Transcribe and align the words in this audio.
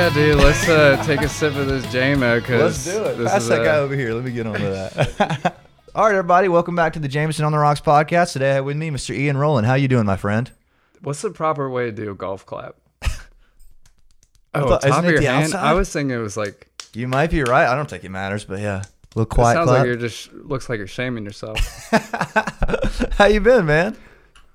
Yeah, 0.00 0.08
dude, 0.14 0.36
let's 0.36 0.66
uh, 0.66 1.02
take 1.04 1.20
a 1.20 1.28
sip 1.28 1.54
of 1.56 1.66
this 1.66 1.84
JMO 1.88 2.48
Let's 2.48 2.84
do 2.84 3.04
it. 3.04 3.22
Pass 3.28 3.46
that 3.48 3.62
guy 3.62 3.76
over 3.76 3.94
here. 3.94 4.14
Let 4.14 4.24
me 4.24 4.32
get 4.32 4.46
on 4.46 4.54
to 4.54 4.58
that. 4.58 5.56
All 5.94 6.04
right, 6.04 6.12
everybody. 6.12 6.48
Welcome 6.48 6.74
back 6.74 6.94
to 6.94 6.98
the 6.98 7.06
Jameson 7.06 7.44
on 7.44 7.52
the 7.52 7.58
Rocks 7.58 7.82
podcast. 7.82 8.32
Today 8.32 8.52
I 8.52 8.54
have 8.54 8.64
with 8.64 8.78
me 8.78 8.88
Mr. 8.88 9.14
Ian 9.14 9.36
Rowland. 9.36 9.66
How 9.66 9.74
you 9.74 9.88
doing, 9.88 10.06
my 10.06 10.16
friend? 10.16 10.50
What's 11.02 11.20
the 11.20 11.28
proper 11.28 11.68
way 11.68 11.84
to 11.84 11.92
do 11.92 12.10
a 12.10 12.14
golf 12.14 12.46
clap? 12.46 12.76
oh, 13.02 14.68
thought- 14.68 14.80
top 14.80 14.84
isn't 14.84 14.98
of 15.00 15.04
it 15.04 15.10
your 15.10 15.20
the 15.20 15.26
hand. 15.26 15.44
outside? 15.44 15.68
I 15.68 15.74
was 15.74 15.92
thinking 15.92 16.16
it 16.16 16.20
was 16.20 16.34
like. 16.34 16.68
You 16.94 17.06
might 17.06 17.30
be 17.30 17.42
right. 17.42 17.68
I 17.68 17.76
don't 17.76 17.90
think 17.90 18.02
it 18.02 18.08
matters, 18.10 18.46
but 18.46 18.58
yeah. 18.60 18.76
A 18.78 19.18
little 19.18 19.30
It 19.30 19.34
quiet 19.34 19.56
sounds 19.56 19.66
clap. 19.66 19.78
like 19.80 19.86
you're 19.86 19.96
just 19.96 20.32
looks 20.32 20.70
like 20.70 20.78
you're 20.78 20.86
shaming 20.86 21.24
yourself, 21.26 21.58
How 23.18 23.26
you 23.26 23.40
been, 23.40 23.66
man? 23.66 23.98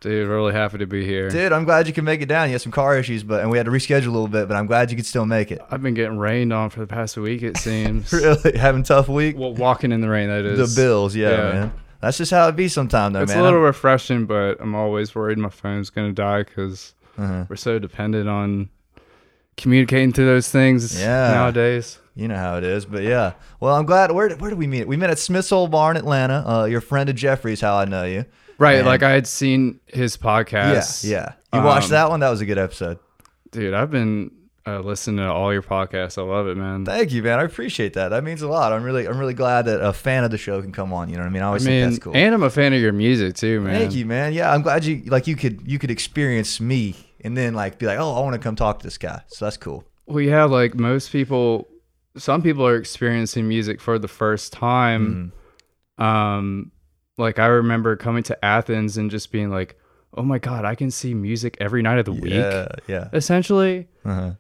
Dude. 0.05 0.29
Really 0.29 0.53
happy 0.53 0.77
to 0.77 0.87
be 0.87 1.05
here. 1.05 1.29
Dude, 1.29 1.51
I'm 1.51 1.65
glad 1.65 1.87
you 1.87 1.93
can 1.93 2.05
make 2.05 2.21
it 2.21 2.27
down. 2.27 2.47
You 2.47 2.53
had 2.53 2.61
some 2.61 2.71
car 2.71 2.97
issues, 2.97 3.23
but 3.23 3.41
and 3.41 3.49
we 3.49 3.57
had 3.57 3.65
to 3.65 3.71
reschedule 3.71 4.07
a 4.07 4.11
little 4.11 4.27
bit, 4.27 4.47
but 4.47 4.55
I'm 4.55 4.67
glad 4.67 4.91
you 4.91 4.95
could 4.95 5.05
still 5.05 5.25
make 5.25 5.51
it. 5.51 5.61
I've 5.69 5.81
been 5.81 5.93
getting 5.93 6.17
rained 6.17 6.53
on 6.53 6.69
for 6.69 6.79
the 6.79 6.87
past 6.87 7.17
week. 7.17 7.43
It 7.43 7.57
seems. 7.57 8.13
Really 8.25 8.57
having 8.57 8.81
a 8.81 8.85
tough 8.85 9.09
week. 9.09 9.37
Well, 9.37 9.53
walking 9.53 9.91
in 9.91 9.99
the 10.01 10.07
rain. 10.07 10.29
that 10.29 10.45
is. 10.45 10.75
the. 10.75 10.81
Bills, 10.81 11.15
yeah, 11.15 11.29
yeah. 11.29 11.53
man. 11.53 11.73
That's 12.01 12.17
just 12.17 12.31
how 12.31 12.47
it 12.47 12.55
be 12.55 12.67
sometimes, 12.67 13.13
though, 13.13 13.23
It's 13.23 13.31
man. 13.31 13.39
a 13.39 13.43
little 13.43 13.59
I'm- 13.59 13.65
refreshing, 13.65 14.25
but 14.25 14.61
I'm 14.61 14.75
always 14.75 15.13
worried 15.13 15.37
my 15.37 15.49
phone's 15.49 15.89
gonna 15.89 16.13
die 16.13 16.43
because 16.43 16.93
uh-huh. 17.17 17.45
we're 17.49 17.55
so 17.55 17.79
dependent 17.79 18.29
on 18.29 18.69
communicating 19.57 20.13
through 20.13 20.25
those 20.25 20.49
things 20.49 20.99
Yeah. 20.99 21.31
nowadays. 21.31 21.99
You 22.15 22.29
know 22.29 22.37
how 22.37 22.57
it 22.57 22.63
is, 22.63 22.85
but 22.85 23.03
yeah. 23.03 23.33
Well, 23.59 23.75
I'm 23.75 23.85
glad. 23.85 24.11
Where 24.11 24.29
where 24.35 24.49
did 24.49 24.59
we 24.59 24.67
meet? 24.67 24.87
We 24.87 24.95
met 24.95 25.09
at 25.09 25.19
Smith's 25.19 25.51
Old 25.51 25.71
Bar 25.71 25.91
in 25.91 25.97
Atlanta. 25.97 26.43
Uh, 26.47 26.65
your 26.65 26.79
friend 26.79 27.09
of 27.09 27.15
Jeffrey's, 27.15 27.59
how 27.59 27.75
I 27.75 27.85
know 27.85 28.05
you. 28.05 28.25
Right, 28.57 28.77
And- 28.77 28.85
like 28.87 29.03
I 29.03 29.11
had 29.11 29.27
seen 29.27 29.79
his 29.85 30.17
podcast. 30.17 31.03
Yeah, 31.03 31.34
yeah. 31.53 31.59
You 31.59 31.65
watched 31.65 31.85
Um, 31.85 31.91
that 31.91 32.09
one? 32.09 32.20
That 32.21 32.29
was 32.29 32.41
a 32.41 32.45
good 32.45 32.57
episode. 32.57 32.99
Dude, 33.51 33.73
I've 33.73 33.91
been 33.91 34.31
uh, 34.67 34.79
listening 34.79 35.17
to 35.17 35.31
all 35.31 35.53
your 35.53 35.62
podcasts. 35.62 36.17
I 36.17 36.23
love 36.23 36.47
it, 36.47 36.57
man. 36.57 36.85
Thank 36.85 37.12
you, 37.12 37.21
man. 37.21 37.39
I 37.39 37.43
appreciate 37.43 37.93
that. 37.93 38.09
That 38.09 38.23
means 38.23 38.41
a 38.41 38.47
lot. 38.47 38.73
I'm 38.73 38.84
really, 38.84 39.07
I'm 39.07 39.17
really 39.20 39.34
glad 39.35 39.65
that 39.65 39.79
a 39.79 39.93
fan 39.93 40.23
of 40.23 40.31
the 40.31 40.37
show 40.37 40.62
can 40.62 40.71
come 40.71 40.91
on. 40.91 41.07
You 41.09 41.15
know 41.17 41.21
what 41.21 41.27
I 41.29 41.31
mean? 41.31 41.41
I 41.43 41.45
I 41.45 41.47
always 41.49 41.65
mean, 41.65 41.81
think 41.84 41.91
that's 41.93 42.03
cool. 42.03 42.15
and 42.15 42.34
I'm 42.34 42.43
a 42.43 42.49
fan 42.49 42.73
of 42.73 42.81
your 42.81 42.91
music 42.93 43.35
too, 43.35 43.62
man. 43.62 43.79
Thank 43.79 43.93
you, 43.93 44.05
man. 44.05 44.34
Yeah, 44.34 44.51
I'm 44.51 44.62
glad 44.63 44.84
you 44.84 45.03
like 45.05 45.27
you 45.27 45.35
could 45.35 45.62
you 45.65 45.77
could 45.79 45.91
experience 45.91 46.59
me 46.59 46.95
and 47.21 47.37
then 47.37 47.53
like 47.53 47.77
be 47.77 47.85
like, 47.85 47.99
oh, 47.99 48.15
I 48.15 48.19
want 48.21 48.34
to 48.34 48.40
come 48.40 48.55
talk 48.55 48.79
to 48.79 48.84
this 48.84 48.97
guy. 48.97 49.21
So 49.27 49.45
that's 49.45 49.57
cool. 49.57 49.84
Well, 50.07 50.21
yeah, 50.21 50.43
like 50.45 50.73
most 50.75 51.12
people, 51.12 51.67
some 52.17 52.41
people 52.41 52.65
are 52.65 52.75
experiencing 52.75 53.47
music 53.47 53.79
for 53.79 53.99
the 53.99 54.07
first 54.07 54.51
time. 54.51 55.31
Mhm. 55.99 56.03
Um, 56.03 56.71
like 57.18 57.40
I 57.40 57.48
remember 57.48 57.96
coming 57.96 58.24
to 58.24 58.46
Athens 58.46 58.98
and 58.98 59.10
just 59.12 59.32
being 59.32 59.49
like, 59.49 59.77
"Oh 60.13 60.24
my 60.24 60.40
god, 60.40 60.66
I 60.66 60.76
can 60.76 60.91
see 60.91 61.13
music 61.13 61.58
every 61.60 61.82
night 61.82 61.99
of 61.99 62.05
the 62.05 62.13
week." 62.13 62.34
Yeah, 62.34 62.68
yeah. 62.88 63.10
Essentially, 63.13 63.88
Uh-huh. 64.03 64.31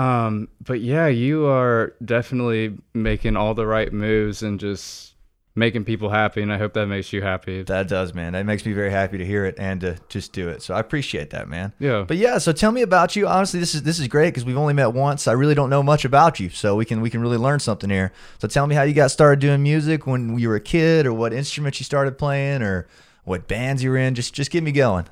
Um, 0.00 0.48
but 0.60 0.80
yeah, 0.80 1.06
you 1.06 1.46
are 1.46 1.94
definitely 2.04 2.76
making 2.92 3.34
all 3.36 3.54
the 3.54 3.66
right 3.66 3.90
moves 3.92 4.42
and 4.42 4.60
just 4.60 5.14
making 5.56 5.84
people 5.84 6.10
happy, 6.10 6.42
and 6.42 6.52
I 6.52 6.58
hope 6.58 6.74
that 6.74 6.86
makes 6.86 7.12
you 7.12 7.22
happy. 7.22 7.62
That 7.62 7.88
does, 7.88 8.14
man. 8.14 8.34
That 8.34 8.44
makes 8.44 8.64
me 8.66 8.74
very 8.74 8.90
happy 8.90 9.16
to 9.16 9.24
hear 9.24 9.46
it 9.46 9.54
and 9.58 9.80
to 9.80 9.96
just 10.08 10.32
do 10.32 10.48
it. 10.48 10.62
So 10.62 10.74
I 10.74 10.80
appreciate 10.80 11.30
that, 11.30 11.48
man. 11.48 11.72
Yeah. 11.78 12.04
But 12.06 12.18
yeah, 12.18 12.38
so 12.38 12.52
tell 12.52 12.70
me 12.70 12.82
about 12.82 13.16
you. 13.16 13.26
Honestly, 13.26 13.58
this 13.58 13.74
is 13.74 13.82
this 13.82 13.98
is 13.98 14.06
great 14.06 14.28
because 14.28 14.44
we've 14.44 14.58
only 14.58 14.74
met 14.74 14.92
once. 14.92 15.26
I 15.26 15.32
really 15.32 15.54
don't 15.54 15.70
know 15.70 15.82
much 15.82 16.04
about 16.04 16.38
you, 16.38 16.50
so 16.50 16.76
we 16.76 16.84
can 16.84 17.00
we 17.00 17.10
can 17.10 17.20
really 17.20 17.38
learn 17.38 17.58
something 17.58 17.90
here. 17.90 18.12
So 18.38 18.46
tell 18.46 18.66
me 18.66 18.74
how 18.74 18.82
you 18.82 18.92
got 18.92 19.10
started 19.10 19.40
doing 19.40 19.62
music 19.62 20.06
when 20.06 20.38
you 20.38 20.48
were 20.48 20.56
a 20.56 20.60
kid, 20.60 21.06
or 21.06 21.14
what 21.14 21.32
instruments 21.32 21.80
you 21.80 21.84
started 21.84 22.18
playing, 22.18 22.62
or 22.62 22.86
what 23.24 23.48
bands 23.48 23.82
you 23.82 23.90
were 23.90 23.96
in. 23.96 24.14
Just 24.14 24.34
just 24.34 24.50
get 24.50 24.62
me 24.62 24.72
going. 24.72 25.06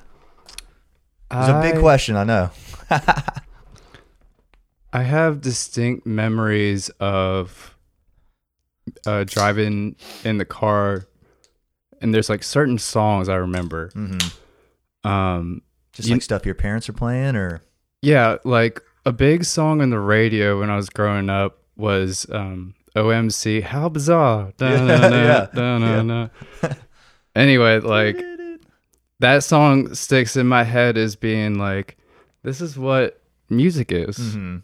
It's 1.31 1.49
a 1.49 1.59
big 1.59 1.79
question, 1.79 2.15
I 2.15 2.23
know. 2.23 2.51
I 4.93 5.01
have 5.01 5.41
distinct 5.41 6.05
memories 6.05 6.89
of 7.01 7.74
uh, 9.05 9.23
driving 9.25 9.95
in 10.23 10.37
the 10.37 10.45
car, 10.45 11.07
and 12.01 12.13
there's 12.13 12.29
like 12.29 12.43
certain 12.43 12.77
songs 12.77 13.29
I 13.29 13.35
remember. 13.35 13.89
hmm 13.93 14.17
Um, 15.03 15.61
Just 15.93 16.09
You- 16.09 16.15
like 16.15 16.21
stuff 16.23 16.45
your 16.45 16.55
parents 16.55 16.89
are 16.89 16.93
playing, 16.93 17.35
or 17.35 17.61
yeah, 18.01 18.37
like 18.43 18.81
a 19.05 19.11
big 19.11 19.43
song 19.45 19.81
on 19.81 19.89
the 19.89 19.99
radio 19.99 20.59
when 20.59 20.69
I 20.69 20.75
was 20.75 20.89
growing 20.89 21.29
up 21.29 21.59
was 21.75 22.25
um, 22.31 22.73
OMC. 22.95 23.61
How 23.63 23.89
bizarre! 23.89 24.51
Da-na-na, 24.57 25.15
Yeah, 25.15 25.47
da-na-na. 25.53 26.27
Anyway, 27.35 27.79
like 27.81 28.17
that 29.19 29.43
song 29.43 29.93
sticks 29.93 30.37
in 30.37 30.47
my 30.47 30.63
head 30.63 30.97
as 30.97 31.15
being 31.17 31.57
like, 31.57 31.97
this 32.43 32.61
is 32.61 32.77
what 32.77 33.21
music 33.49 33.91
is. 33.91 34.17
Mhm. 34.17 34.61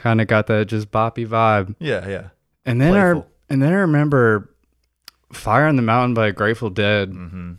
Kind 0.00 0.20
of 0.20 0.26
got 0.26 0.46
that 0.46 0.66
just 0.66 0.90
boppy 0.90 1.26
vibe. 1.26 1.74
yeah, 1.78 2.08
yeah. 2.08 2.28
And 2.64 2.80
then 2.80 2.92
Playful. 2.92 3.30
And 3.50 3.62
then 3.62 3.72
I 3.72 3.76
remember 3.76 4.50
Fire 5.32 5.66
on 5.66 5.76
the 5.76 5.82
Mountain 5.82 6.14
by 6.14 6.30
Grateful 6.30 6.70
Dead. 6.70 7.08
hmm 7.10 7.52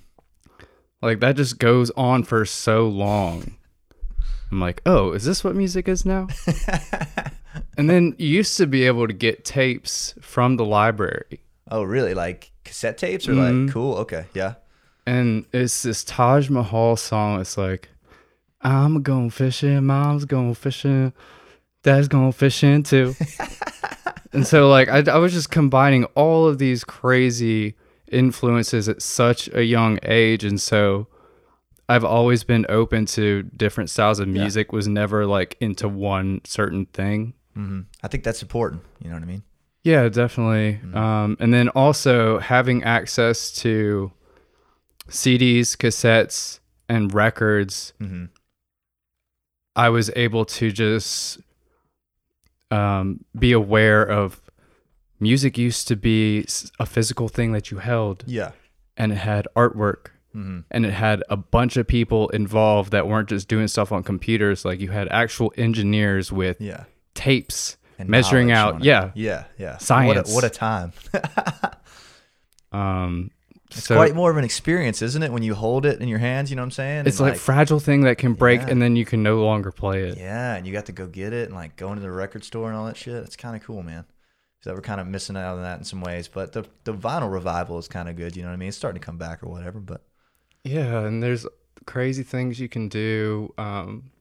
Like 1.01 1.19
that 1.19 1.35
just 1.35 1.59
goes 1.59 1.91
on 1.91 2.23
for 2.23 2.45
so 2.45 2.87
long. 2.87 3.55
I'm 4.51 4.61
like, 4.61 4.81
oh, 4.85 5.11
is 5.11 5.25
this 5.25 5.43
what 5.43 5.55
music 5.55 5.87
is 5.89 6.05
now? 6.05 6.27
and 7.77 7.89
then 7.89 8.15
you 8.17 8.27
used 8.29 8.55
to 8.57 8.65
be 8.67 8.83
able 8.85 9.05
to 9.07 9.13
get 9.13 9.43
tapes 9.43 10.13
from 10.21 10.55
the 10.55 10.63
library. 10.65 11.41
Oh, 11.69 11.83
really? 11.83 12.13
Like 12.13 12.51
cassette 12.63 12.97
tapes, 12.97 13.27
or 13.27 13.33
Mhm. 13.33 13.65
like 13.65 13.73
cool? 13.73 13.95
Okay, 13.97 14.25
yeah. 14.33 14.53
And 15.05 15.45
it's 15.53 15.83
this 15.83 16.03
Taj 16.05 16.49
Mahal 16.49 16.95
song. 16.95 17.41
It's 17.41 17.57
like, 17.57 17.89
I'm 18.61 19.01
going 19.03 19.29
fishing, 19.29 19.85
mom's 19.85 20.23
going 20.25 20.53
fishing, 20.53 21.11
dad's 21.83 22.07
going 22.07 22.31
fishing 22.31 22.83
too. 22.83 23.15
and 24.33 24.45
so, 24.45 24.69
like, 24.69 24.89
I, 24.89 25.03
I 25.11 25.17
was 25.17 25.33
just 25.33 25.51
combining 25.51 26.05
all 26.15 26.47
of 26.47 26.57
these 26.57 26.83
crazy 26.83 27.75
influences 28.11 28.87
at 28.87 29.01
such 29.01 29.49
a 29.53 29.63
young 29.63 29.99
age. 30.03 30.43
And 30.43 30.61
so 30.61 31.07
I've 31.89 32.03
always 32.05 32.43
been 32.43 32.65
open 32.69 33.05
to 33.07 33.43
different 33.43 33.89
styles 33.89 34.19
of 34.19 34.27
Yeah. 34.27 34.41
music, 34.43 34.71
was 34.71 34.87
never 34.87 35.25
like 35.25 35.57
into 35.59 35.87
one 35.89 36.41
certain 36.45 36.85
thing. 36.87 37.33
hmm 37.53 37.81
I 38.03 38.07
think 38.07 38.23
that's 38.23 38.41
important. 38.41 38.83
You 39.01 39.09
know 39.09 39.15
what 39.15 39.23
I 39.23 39.27
mean? 39.27 39.43
Yeah, 39.83 40.07
definitely. 40.09 40.79
Mm-hmm. 40.83 40.97
Um, 40.97 41.37
and 41.39 41.53
then 41.53 41.69
also 41.69 42.39
having 42.39 42.83
access 42.83 43.51
to 43.61 44.11
CDs, 45.09 45.75
cassettes, 45.77 46.59
and 46.89 47.13
records, 47.13 47.93
hmm 47.99 48.25
I 49.75 49.89
was 49.89 50.09
able 50.15 50.43
to 50.45 50.71
just 50.71 51.39
um, 52.71 53.23
be 53.37 53.51
aware 53.51 54.03
of 54.03 54.41
music 55.19 55.57
used 55.57 55.87
to 55.87 55.95
be 55.95 56.45
a 56.79 56.85
physical 56.85 57.27
thing 57.27 57.51
that 57.53 57.71
you 57.71 57.77
held, 57.77 58.23
Yeah. 58.27 58.51
and 58.95 59.11
it 59.11 59.17
had 59.19 59.47
artwork. 59.55 60.07
hmm 60.33 60.59
And 60.69 60.85
it 60.85 60.91
had 60.93 61.23
a 61.29 61.37
bunch 61.37 61.77
of 61.77 61.87
people 61.87 62.29
involved 62.29 62.91
that 62.91 63.07
weren't 63.07 63.29
just 63.29 63.47
doing 63.47 63.67
stuff 63.67 63.91
on 63.91 64.03
computers. 64.03 64.65
Like 64.65 64.79
you 64.79 64.89
had 64.91 65.07
actual 65.09 65.51
engineers 65.57 66.31
with 66.31 66.59
Yeah. 66.61 66.83
tapes 67.15 67.77
And 67.97 68.09
measuring 68.09 68.51
out. 68.51 68.83
Yeah. 68.83 69.11
Yeah, 69.15 69.45
yeah. 69.57 69.77
Science. 69.77 70.29
What 70.29 70.29
a, 70.29 70.33
what 70.35 70.43
a 70.43 70.49
time. 70.49 70.91
Um, 72.71 73.31
It's 73.71 73.83
so 73.83 73.95
quite 73.95 74.15
more 74.15 74.31
of 74.31 74.37
an 74.37 74.43
experience, 74.45 75.01
isn't 75.01 75.21
it? 75.23 75.31
When 75.31 75.43
you 75.43 75.53
hold 75.55 75.85
it 75.85 76.01
in 76.01 76.07
your 76.07 76.19
hands, 76.19 76.49
you 76.49 76.55
know 76.55 76.61
what 76.61 76.67
I'm 76.67 76.71
saying? 76.71 77.05
it's 77.07 77.19
And, 77.19 77.29
like, 77.29 77.37
fragile 77.37 77.79
thing 77.79 78.01
that 78.01 78.17
can 78.17 78.33
break 78.33 78.61
Yeah. 78.61 78.69
and 78.69 78.81
then 78.81 78.95
you 78.95 79.03
can 79.05 79.21
no 79.23 79.43
longer 79.43 79.71
play 79.71 80.03
it. 80.03 80.17
yeah, 80.17 80.55
and 80.55 80.65
you 80.65 80.71
got 80.73 80.85
to 80.85 80.91
go 80.93 81.05
get 81.07 81.33
it 81.33 81.47
and 81.47 81.55
like 81.55 81.75
go 81.75 81.89
into 81.89 82.01
the 82.01 82.11
record 82.11 82.43
store 82.45 82.69
and 82.69 82.77
all 82.77 82.85
that 82.85 82.95
shit. 82.97 83.15
It's 83.25 83.35
kind 83.35 83.55
of 83.55 83.63
cool, 83.63 83.83
man. 83.83 84.05
So 84.61 84.73
we're 84.73 84.81
kind 84.81 84.99
of 85.01 85.07
missing 85.07 85.35
out 85.37 85.55
on 85.57 85.63
that 85.63 85.79
in 85.79 85.83
some 85.85 86.01
ways, 86.01 86.27
but 86.27 86.53
the 86.53 86.65
the 86.85 86.93
vinyl 86.93 87.31
revival 87.31 87.77
is 87.77 87.87
kind 87.87 88.07
of 88.09 88.15
good. 88.15 88.35
You 88.35 88.43
know 88.43 88.49
what 88.49 88.53
I 88.53 88.57
mean? 88.57 88.69
It's 88.69 88.77
starting 88.77 88.99
to 88.99 89.05
come 89.05 89.17
back 89.17 89.43
or 89.43 89.49
whatever. 89.49 89.79
But 89.79 90.01
Yeah, 90.63 91.05
and 91.05 91.21
there's 91.21 91.45
crazy 91.85 92.23
things 92.23 92.59
you 92.59 92.67
can 92.69 92.87
do, 92.89 93.53
um, 93.57 94.11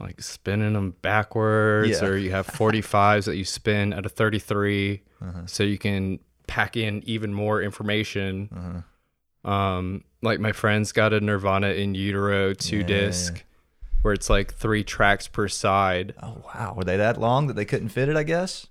like 0.00 0.20
spinning 0.22 0.72
them 0.74 0.94
backwards, 1.02 2.00
Yeah. 2.00 2.04
or 2.08 2.16
you 2.16 2.30
have 2.30 2.46
45s 2.46 3.24
that 3.26 3.36
you 3.36 3.44
spin 3.44 3.92
at 3.92 4.04
a 4.06 4.08
33, 4.08 5.02
uh-huh, 5.22 5.42
so 5.46 5.62
you 5.62 5.78
can 5.78 6.18
pack 6.46 6.76
in 6.76 7.02
even 7.06 7.32
more 7.32 7.62
information. 7.62 8.48
uh-huh. 8.54 8.80
Um, 9.50 10.04
like 10.22 10.40
my 10.40 10.52
friend's 10.52 10.92
got 10.92 11.12
a 11.12 11.20
Nirvana 11.20 11.68
in 11.68 11.94
utero 11.94 12.54
two 12.54 12.78
Yeah, 12.78 12.86
disc, 12.86 13.34
yeah. 13.36 13.42
where 14.02 14.14
it's 14.14 14.30
like 14.30 14.54
three 14.54 14.82
tracks 14.82 15.28
per 15.28 15.48
side. 15.48 16.14
oh 16.22 16.42
wow, 16.54 16.72
were 16.76 16.84
they 16.84 16.96
that 16.96 17.20
long 17.20 17.46
that 17.48 17.54
they 17.56 17.66
couldn't 17.66 17.90
fit 17.90 18.08
it? 18.08 18.16
I 18.16 18.22
guess. 18.22 18.66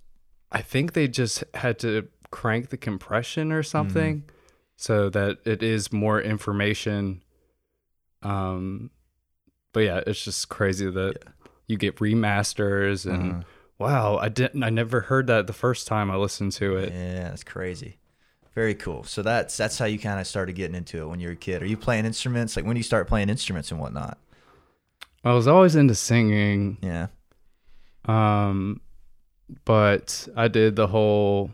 I 0.52 0.62
think 0.62 0.94
they 0.94 1.08
just 1.08 1.44
had 1.54 1.78
to 1.80 2.08
crank 2.32 2.70
the 2.70 2.78
compression 2.78 3.52
or 3.52 3.62
something 3.64 4.18
Mm-hmm. 4.22 4.30
so 4.78 5.10
that 5.12 5.38
it 5.46 5.62
is 5.62 5.94
more 5.94 6.20
information. 6.20 7.22
Um, 8.24 8.90
but 9.74 9.82
yeah, 9.82 10.02
it's 10.08 10.24
just 10.24 10.50
crazy 10.50 10.90
that 10.90 11.18
you 11.68 11.78
get 11.78 11.98
remasters 11.98 13.06
and 13.06 13.32
Uh-huh. 13.32 13.44
Wow, 13.80 14.18
I 14.18 14.30
didn't, 14.30 14.64
I 14.64 14.70
never 14.70 15.02
heard 15.02 15.28
that 15.28 15.48
the 15.48 15.54
first 15.54 15.88
time 15.88 16.10
I 16.12 16.16
listened 16.16 16.52
to 16.54 16.78
it. 16.78 16.94
Yeah, 16.94 17.30
that's 17.30 17.44
crazy. 17.44 17.98
Very 18.56 18.76
cool. 18.76 19.04
So 19.04 19.24
that's 19.24 19.58
that's 19.58 19.80
how 19.80 19.86
you 19.86 19.98
kind 19.98 20.20
of 20.20 20.28
started 20.28 20.54
getting 20.54 20.76
into 20.76 21.02
it 21.02 21.08
when 21.08 21.20
you 21.20 21.28
were 21.28 21.34
a 21.34 21.36
kid. 21.36 21.64
Are 21.64 21.66
you 21.66 21.76
playing 21.78 22.06
instruments? 22.06 22.56
Like 22.56 22.66
when 22.66 22.76
do 22.76 22.80
you 22.80 22.84
start 22.84 23.08
playing 23.08 23.30
instruments 23.30 23.72
and 23.72 23.80
whatnot? 23.80 24.20
I 25.24 25.34
was 25.34 25.48
always 25.48 25.76
into 25.76 25.96
singing. 25.96 26.78
Yeah. 26.82 27.08
Um, 28.06 28.82
but 29.66 30.28
I 30.36 30.50
did 30.50 30.76
the 30.76 30.86
whole. 30.88 31.50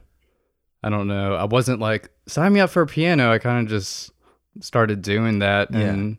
I 0.84 0.90
don't 0.90 1.08
know. 1.08 1.36
I 1.36 1.46
wasn't 1.46 1.80
like 1.80 2.10
sign 2.28 2.52
me 2.54 2.60
up 2.60 2.70
for 2.70 2.82
a 2.82 2.88
piano. 2.88 3.32
I 3.32 3.38
kind 3.38 3.66
of 3.66 3.70
just 3.70 4.12
started 4.60 5.02
doing 5.02 5.40
that 5.40 5.72
Yeah. 5.72 5.80
and 5.80 6.18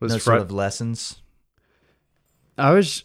was 0.00 0.12
no 0.12 0.18
fr- 0.18 0.24
sort 0.24 0.40
of 0.40 0.50
lessons. 0.52 1.20
I 2.56 2.72
was 2.72 3.04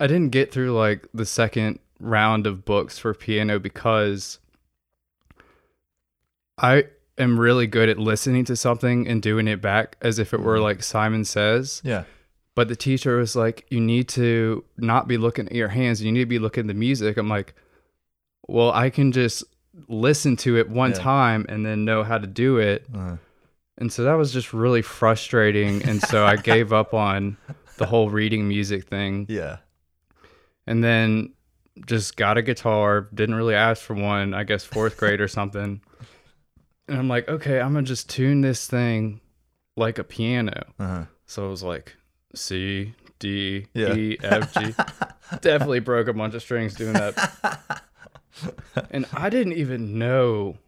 I 0.00 0.06
didn't 0.06 0.30
get 0.30 0.52
through 0.52 0.72
like 0.72 1.06
the 1.12 1.26
second 1.26 1.78
round 2.00 2.46
of 2.46 2.64
books 2.64 2.98
for 2.98 3.12
piano 3.14 3.58
because 3.58 4.38
I 6.56 6.84
am 7.16 7.38
really 7.38 7.66
good 7.66 7.88
at 7.88 7.98
listening 7.98 8.44
to 8.46 8.56
something 8.56 9.06
and 9.08 9.22
doing 9.22 9.48
it 9.48 9.60
back 9.60 9.96
as 10.00 10.18
if 10.18 10.32
it 10.32 10.40
were 10.40 10.60
like 10.60 10.82
Simon 10.82 11.24
says. 11.24 11.80
Yeah. 11.84 12.04
But 12.54 12.68
the 12.68 12.76
teacher 12.76 13.16
was 13.18 13.36
like, 13.36 13.66
you 13.70 13.80
need 13.80 14.08
to 14.10 14.64
not 14.76 15.06
be 15.06 15.16
looking 15.16 15.46
at 15.46 15.54
your 15.54 15.68
hands. 15.68 16.02
You 16.02 16.10
need 16.10 16.20
to 16.20 16.26
be 16.26 16.40
looking 16.40 16.62
at 16.62 16.66
the 16.68 16.74
music. 16.74 17.16
I'm 17.16 17.28
like, 17.28 17.54
well, 18.48 18.72
I 18.72 18.90
can 18.90 19.12
just 19.12 19.44
listen 19.86 20.36
to 20.38 20.56
it 20.58 20.68
one 20.68 20.90
Yeah. 20.90 20.96
time 20.98 21.46
and 21.48 21.64
then 21.64 21.84
know 21.84 22.02
how 22.02 22.18
to 22.18 22.26
do 22.26 22.58
it. 22.58 22.84
Uh, 22.94 23.16
And 23.80 23.92
so 23.92 24.02
that 24.02 24.14
was 24.14 24.32
just 24.32 24.52
really 24.52 24.82
frustrating. 24.82 25.84
And 25.84 26.00
so 26.02 26.26
I 26.26 26.34
gave 26.34 26.72
up 26.72 26.94
on 26.94 27.36
the 27.76 27.86
whole 27.86 28.10
reading 28.10 28.48
music 28.48 28.88
thing. 28.88 29.26
yeah. 29.28 29.58
And 30.68 30.84
then 30.84 31.32
just 31.86 32.16
got 32.16 32.36
a 32.36 32.42
guitar. 32.42 33.08
Didn't 33.14 33.34
really 33.36 33.54
ask 33.54 33.82
for 33.82 33.94
one, 33.94 34.34
I 34.34 34.44
guess 34.44 34.64
fourth 34.64 34.96
grade 34.98 35.20
or 35.20 35.28
something. 35.28 35.80
And 36.86 36.98
I'm 36.98 37.08
like, 37.08 37.26
okay, 37.28 37.58
I'm 37.60 37.74
to 37.74 37.82
just 37.82 38.10
tune 38.10 38.42
this 38.42 38.66
thing 38.66 39.20
like 39.76 39.98
a 39.98 40.04
piano. 40.04 40.66
Uh-huh. 40.78 41.04
So 41.26 41.46
it 41.46 41.50
was 41.50 41.62
like 41.62 41.96
C, 42.34 42.94
D, 43.18 43.66
Yeah. 43.72 43.94
E, 43.94 44.18
F, 44.22 44.52
G. 44.54 44.74
Definitely 45.40 45.80
broke 45.80 46.08
a 46.08 46.12
bunch 46.12 46.34
of 46.34 46.42
strings 46.42 46.74
doing 46.74 46.92
that. 46.92 47.82
and 48.90 49.06
I 49.12 49.30
didn't 49.30 49.54
even 49.54 49.98
know 49.98 50.58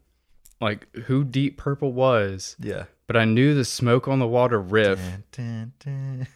like 0.61 0.94
who 1.06 1.25
Deep 1.25 1.56
Purple 1.58 1.93
was, 1.93 2.56
Yeah. 2.58 2.85
but 3.06 3.17
I 3.17 3.25
knew 3.25 3.55
the 3.55 3.64
Smoke 3.64 4.08
on 4.08 4.19
the 4.19 4.26
Water 4.26 4.61
riff. 4.61 4.99
Dun, 4.99 5.25
dun, 5.32 5.73
dun. 5.85 6.26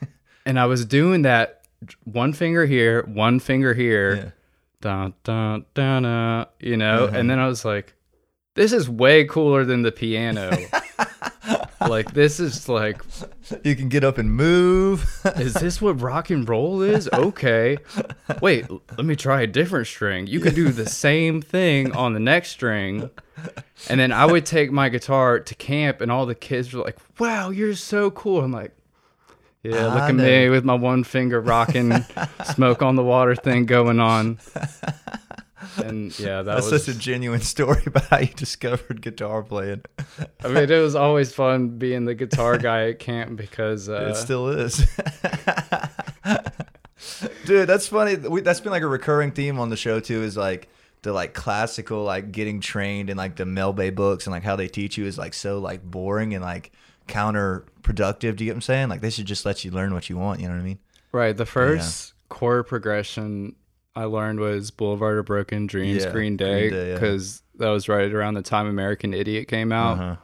And 0.46 0.58
I 0.58 0.66
was 0.66 0.84
doing 0.84 1.22
that 1.22 1.63
one 2.04 2.32
finger 2.32 2.66
here, 2.66 3.02
one 3.04 3.40
finger 3.40 3.74
here. 3.74 4.16
Yeah. 4.16 4.30
Dun, 4.80 5.14
dun, 5.24 5.64
dun, 5.74 6.02
dun, 6.02 6.46
you 6.60 6.76
know? 6.76 7.04
Uh-huh. 7.04 7.16
And 7.16 7.30
then 7.30 7.38
I 7.38 7.46
was 7.46 7.64
like, 7.64 7.94
this 8.54 8.72
is 8.72 8.88
way 8.88 9.24
cooler 9.24 9.64
than 9.64 9.82
the 9.82 9.92
piano. 9.92 10.56
like, 11.80 12.12
this 12.12 12.38
is 12.38 12.68
like 12.68 13.02
You 13.62 13.74
can 13.74 13.88
get 13.88 14.04
up 14.04 14.18
and 14.18 14.32
move. 14.32 15.20
is 15.36 15.54
this 15.54 15.80
what 15.80 16.00
rock 16.00 16.30
and 16.30 16.48
roll 16.48 16.82
is? 16.82 17.08
Okay. 17.12 17.78
Wait, 18.40 18.66
let 18.70 19.04
me 19.04 19.16
try 19.16 19.42
a 19.42 19.46
different 19.46 19.86
string. 19.86 20.26
You 20.26 20.40
can 20.40 20.54
do 20.54 20.70
the 20.70 20.86
same 20.88 21.42
thing 21.42 21.92
on 21.92 22.12
the 22.14 22.20
next 22.20 22.50
string. 22.50 23.10
And 23.88 24.00
then 24.00 24.12
I 24.12 24.24
would 24.24 24.46
take 24.46 24.70
my 24.70 24.88
guitar 24.88 25.40
to 25.40 25.54
camp, 25.56 26.00
and 26.00 26.10
all 26.10 26.24
the 26.24 26.34
kids 26.34 26.72
were 26.72 26.82
like, 26.82 26.98
wow, 27.18 27.50
you're 27.50 27.74
so 27.74 28.10
cool. 28.10 28.42
I'm 28.42 28.52
like, 28.52 28.72
yeah, 29.64 29.86
look 29.86 30.02
I 30.02 30.08
at 30.10 30.14
know. 30.14 30.24
me 30.24 30.48
with 30.50 30.64
my 30.64 30.74
one 30.74 31.04
finger 31.04 31.40
rocking 31.40 32.04
smoke 32.54 32.82
on 32.82 32.96
the 32.96 33.02
water 33.02 33.34
thing 33.34 33.66
going 33.66 34.00
on. 34.00 34.38
And 35.76 36.16
yeah, 36.18 36.42
that 36.42 36.54
That's 36.54 36.70
was. 36.70 36.84
such 36.84 36.94
a 36.94 36.98
genuine 36.98 37.40
story 37.40 37.82
about 37.86 38.04
how 38.04 38.18
you 38.18 38.28
discovered 38.28 39.00
guitar 39.00 39.42
playing. 39.42 39.82
I 40.44 40.48
mean, 40.48 40.70
it 40.70 40.80
was 40.80 40.94
always 40.94 41.32
fun 41.32 41.78
being 41.78 42.04
the 42.04 42.14
guitar 42.14 42.58
guy 42.58 42.90
at 42.90 42.98
camp 42.98 43.36
because 43.36 43.88
uh, 43.88 44.10
it 44.10 44.16
still 44.16 44.48
is. 44.50 44.86
Dude, 47.46 47.68
that's 47.68 47.88
funny. 47.88 48.16
We, 48.16 48.42
that's 48.42 48.60
been 48.60 48.72
like 48.72 48.82
a 48.82 48.86
recurring 48.86 49.32
theme 49.32 49.58
on 49.58 49.70
the 49.70 49.76
show 49.76 50.00
too. 50.00 50.22
Is 50.22 50.36
like 50.36 50.68
the 51.02 51.12
like 51.12 51.34
classical 51.34 52.02
like 52.02 52.32
getting 52.32 52.60
trained 52.60 53.10
in 53.10 53.16
like 53.16 53.36
the 53.36 53.46
Mel 53.46 53.72
Bay 53.72 53.90
books 53.90 54.26
and 54.26 54.32
like 54.32 54.42
how 54.42 54.56
they 54.56 54.68
teach 54.68 54.96
you 54.96 55.06
is 55.06 55.18
like 55.18 55.34
so 55.34 55.58
like 55.58 55.82
boring 55.82 56.34
and 56.34 56.44
like 56.44 56.72
counterproductive. 57.08 58.36
Do 58.36 58.44
you 58.44 58.48
get 58.50 58.52
what 58.52 58.56
I'm 58.56 58.60
saying? 58.62 58.88
Like 58.88 59.00
they 59.00 59.10
should 59.10 59.26
just 59.26 59.44
let 59.44 59.64
you 59.64 59.70
learn 59.70 59.92
what 59.94 60.08
you 60.10 60.16
want. 60.16 60.40
You 60.40 60.48
know 60.48 60.54
what 60.54 60.60
I 60.60 60.64
mean? 60.64 60.78
Right. 61.12 61.36
The 61.36 61.46
first 61.46 62.14
chord 62.28 62.66
progression 62.66 63.54
I 63.96 64.04
learned 64.04 64.40
was 64.40 64.70
Boulevard 64.70 65.18
of 65.18 65.24
Broken 65.26 65.66
Dreams, 65.66 66.04
Yeah, 66.04 66.10
Green 66.10 66.36
Day, 66.36 66.70
Day, 66.70 66.88
yeah. 66.88 66.94
because 66.94 67.42
that 67.56 67.68
was 67.68 67.88
right 67.88 68.12
around 68.12 68.34
the 68.34 68.42
time 68.42 68.66
American 68.66 69.14
Idiot 69.14 69.46
came 69.48 69.70
out. 69.70 69.98
Uh-huh. 69.98 70.16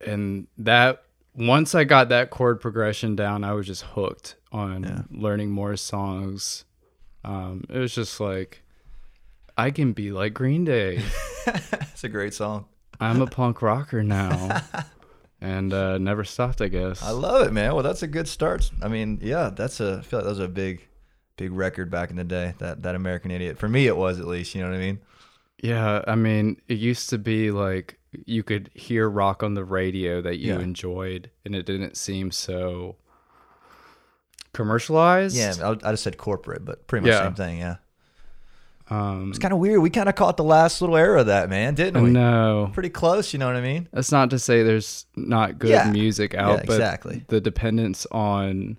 And 0.00 0.46
that, 0.58 1.02
once 1.34 1.74
I 1.74 1.84
got 1.84 2.08
that 2.10 2.30
chord 2.30 2.60
progression 2.60 3.16
down, 3.16 3.44
I 3.44 3.52
was 3.52 3.66
just 3.66 3.82
hooked 3.82 4.36
on 4.52 4.84
Yeah. 4.84 5.02
learning 5.10 5.50
more 5.50 5.76
songs. 5.76 6.64
Um, 7.24 7.64
it 7.68 7.78
was 7.78 7.94
just 7.94 8.20
like, 8.20 8.62
I 9.58 9.70
can 9.70 9.92
be 9.92 10.12
like 10.12 10.32
Green 10.34 10.64
Day. 10.64 11.02
It's 11.46 12.02
a 12.02 12.08
great 12.08 12.34
song. 12.34 12.64
I'm 12.98 13.22
a 13.22 13.26
punk 13.28 13.62
rocker 13.62 14.02
now. 14.02 14.62
and 15.40 15.72
uh, 15.72 15.98
never 15.98 16.24
stopped, 16.24 16.60
I 16.62 16.68
guess. 16.68 17.02
I 17.02 17.10
love 17.10 17.46
it, 17.46 17.52
man. 17.52 17.74
Well, 17.74 17.82
that's 17.82 18.02
a 18.02 18.06
good 18.06 18.28
start. 18.28 18.70
I 18.82 18.88
mean, 18.88 19.18
yeah, 19.22 19.50
that's 19.50 19.80
a. 19.80 19.98
I 19.98 20.02
feel 20.02 20.18
like 20.20 20.24
that 20.24 20.30
was 20.30 20.38
a 20.40 20.48
big, 20.48 20.86
big 21.36 21.52
record 21.52 21.90
back 21.90 22.10
in 22.10 22.16
the 22.16 22.24
day. 22.24 22.54
That 22.58 22.82
that 22.82 22.94
American 22.94 23.30
Idiot. 23.30 23.58
For 23.58 23.68
me, 23.68 23.86
it 23.86 23.96
was 23.96 24.18
at 24.20 24.26
least. 24.26 24.54
You 24.54 24.62
know 24.62 24.70
what 24.70 24.76
I 24.76 24.80
mean? 24.80 24.98
Yeah, 25.62 26.02
I 26.06 26.14
mean, 26.16 26.60
it 26.68 26.78
used 26.78 27.08
to 27.10 27.18
be 27.18 27.50
like 27.50 27.98
you 28.24 28.42
could 28.42 28.70
hear 28.74 29.08
rock 29.10 29.42
on 29.42 29.54
the 29.54 29.64
radio 29.64 30.20
that 30.22 30.36
you 30.38 30.54
Yeah. 30.54 30.60
enjoyed, 30.60 31.30
and 31.44 31.54
it 31.54 31.66
didn't 31.66 31.96
seem 31.96 32.30
so 32.30 32.96
commercialized. 34.52 35.36
Yeah, 35.36 35.54
I, 35.62 35.70
I 35.88 35.92
just 35.92 36.02
said 36.04 36.16
corporate, 36.16 36.64
but 36.64 36.86
pretty 36.86 37.02
much 37.06 37.12
Yeah. 37.14 37.22
same 37.24 37.34
thing. 37.34 37.58
Yeah, 37.58 37.76
Um, 38.88 39.30
it's 39.30 39.38
kind 39.38 39.52
of 39.52 39.58
weird. 39.58 39.80
We 39.82 39.90
kind 39.90 40.08
of 40.08 40.14
caught 40.14 40.36
the 40.36 40.44
last 40.44 40.80
little 40.80 40.96
era 40.96 41.20
of 41.20 41.26
that, 41.26 41.50
man, 41.50 41.74
didn't 41.74 42.02
we? 42.02 42.10
no, 42.10 42.70
Pretty 42.72 42.88
close. 42.90 43.32
You 43.32 43.38
know 43.40 43.46
what 43.46 43.56
I 43.56 43.60
mean? 43.60 43.88
that's 43.92 44.12
not 44.12 44.30
to 44.30 44.38
say 44.38 44.62
there's 44.62 45.06
not 45.16 45.58
good 45.58 45.70
Yeah. 45.70 45.90
music 45.90 46.34
Yeah, 46.34 46.48
out, 46.50 46.56
but 46.66 46.74
exactly. 46.74 47.24
the 47.28 47.40
dependence 47.40 48.06
on 48.12 48.78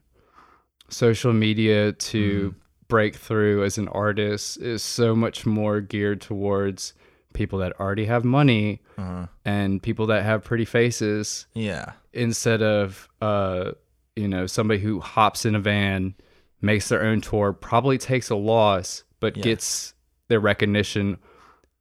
social 0.89 1.33
media 1.33 1.91
to 1.91 2.49
Mm-hmm. 2.51 2.57
break 2.87 3.15
through 3.15 3.65
as 3.65 3.77
an 3.77 3.89
artist 3.89 4.57
is 4.61 4.81
so 4.81 5.13
much 5.15 5.45
more 5.45 5.81
geared 5.81 6.21
towards 6.21 6.93
people 7.33 7.59
that 7.59 7.77
already 7.79 8.05
have 8.05 8.23
money 8.23 8.81
Uh-huh. 8.97 9.27
and 9.43 9.83
people 9.83 10.05
that 10.07 10.23
have 10.23 10.43
pretty 10.45 10.63
faces 10.65 11.47
Yeah, 11.53 11.91
instead 12.13 12.61
of 12.63 13.09
uh 13.21 13.71
you 14.15 14.27
know 14.29 14.47
somebody 14.47 14.79
who 14.79 15.01
hops 15.01 15.45
in 15.45 15.53
a 15.53 15.59
van 15.59 16.15
makes 16.61 16.87
their 16.89 17.03
own 17.03 17.19
tour 17.21 17.51
probably 17.53 17.97
takes 17.97 18.29
a 18.29 18.35
loss 18.35 19.03
but 19.19 19.35
Yeah. 19.35 19.43
gets 19.43 19.93
their 20.27 20.39
recognition 20.39 21.17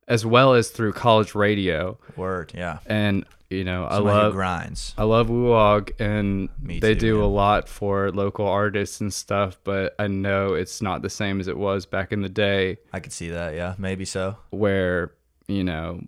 as 0.09 0.25
well 0.25 0.55
as 0.55 0.71
through 0.71 0.93
college 0.93 1.35
radio 1.35 1.99
word. 2.17 2.53
Yeah, 2.55 2.79
and 2.87 3.25
you 3.51 3.63
know 3.65 3.87
Somebody 3.91 4.17
i 4.19 4.23
love 4.23 4.33
grinds. 4.33 4.95
i 4.99 5.05
love 5.05 5.29
WUOG 5.29 6.01
and 6.01 6.49
Me 6.61 6.81
they 6.81 6.95
too, 6.95 7.01
do 7.01 7.15
man. 7.15 7.23
a 7.25 7.29
lot 7.29 7.69
for 7.69 8.11
local 8.11 8.45
artists 8.49 9.01
and 9.01 9.15
stuff 9.15 9.57
but 9.63 9.95
i 10.01 10.09
know 10.09 10.55
it's 10.55 10.83
not 10.83 11.01
the 11.03 11.09
same 11.11 11.39
as 11.39 11.47
it 11.47 11.57
was 11.57 11.87
back 11.87 12.11
in 12.13 12.23
the 12.23 12.29
day 12.29 12.79
I 12.93 12.99
could 12.99 13.13
see 13.13 13.29
that. 13.31 13.55
Yeah, 13.55 13.77
maybe 13.79 14.05
so. 14.05 14.37
where 14.51 15.13
you 15.47 15.63
know 15.63 16.01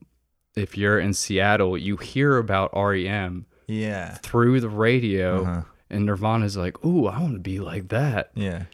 if 0.57 0.77
you're 0.77 0.99
in 0.99 1.15
seattle 1.15 1.79
you 1.79 1.97
hear 1.97 2.39
about 2.39 2.71
rem 2.75 3.47
Yeah, 3.69 4.15
through 4.17 4.59
the 4.61 4.69
radio 4.69 5.43
Uh-huh. 5.43 5.63
and 5.91 6.07
Nirvana's 6.07 6.57
like, 6.57 6.85
"Ooh, 6.85 7.07
I 7.07 7.21
want 7.21 7.35
to 7.35 7.39
be 7.41 7.61
like 7.61 7.89
that." 7.91 8.33
yeah. 8.35 8.65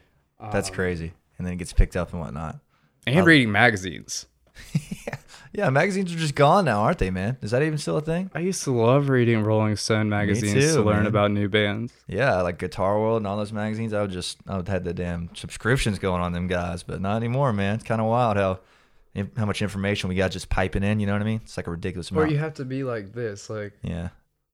That's 0.53 0.71
Um, 0.71 0.75
crazy. 0.75 1.13
And 1.37 1.47
then 1.47 1.53
it 1.55 1.57
gets 1.59 1.73
picked 1.75 1.97
up 1.97 2.13
and 2.13 2.21
whatnot. 2.23 2.61
And 3.07 3.27
reading 3.27 3.53
magazines. 3.53 4.27
Yeah, 5.57 5.71
magazines 5.71 6.13
are 6.13 6.19
just 6.19 6.35
gone 6.35 6.65
now, 6.65 6.81
aren't 6.81 6.99
they, 6.99 7.11
man? 7.11 7.37
Is 7.41 7.53
that 7.53 7.63
even 7.63 7.79
still 7.79 7.99
a 7.99 8.01
thing? 8.01 8.29
I 8.35 8.41
used 8.41 8.65
to 8.65 8.73
love 8.73 9.09
reading 9.09 9.45
Rolling 9.45 9.77
Stone 9.77 10.09
magazines 10.09 10.53
too, 10.53 10.75
to 10.75 10.83
learn 10.83 11.05
man. 11.05 11.07
about 11.07 11.31
new 11.31 11.49
bands. 11.49 11.93
Yeah, 12.09 12.43
like 12.43 12.59
Guitar 12.59 12.99
World 12.99 13.19
and 13.19 13.27
all 13.29 13.37
those 13.37 13.53
magazines. 13.53 13.93
I 13.93 14.01
would 14.03 14.11
just, 14.11 14.39
I 14.49 14.57
would 14.57 14.67
have 14.67 14.83
the 14.83 14.93
damn 14.93 15.31
subscriptions 15.37 16.01
going 16.01 16.21
on 16.21 16.33
them 16.33 16.49
guys, 16.49 16.83
but 16.83 17.01
not 17.01 17.19
anymore, 17.19 17.53
man. 17.53 17.77
It's 17.77 17.85
kind 17.85 18.01
of 18.01 18.09
wild 18.09 18.37
how, 18.37 18.59
how 19.37 19.47
much 19.47 19.63
information 19.63 20.09
we 20.09 20.17
got 20.17 20.33
just 20.33 20.49
piping 20.49 20.83
in. 20.83 20.99
You 20.99 21.07
know 21.07 21.13
what 21.13 21.23
I 21.23 21.25
mean? 21.25 21.41
It's 21.45 21.57
like 21.57 21.69
a 21.69 21.71
ridiculous 21.71 22.11
Or 22.11 22.17
amount. 22.17 22.33
you 22.33 22.39
have 22.39 22.55
to 22.55 22.65
be 22.65 22.83
like 22.83 23.13
this, 23.13 23.49
like 23.49 23.75
yeah, 23.83 24.09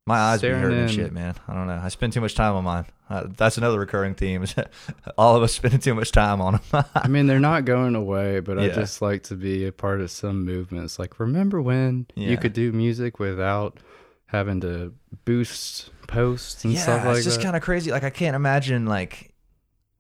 my 0.07 0.19
eyes 0.19 0.41
be 0.41 0.49
hurting 0.49 0.79
in. 0.79 0.89
shit, 0.89 1.13
man. 1.13 1.35
I 1.47 1.55
don't 1.55 1.67
know. 1.67 1.81
I 1.83 1.89
spend 1.89 2.13
too 2.13 2.21
much 2.21 2.35
time 2.35 2.55
on 2.55 2.65
mine. 2.65 2.85
Uh, 3.09 3.27
that's 3.37 3.59
another 3.59 3.79
recurring 3.79 4.15
theme. 4.15 4.43
Is 4.43 4.55
all 5.19 5.37
of 5.37 5.43
us 5.43 5.53
spending 5.53 5.81
too 5.81 5.95
much 5.95 6.11
time 6.13 6.41
on 6.41 6.61
them. 6.71 6.85
I 6.95 7.09
mean, 7.09 7.27
they're 7.27 7.39
not 7.41 7.65
going 7.65 7.95
away, 7.95 8.41
but 8.41 8.59
I 8.59 8.69
just 8.71 9.03
like 9.03 9.25
to 9.25 9.35
be 9.35 9.67
a 9.67 9.73
part 9.73 10.01
of 10.01 10.11
some 10.11 10.45
movements. 10.45 10.99
Like, 10.99 11.21
remember 11.21 11.61
when 11.61 12.07
Yeah. 12.15 12.31
you 12.31 12.37
could 12.39 12.53
do 12.53 12.73
music 12.73 13.19
without 13.19 13.79
having 14.27 14.61
to 14.61 14.95
boost 15.25 15.91
posts 16.07 16.65
and 16.65 16.73
yeah, 16.73 16.81
stuff 16.83 17.05
like 17.05 17.17
it's 17.17 17.25
just 17.27 17.43
kind 17.43 17.55
of 17.57 17.63
crazy. 17.63 17.91
Like 17.91 18.05
I 18.05 18.11
can't 18.11 18.35
imagine 18.37 18.87
like 18.87 19.30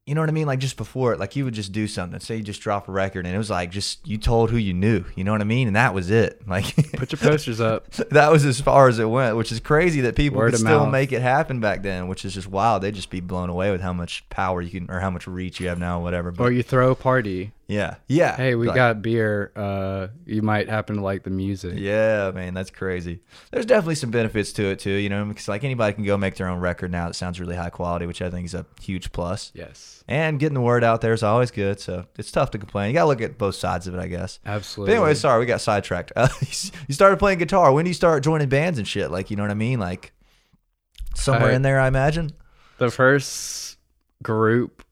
you 0.06 0.14
know 0.14 0.22
what 0.22 0.30
I 0.30 0.32
mean? 0.32 0.46
Like 0.46 0.58
just 0.58 0.76
before 0.76 1.12
it, 1.12 1.20
like 1.20 1.36
you 1.36 1.44
would 1.44 1.54
just 1.54 1.72
do 1.72 1.86
something. 1.86 2.18
Say 2.20 2.36
you 2.36 2.42
just 2.42 2.60
drop 2.60 2.88
a 2.88 2.92
record 2.92 3.26
and 3.26 3.34
it 3.34 3.38
was 3.38 3.50
like 3.50 3.70
just 3.70 4.06
you 4.06 4.18
told 4.18 4.50
who 4.50 4.56
you 4.56 4.72
knew. 4.74 5.04
You 5.14 5.22
know 5.24 5.32
what 5.32 5.40
I 5.40 5.44
mean? 5.44 5.66
And 5.68 5.76
that 5.76 5.94
was 5.94 6.10
it. 6.10 6.40
Like 6.50 6.74
Put 6.94 7.12
your 7.12 7.18
posters 7.20 7.60
up. 7.60 7.90
that 8.10 8.32
was 8.32 8.44
as 8.44 8.60
far 8.60 8.88
as 8.88 8.98
it 8.98 9.04
went, 9.04 9.36
which 9.36 9.52
is 9.52 9.60
crazy 9.60 10.00
that 10.00 10.16
people 10.16 10.38
Word 10.38 10.50
could 10.50 10.60
still 10.60 10.80
mouth. 10.86 10.92
make 10.92 11.12
it 11.12 11.22
happen 11.22 11.60
back 11.60 11.82
then, 11.82 12.08
which 12.08 12.24
is 12.24 12.34
just 12.34 12.48
wild. 12.48 12.82
They'd 12.82 12.94
just 12.94 13.10
be 13.10 13.20
blown 13.20 13.50
away 13.50 13.70
with 13.70 13.80
how 13.80 13.92
much 13.92 14.28
power 14.30 14.60
you 14.60 14.70
can 14.70 14.90
or 14.90 14.98
how 14.98 15.10
much 15.10 15.28
reach 15.28 15.60
you 15.60 15.68
have 15.68 15.78
now, 15.78 16.00
whatever. 16.02 16.32
But 16.32 16.44
Or 16.44 16.50
you 16.50 16.64
throw 16.64 16.90
a 16.90 16.96
party. 16.96 17.52
Yeah, 17.70 17.94
yeah. 18.08 18.36
Hey, 18.36 18.54
we 18.56 18.66
Like, 18.66 18.74
got 18.74 19.00
beer. 19.02 19.52
Uh, 19.54 20.08
you 20.26 20.42
might 20.42 20.68
happen 20.68 20.96
to 20.96 21.02
like 21.02 21.22
the 21.22 21.30
music. 21.30 21.74
Yeah, 21.76 22.30
man, 22.34 22.52
that's 22.52 22.70
crazy. 22.70 23.20
There's 23.52 23.64
definitely 23.66 23.94
some 23.94 24.10
benefits 24.10 24.52
to 24.54 24.64
it 24.66 24.80
too, 24.80 24.90
you 24.90 25.08
know, 25.08 25.24
because 25.24 25.46
like 25.48 25.62
anybody 25.64 25.94
can 25.94 26.04
go 26.04 26.16
make 26.16 26.34
their 26.34 26.48
own 26.48 26.58
record 26.58 26.90
now 26.90 27.06
that 27.06 27.14
sounds 27.14 27.38
really 27.40 27.54
high 27.56 27.70
quality, 27.70 28.06
which 28.06 28.20
I 28.20 28.28
think 28.30 28.44
is 28.46 28.54
a 28.54 28.66
huge 28.82 29.12
plus. 29.12 29.52
Yes. 29.54 30.02
And 30.08 30.40
getting 30.40 30.54
the 30.54 30.60
word 30.60 30.82
out 30.82 31.00
there 31.00 31.12
is 31.12 31.22
always 31.22 31.50
good, 31.52 31.78
so 31.78 32.06
it's 32.18 32.32
tough 32.32 32.50
to 32.50 32.58
complain. 32.58 32.88
You 32.88 32.94
gotta 32.94 33.06
look 33.08 33.20
at 33.20 33.38
both 33.38 33.54
sides 33.54 33.86
of 33.86 33.94
it, 33.94 34.00
I 34.00 34.08
guess. 34.08 34.40
Absolutely. 34.44 34.92
But 34.94 34.96
anyway, 35.00 35.14
sorry, 35.14 35.38
we 35.40 35.46
got 35.46 35.60
sidetracked. 35.60 36.12
Uh, 36.16 36.28
you 36.88 36.94
started 36.94 37.18
playing 37.18 37.38
guitar. 37.38 37.72
When 37.72 37.84
do 37.84 37.88
you 37.90 37.94
start 37.94 38.24
joining 38.24 38.48
bands 38.48 38.78
and 38.78 38.86
shit? 38.88 39.10
Like, 39.10 39.30
you 39.30 39.36
know 39.36 39.44
what 39.44 39.50
I 39.52 39.54
mean? 39.54 39.78
Like 39.78 40.12
somewhere 41.14 41.50
I- 41.50 41.54
in 41.54 41.62
there, 41.62 41.78
I 41.78 41.86
imagine. 41.88 42.32
the 42.78 42.90
first 42.90 43.76
group 44.22 44.84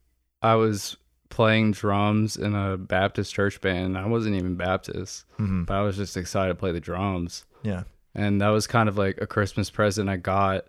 I 0.42 0.54
was 0.54 0.97
playing 1.38 1.71
drums 1.71 2.37
in 2.37 2.52
a 2.52 2.76
Baptist 2.76 3.33
church 3.33 3.61
band. 3.61 3.97
I 3.97 4.07
wasn't 4.07 4.35
even 4.35 4.57
Baptist, 4.57 5.25
hmm 5.37 5.62
but 5.62 5.75
I 5.75 5.83
was 5.83 5.97
just 5.97 6.16
excited 6.16 6.49
to 6.49 6.54
play 6.57 6.73
the 6.73 6.80
drums. 6.80 7.45
Yeah. 7.62 7.85
And 8.12 8.40
that 8.40 8.49
was 8.49 8.66
kind 8.66 8.88
of 8.88 8.99
like 8.99 9.21
a 9.21 9.26
Christmas 9.28 9.71
present 9.71 10.09
I 10.09 10.16
got. 10.16 10.64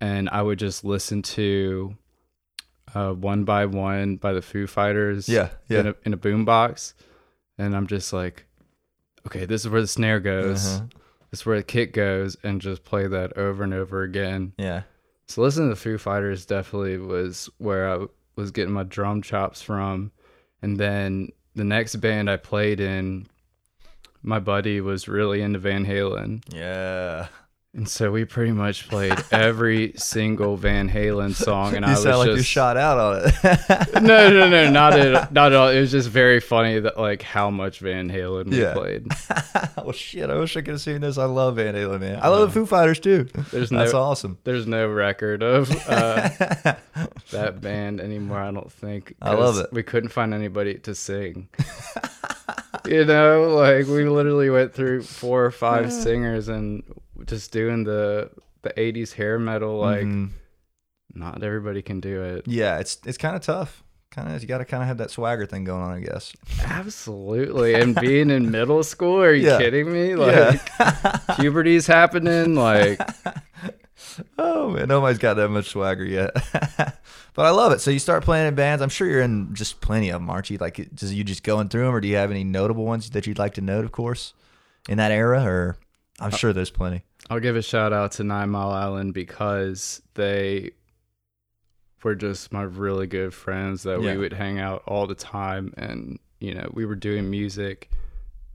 And 0.00 0.28
I 0.30 0.40
would 0.40 0.60
just 0.60 0.84
listen 0.84 1.22
to 1.22 1.96
uh, 2.94 3.10
One 3.12 3.42
by 3.42 3.66
One 3.66 4.14
by 4.18 4.32
the 4.34 4.40
Foo 4.40 4.68
Fighters 4.68 5.28
Yeah. 5.28 5.48
Yeah. 5.68 5.80
in 5.80 5.86
a, 5.88 5.94
in 6.06 6.12
a 6.12 6.16
boombox. 6.16 6.94
And 7.58 7.74
I'm 7.74 7.88
just 7.88 8.12
like, 8.12 8.46
okay, 9.26 9.46
this 9.46 9.64
is 9.64 9.68
where 9.68 9.80
the 9.80 9.88
snare 9.88 10.20
goes. 10.20 10.64
Uh-huh. 10.76 10.86
This 11.32 11.40
is 11.40 11.46
where 11.46 11.56
the 11.56 11.64
kick 11.64 11.92
goes. 11.92 12.36
And 12.44 12.60
just 12.60 12.84
play 12.84 13.08
that 13.08 13.36
over 13.36 13.64
and 13.64 13.74
over 13.74 14.04
again. 14.04 14.52
Yeah. 14.58 14.82
So 15.26 15.42
listening 15.42 15.70
to 15.70 15.74
the 15.74 15.80
Foo 15.80 15.98
Fighters 15.98 16.46
definitely 16.46 16.98
was 16.98 17.50
where 17.58 17.90
I 17.90 18.06
was 18.38 18.52
getting 18.52 18.72
my 18.72 18.84
drum 18.84 19.20
chops 19.20 19.60
from. 19.60 20.12
And 20.62 20.76
then 20.78 21.30
the 21.56 21.64
next 21.64 21.96
band 21.96 22.30
I 22.30 22.36
played 22.36 22.78
in, 22.78 23.26
my 24.22 24.38
buddy 24.38 24.80
was 24.80 25.08
really 25.08 25.42
into 25.42 25.58
Van 25.58 25.84
Halen. 25.84 26.42
Yeah. 26.54 27.28
And 27.74 27.86
so 27.86 28.10
we 28.10 28.24
pretty 28.24 28.52
much 28.52 28.88
played 28.88 29.12
every 29.30 29.92
single 29.96 30.56
Van 30.56 30.88
Halen 30.88 31.34
song. 31.34 31.76
And 31.76 31.84
you 31.84 31.92
I 31.92 31.94
sound 31.96 32.06
was 32.06 32.18
like 32.18 32.26
just 32.28 32.36
you're 32.36 32.44
shot 32.44 32.76
out 32.78 32.98
on 32.98 33.22
it. 33.26 33.94
no, 34.02 34.30
no, 34.30 34.48
no, 34.48 34.70
not 34.70 34.98
at 34.98 35.30
not 35.32 35.52
at 35.52 35.58
all. 35.58 35.68
It 35.68 35.78
was 35.78 35.90
just 35.90 36.08
very 36.08 36.40
funny 36.40 36.80
that 36.80 36.98
like 36.98 37.20
how 37.20 37.50
much 37.50 37.80
Van 37.80 38.10
Halen 38.10 38.46
we 38.50 38.62
Yeah. 38.62 38.72
played. 38.72 39.06
well, 39.76 39.92
shit. 39.92 40.30
I 40.30 40.36
wish 40.38 40.56
I 40.56 40.62
could 40.62 40.72
have 40.72 40.80
seen 40.80 41.02
this. 41.02 41.18
I 41.18 41.26
love 41.26 41.56
Van 41.56 41.74
Halen, 41.74 42.00
man. 42.00 42.18
I 42.22 42.28
love 42.28 42.48
the 42.48 42.60
Foo 42.60 42.64
Fighters 42.64 43.00
too. 43.00 43.28
There's 43.50 43.68
That's 43.68 43.92
awesome. 43.92 44.38
there's 44.44 44.66
no 44.66 44.88
record 44.88 45.42
of 45.42 45.70
uh, 45.88 46.30
that 47.32 47.60
band 47.60 48.00
anymore. 48.00 48.38
I 48.38 48.50
don't 48.50 48.72
think. 48.72 49.14
I 49.20 49.34
love 49.34 49.58
it. 49.58 49.66
We 49.72 49.82
couldn't 49.82 50.08
find 50.08 50.32
anybody 50.32 50.78
to 50.80 50.94
sing. 50.94 51.48
you 52.86 53.04
know, 53.04 53.54
like 53.54 53.86
we 53.86 54.08
literally 54.08 54.48
went 54.48 54.72
through 54.72 55.02
four 55.02 55.44
or 55.44 55.50
five 55.50 55.92
singers 55.92 56.48
and 56.48 56.82
just 57.26 57.52
doing 57.52 57.84
the 57.84 58.30
the 58.62 58.70
'80s 58.70 59.12
hair 59.12 59.38
metal. 59.38 59.78
Like, 59.78 60.02
Mhm. 60.04 60.30
not 61.14 61.42
everybody 61.42 61.82
can 61.82 62.00
do 62.00 62.22
it. 62.22 62.46
yeah, 62.46 62.78
it's 62.78 62.98
it's 63.06 63.18
kind 63.18 63.34
of 63.36 63.42
tough. 63.42 63.82
Kind 64.10 64.34
of, 64.34 64.40
you 64.40 64.48
got 64.48 64.58
to 64.58 64.64
kind 64.64 64.82
of 64.82 64.86
have 64.88 64.98
that 64.98 65.10
swagger 65.10 65.44
thing 65.44 65.64
going 65.64 65.82
on, 65.82 65.92
I 65.92 66.00
guess. 66.00 66.32
Absolutely. 66.64 67.74
And 67.74 67.94
being 67.94 68.30
in 68.30 68.50
middle 68.50 68.82
school, 68.82 69.20
are 69.22 69.34
you 69.34 69.46
Yeah. 69.48 69.58
kidding 69.58 69.92
me? 69.92 70.14
Like 70.16 70.60
puberty's 71.38 71.86
happening. 71.86 72.54
Like 72.54 72.98
oh 74.38 74.70
man, 74.70 74.88
nobody's 74.88 75.18
got 75.18 75.34
that 75.34 75.50
much 75.50 75.68
swagger 75.68 76.04
yet. 76.04 76.30
but 77.34 77.44
I 77.44 77.50
love 77.50 77.72
it. 77.72 77.80
So 77.80 77.90
you 77.90 77.98
start 77.98 78.24
playing 78.24 78.46
in 78.48 78.54
bands. 78.54 78.82
I'm 78.82 78.88
sure 78.88 79.08
you're 79.08 79.20
in 79.20 79.54
just 79.54 79.80
plenty 79.80 80.08
of 80.08 80.20
them, 80.20 80.30
aren't 80.30 80.50
you? 80.50 80.58
Like, 80.58 80.88
does 80.94 81.12
you 81.12 81.22
just 81.22 81.42
going 81.42 81.68
through 81.68 81.84
them, 81.84 81.94
or 81.94 82.00
do 82.00 82.08
you 82.08 82.16
have 82.16 82.30
any 82.30 82.44
notable 82.44 82.84
ones 82.86 83.10
that 83.10 83.26
you'd 83.26 83.38
like 83.38 83.54
to 83.54 83.60
note? 83.60 83.84
Of 83.84 83.92
course, 83.92 84.32
in 84.88 84.98
that 84.98 85.12
era, 85.12 85.44
or 85.44 85.76
I'm 86.18 86.30
sure 86.30 86.52
there's 86.52 86.70
plenty. 86.70 87.04
I'll 87.30 87.40
give 87.40 87.56
a 87.56 87.62
shout 87.62 87.92
out 87.92 88.12
to 88.12 88.24
Nine 88.24 88.50
Mile 88.50 88.70
Island 88.70 89.14
because 89.14 90.00
they 90.14 90.72
were 92.02 92.14
just 92.14 92.52
my 92.52 92.62
really 92.62 93.06
good 93.06 93.34
friends 93.34 93.82
that 93.82 94.00
Yeah. 94.00 94.12
we 94.12 94.18
would 94.18 94.32
hang 94.32 94.58
out 94.58 94.82
all 94.86 95.06
the 95.06 95.14
time 95.14 95.74
and 95.76 96.18
you 96.40 96.54
know 96.54 96.70
we 96.72 96.86
were 96.86 96.94
doing 96.94 97.28
music 97.30 97.90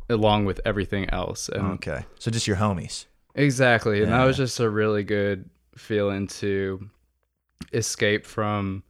along 0.10 0.46
with 0.46 0.62
everything 0.66 1.10
else 1.12 1.50
and 1.50 1.74
Okay, 1.74 2.06
so 2.20 2.32
just 2.32 2.48
your 2.48 2.58
homies. 2.58 3.06
exactly 3.36 4.02
and 4.02 4.12
that 4.12 4.24
was 4.26 4.38
just 4.38 4.60
a 4.60 4.70
really 4.70 5.04
good 5.04 5.50
feeling 5.76 6.28
to 6.28 6.90
escape 7.74 8.26
from 8.26 8.84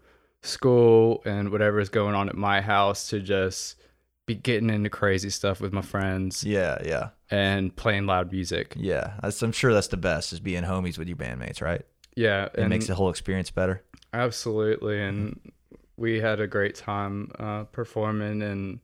school 0.43 1.21
and 1.25 1.49
whatever 1.51 1.79
is 1.79 1.89
going 1.89 2.13
on 2.15 2.29
at 2.29 2.35
my 2.35 2.61
house 2.61 3.09
to 3.09 3.19
just 3.19 3.75
be 4.25 4.35
getting 4.35 4.69
into 4.69 4.89
crazy 4.89 5.29
stuff 5.29 5.59
with 5.59 5.73
my 5.73 5.81
friends 5.81 6.43
Yeah, 6.43 6.77
yeah, 6.85 7.09
and 7.29 7.75
playing 7.75 8.05
loud 8.05 8.31
music 8.31 8.73
yeah. 8.77 9.13
I'm 9.21 9.51
sure 9.51 9.73
that's 9.73 9.87
the 9.87 9.97
best 9.97 10.33
is 10.33 10.39
being 10.39 10.63
homies 10.63 10.97
with 10.97 11.07
your 11.07 11.17
bandmates, 11.17 11.61
right? 11.61 11.81
yeah 12.15 12.49
It 12.53 12.67
makes 12.67 12.87
the 12.87 12.95
whole 12.95 13.09
experience 13.09 13.51
better. 13.51 13.83
Absolutely, 14.13 15.01
and 15.01 15.51
we 15.97 16.19
had 16.19 16.39
a 16.39 16.47
great 16.47 16.75
time 16.75 17.31
uh, 17.39 17.63
performing 17.65 18.41
and 18.41 18.79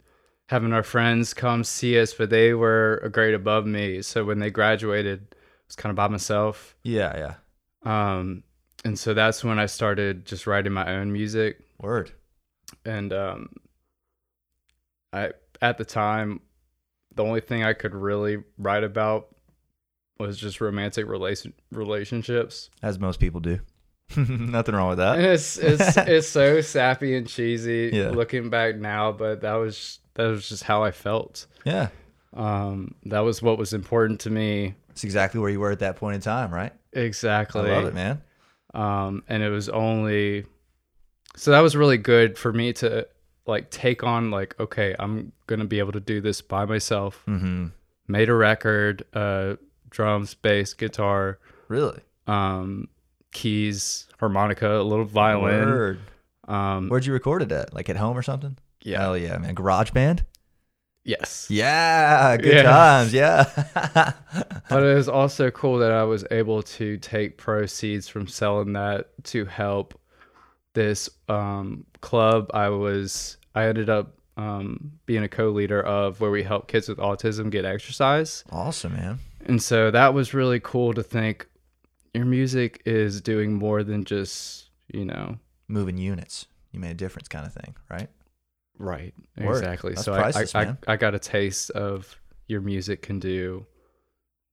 having 0.49 0.73
our 0.73 0.83
friends 0.83 1.33
come 1.33 1.63
see 1.63 1.99
us. 1.99 2.13
But 2.13 2.31
they 2.31 2.53
were 2.53 2.99
a 3.03 3.09
grade 3.09 3.35
above 3.35 3.65
me, 3.65 4.01
so 4.01 4.25
when 4.25 4.39
they 4.39 4.49
graduated, 4.49 5.27
I 5.31 5.35
was 5.67 5.75
kind 5.75 5.91
of 5.91 5.95
by 5.95 6.07
myself. 6.07 6.75
Yeah, 6.83 7.35
yeah. 7.85 8.19
Um, 8.19 8.43
and 8.83 8.97
so 8.97 9.13
that's 9.13 9.43
when 9.43 9.59
I 9.59 9.67
started 9.67 10.25
just 10.25 10.47
writing 10.47 10.73
my 10.73 10.95
own 10.95 11.11
music. 11.13 11.59
Word. 11.79 12.11
And 12.85 13.13
um, 13.13 13.49
I 15.13 15.31
at 15.61 15.77
the 15.77 15.85
time, 15.85 16.41
the 17.15 17.23
only 17.23 17.41
thing 17.41 17.63
I 17.63 17.73
could 17.73 17.93
really 17.95 18.37
write 18.57 18.83
about 18.83 19.35
was 20.19 20.37
just 20.37 20.61
romantic 20.61 21.07
relation 21.07 21.53
relationships. 21.71 22.69
As 22.81 22.99
most 22.99 23.19
people 23.19 23.39
do. 23.39 23.59
Nothing 24.17 24.73
wrong 24.75 24.89
with 24.89 24.97
that. 24.97 25.17
And 25.17 25.25
it's 25.27 25.57
it's 25.57 25.97
it's 25.97 26.27
so 26.27 26.61
sappy 26.61 27.15
and 27.15 27.27
cheesy 27.27 27.91
Yeah. 27.93 28.09
looking 28.09 28.49
back 28.49 28.75
now, 28.77 29.11
but 29.11 29.41
that 29.41 29.53
was 29.55 29.99
that 30.15 30.25
was 30.27 30.47
just 30.49 30.63
how 30.63 30.83
I 30.83 30.91
felt. 30.91 31.45
Yeah. 31.65 31.89
Um, 32.33 32.95
that 33.05 33.19
was 33.21 33.41
what 33.41 33.57
was 33.57 33.73
important 33.73 34.19
to 34.21 34.29
me. 34.29 34.75
It's 34.91 35.03
exactly 35.03 35.39
where 35.39 35.49
you 35.49 35.59
were 35.59 35.71
at 35.71 35.79
that 35.79 35.95
point 35.95 36.15
in 36.15 36.21
time, 36.21 36.51
right? 36.53 36.73
Exactly. 36.93 37.71
I 37.71 37.75
love 37.75 37.85
it, 37.85 37.93
man. 37.93 38.21
Um, 38.73 39.23
and 39.27 39.41
it 39.41 39.49
was 39.49 39.69
only 39.69 40.45
so 41.35 41.51
that 41.51 41.61
was 41.61 41.75
really 41.75 41.97
good 41.97 42.37
for 42.37 42.51
me 42.51 42.73
to 42.73 43.07
like 43.49 43.69
take 43.71 44.03
on 44.03 44.31
like 44.31 44.55
okay, 44.59 44.95
I'm 44.99 45.31
gonna 45.47 45.65
be 45.65 45.79
able 45.79 45.91
to 45.93 45.99
do 45.99 46.21
this 46.21 46.41
by 46.41 46.65
myself. 46.65 47.21
Mm-hmm. 47.27 47.67
Made 48.07 48.29
a 48.29 48.33
record, 48.33 49.03
uh, 49.13 49.55
drums, 49.89 50.33
bass, 50.33 50.73
guitar, 50.73 51.37
Really? 51.67 51.99
um, 52.27 52.87
keys, 53.31 54.07
harmonica, 54.19 54.79
a 54.79 54.83
little 54.83 55.05
violin. 55.05 55.69
Word. 55.69 55.99
Um, 56.47 56.89
Where'd 56.89 57.05
you 57.05 57.13
record 57.13 57.43
it 57.43 57.51
at? 57.51 57.73
Like 57.73 57.89
at 57.89 57.97
home 57.97 58.17
or 58.17 58.23
something? 58.23 58.57
yeah, 58.81 59.01
Hell 59.01 59.17
yeah, 59.17 59.37
man. 59.37 59.53
Garage 59.53 59.91
band? 59.91 60.25
yes. 61.03 61.47
Yeah. 61.49 62.37
Good 62.37 62.53
Yeah. 62.53 62.63
times. 62.63 63.13
Yeah. 63.13 63.43
but 64.69 64.83
it 64.83 64.95
was 64.95 65.09
also 65.09 65.49
cool 65.51 65.77
that 65.79 65.91
I 65.91 66.03
was 66.03 66.25
able 66.31 66.61
to 66.63 66.97
take 66.97 67.37
proceeds 67.37 68.07
from 68.07 68.27
selling 68.27 68.73
that 68.73 69.09
to 69.25 69.45
help 69.45 69.99
this 70.73 71.09
um, 71.27 71.85
club. 72.01 72.49
I 72.53 72.69
was 72.69 73.37
I 73.55 73.65
ended 73.65 73.89
up 73.89 74.17
um, 74.37 74.93
being 75.05 75.23
a 75.23 75.27
co-leader 75.27 75.81
of 75.81 76.21
where 76.21 76.31
we 76.31 76.43
help 76.43 76.67
kids 76.67 76.87
with 76.87 76.97
autism 76.97 77.49
get 77.49 77.65
exercise, 77.65 78.43
awesome, 78.51 78.93
man. 78.93 79.19
and 79.45 79.61
so 79.61 79.91
that 79.91 80.13
was 80.13 80.33
really 80.33 80.59
cool 80.59 80.93
to 80.93 81.03
think 81.03 81.47
your 82.13 82.25
music 82.25 82.81
is 82.85 83.21
doing 83.21 83.53
more 83.53 83.83
than 83.83 84.03
just 84.03 84.69
you 84.93 85.05
know 85.05 85.37
Moving 85.67 85.97
units. 85.97 86.47
You 86.71 86.79
made 86.79 86.91
a 86.91 86.95
difference 86.95 87.27
kind 87.27 87.45
of 87.45 87.53
thing, 87.53 87.75
right? 87.91 88.09
right 88.79 89.13
Word. 89.37 89.57
exactly. 89.57 89.93
That's 89.93 90.05
so 90.05 90.13
I, 90.13 90.21
priceless, 90.21 90.55
I, 90.55 90.61
I 90.61 90.65
man. 90.65 90.77
I 90.87 90.95
got 90.95 91.13
a 91.13 91.19
taste 91.19 91.69
of 91.71 92.19
your 92.47 92.61
music 92.61 93.03
can 93.03 93.19
do 93.19 93.67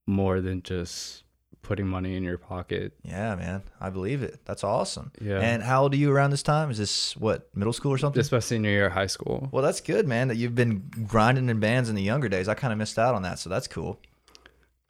more 0.06 0.40
than 0.42 0.62
just 0.62 1.22
putting 1.66 1.86
money 1.88 2.16
in 2.16 2.22
your 2.22 2.38
pocket. 2.38 2.92
Yeah, 3.02 3.34
man. 3.34 3.62
I 3.80 3.90
believe 3.90 4.22
it. 4.22 4.40
That's 4.44 4.62
awesome. 4.62 5.10
Yeah. 5.20 5.40
And 5.40 5.62
how 5.62 5.82
old 5.82 5.94
are 5.94 5.96
you 5.96 6.12
around 6.12 6.30
this 6.30 6.42
time? 6.42 6.70
Is 6.70 6.78
this 6.78 7.16
what, 7.16 7.48
middle 7.56 7.72
school 7.72 7.92
or 7.92 7.98
something? 7.98 8.18
This 8.18 8.30
my 8.30 8.38
senior 8.38 8.70
year 8.70 8.86
of 8.86 8.92
high 8.92 9.08
school. 9.08 9.48
well, 9.50 9.62
that's 9.62 9.80
good, 9.80 10.06
man, 10.06 10.28
that 10.28 10.36
you've 10.36 10.54
been 10.54 10.90
grinding 11.06 11.48
in 11.48 11.58
bands 11.58 11.88
in 11.88 11.96
the 11.96 12.02
younger 12.02 12.28
days. 12.28 12.48
I 12.48 12.54
kind 12.54 12.72
of 12.72 12.78
missed 12.78 12.98
out 12.98 13.14
on 13.14 13.22
that, 13.22 13.38
so 13.40 13.50
that's 13.50 13.66
cool. 13.66 13.98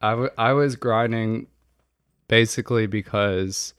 I, 0.01 0.11
w- 0.11 0.29
I 0.37 0.53
was 0.53 0.75
grinding 0.75 1.47
basically 2.27 2.85
because 2.85 3.73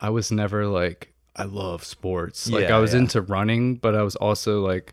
I 0.00 0.10
was 0.10 0.32
never 0.32 0.66
like 0.66 1.14
I 1.36 1.44
love 1.44 1.84
sports. 1.84 2.50
Like 2.50 2.68
Yeah, 2.68 2.76
I 2.76 2.80
was 2.80 2.92
yeah. 2.92 3.00
into 3.00 3.22
running, 3.22 3.76
but 3.76 3.94
I 3.94 4.02
was 4.02 4.16
also 4.16 4.60
like 4.60 4.92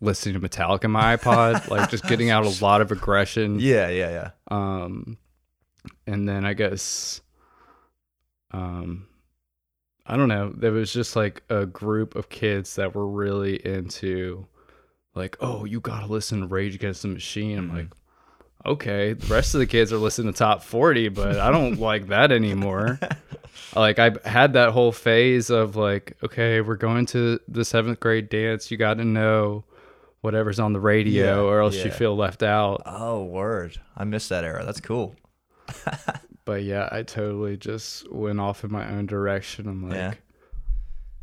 listening 0.00 0.40
to 0.40 0.48
Metallica 0.48 0.84
in 0.84 0.92
my 0.92 1.16
iPod, 1.16 1.68
like 1.68 1.90
just 1.90 2.06
getting 2.06 2.30
out 2.30 2.46
a 2.46 2.62
lot 2.64 2.80
of 2.80 2.92
aggression. 2.92 3.58
Yeah, 3.58 3.88
yeah, 3.88 4.10
yeah. 4.10 4.30
Um, 4.48 5.18
and 6.06 6.28
then 6.28 6.44
I 6.44 6.54
guess, 6.54 7.20
um, 8.52 9.06
I 10.06 10.16
don't 10.16 10.28
know. 10.28 10.52
There 10.56 10.72
was 10.72 10.92
just 10.92 11.16
like 11.16 11.42
a 11.50 11.66
group 11.66 12.14
of 12.14 12.28
kids 12.28 12.76
that 12.76 12.94
were 12.94 13.06
really 13.06 13.56
into, 13.66 14.46
like, 15.14 15.36
oh, 15.40 15.64
you 15.64 15.80
gotta 15.80 16.06
listen 16.06 16.40
to 16.40 16.46
Rage 16.46 16.74
Against 16.74 17.02
the 17.02 17.08
Machine. 17.08 17.58
I'm 17.58 17.70
Mhm. 17.70 17.74
like, 17.76 17.88
okay. 18.64 19.12
The 19.12 19.26
rest 19.26 19.54
of 19.54 19.60
the 19.60 19.66
kids 19.66 19.92
are 19.92 19.98
listening 19.98 20.32
to 20.32 20.38
Top 20.38 20.62
40, 20.62 21.08
but 21.10 21.38
I 21.38 21.50
don't 21.50 21.78
like 21.80 22.08
that 22.08 22.32
anymore. 22.32 22.98
Like 23.76 23.98
I 23.98 24.12
had 24.24 24.54
that 24.54 24.70
whole 24.70 24.92
phase 24.92 25.50
of 25.50 25.76
like, 25.76 26.16
okay, 26.24 26.62
we're 26.62 26.76
going 26.76 27.04
to 27.06 27.38
the 27.48 27.64
seventh 27.64 28.00
grade 28.00 28.30
dance. 28.30 28.70
You 28.70 28.78
got 28.78 28.94
to 28.94 29.04
know 29.04 29.64
whatever's 30.22 30.58
on 30.58 30.72
the 30.72 30.80
radio, 30.80 31.44
Yeah, 31.44 31.50
or 31.50 31.60
else 31.60 31.76
you 31.84 31.90
feel 31.90 32.16
left 32.16 32.42
out. 32.42 32.82
Oh, 32.86 33.24
word. 33.24 33.78
I 33.96 34.04
missed 34.04 34.30
that 34.30 34.42
era. 34.44 34.64
That's 34.64 34.80
cool. 34.80 35.14
But 36.44 36.62
yeah, 36.62 36.88
I 36.90 37.02
totally 37.02 37.58
just 37.58 38.10
went 38.10 38.40
off 38.40 38.64
in 38.64 38.72
my 38.72 38.88
own 38.90 39.04
direction. 39.04 39.68
I'm 39.68 39.82
like, 39.86 39.94
Yeah. 39.98 40.14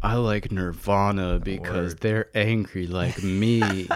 I 0.04 0.16
like 0.18 0.52
Nirvana 0.52 1.40
because 1.40 1.94
Word. 1.94 2.00
they're 2.02 2.30
angry 2.36 2.86
like 2.86 3.24
me. 3.24 3.88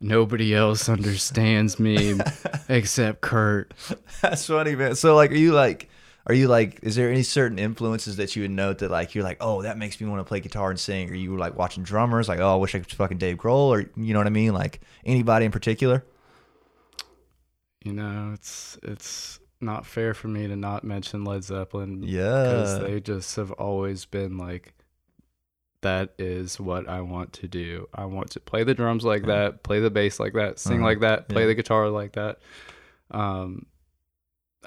Nobody 0.00 0.54
else 0.54 0.88
understands 0.88 1.78
me 1.78 2.18
except 2.68 3.20
Kurt. 3.20 3.72
That's 4.22 4.46
funny, 4.46 4.74
man. 4.76 4.94
So, 4.94 5.14
like, 5.14 5.30
are 5.30 5.34
you 5.36 5.52
like, 5.52 5.88
are 6.26 6.34
you 6.34 6.48
like, 6.48 6.80
is 6.82 6.96
there 6.96 7.10
any 7.10 7.22
certain 7.22 7.58
influences 7.58 8.16
that 8.16 8.36
you 8.36 8.42
would 8.42 8.50
note 8.50 8.78
that, 8.78 8.90
like, 8.90 9.14
you're 9.14 9.24
like, 9.24 9.38
oh, 9.40 9.62
that 9.62 9.78
makes 9.78 10.00
me 10.00 10.06
want 10.08 10.20
to 10.20 10.24
play 10.24 10.40
guitar 10.40 10.70
and 10.70 10.78
sing? 10.80 11.10
Are 11.10 11.14
you 11.14 11.32
were 11.32 11.38
like 11.38 11.56
watching 11.56 11.82
drummers, 11.82 12.28
like, 12.28 12.40
oh, 12.40 12.52
I 12.52 12.56
wish 12.56 12.74
I 12.74 12.78
could 12.78 12.92
fucking 12.92 13.18
Dave 13.18 13.36
Grohl, 13.38 13.68
or 13.68 13.80
you 13.96 14.12
know 14.12 14.20
what 14.20 14.26
I 14.26 14.30
mean? 14.30 14.52
Like, 14.54 14.80
anybody 15.04 15.46
in 15.46 15.52
particular? 15.52 16.04
You 17.86 17.92
know, 17.92 18.32
it's 18.34 18.76
it's 18.82 19.38
not 19.60 19.86
fair 19.86 20.12
for 20.12 20.26
me 20.28 20.48
to 20.48 20.56
not 20.56 20.82
mention 20.84 21.24
Led 21.24 21.44
Zeppelin. 21.44 22.02
Yeah. 22.02 22.42
because 22.42 22.80
they 22.80 23.00
just 23.00 23.36
have 23.36 23.52
always 23.52 24.04
been 24.04 24.36
like 24.38 24.74
that 25.82 26.14
is 26.18 26.58
what 26.58 26.88
I 26.88 27.00
want 27.02 27.32
to 27.34 27.48
do. 27.48 27.88
I 27.94 28.06
want 28.06 28.30
to 28.30 28.40
play 28.40 28.64
the 28.64 28.74
drums 28.74 29.04
like 29.04 29.26
that, 29.26 29.62
play 29.62 29.78
the 29.80 29.90
bass 29.90 30.18
like 30.18 30.32
that, 30.32 30.58
sing 30.58 30.78
Uh-huh. 30.78 30.84
like 30.86 31.00
that, 31.00 31.28
play 31.28 31.42
Yeah. 31.42 31.46
the 31.48 31.54
guitar 31.54 31.88
like 31.90 32.12
that. 32.14 32.38
Um 33.10 33.66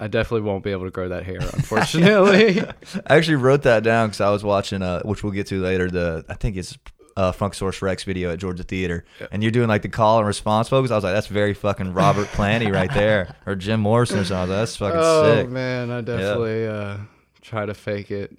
I 0.02 0.08
definitely 0.08 0.48
won't 0.48 0.64
be 0.64 0.72
able 0.72 0.86
to 0.86 0.92
grow 0.92 1.10
that 1.10 1.26
hair, 1.26 1.40
unfortunately. 1.54 2.62
I 2.62 3.18
actually 3.18 3.36
wrote 3.36 3.64
that 3.64 3.84
down 3.84 4.08
because 4.08 4.22
I 4.22 4.30
was 4.30 4.46
watching, 4.46 4.82
uh, 4.82 5.02
which 5.02 5.24
we'll 5.24 5.34
get 5.34 5.48
to 5.48 5.62
later. 5.62 5.90
The 5.92 6.24
I 6.30 6.36
think 6.36 6.56
it's 6.56 6.78
uh, 7.20 7.32
Funk 7.34 7.54
Source 7.54 7.82
Rex 7.82 8.04
video 8.04 8.32
at 8.32 8.40
Georgia 8.40 8.64
Theater, 8.64 9.04
Yeah. 9.20 9.28
and 9.32 9.44
you're 9.44 9.52
doing 9.52 9.68
like 9.68 9.82
the 9.82 9.90
call 9.90 10.20
and 10.20 10.28
response 10.28 10.70
focus. 10.70 10.90
I 10.92 10.96
was 10.96 11.04
like, 11.04 11.14
that's 11.14 11.28
very 11.28 11.54
fucking 11.54 11.94
Robert 11.94 12.28
Planty 12.38 12.72
right 12.72 12.94
there, 12.94 13.36
or 13.46 13.56
Jim 13.56 13.80
Morrison 13.82 14.20
or 14.20 14.24
something. 14.26 14.56
I 14.56 14.62
was 14.62 14.80
like, 14.82 14.94
that's 14.94 15.02
fucking 15.02 15.02
oh 15.02 15.36
sick, 15.44 15.50
man, 15.50 15.92
I 15.92 16.02
definitely 16.02 16.68
uh 16.68 16.98
try 17.42 17.66
to 17.66 17.74
fake 17.74 18.12
it. 18.12 18.38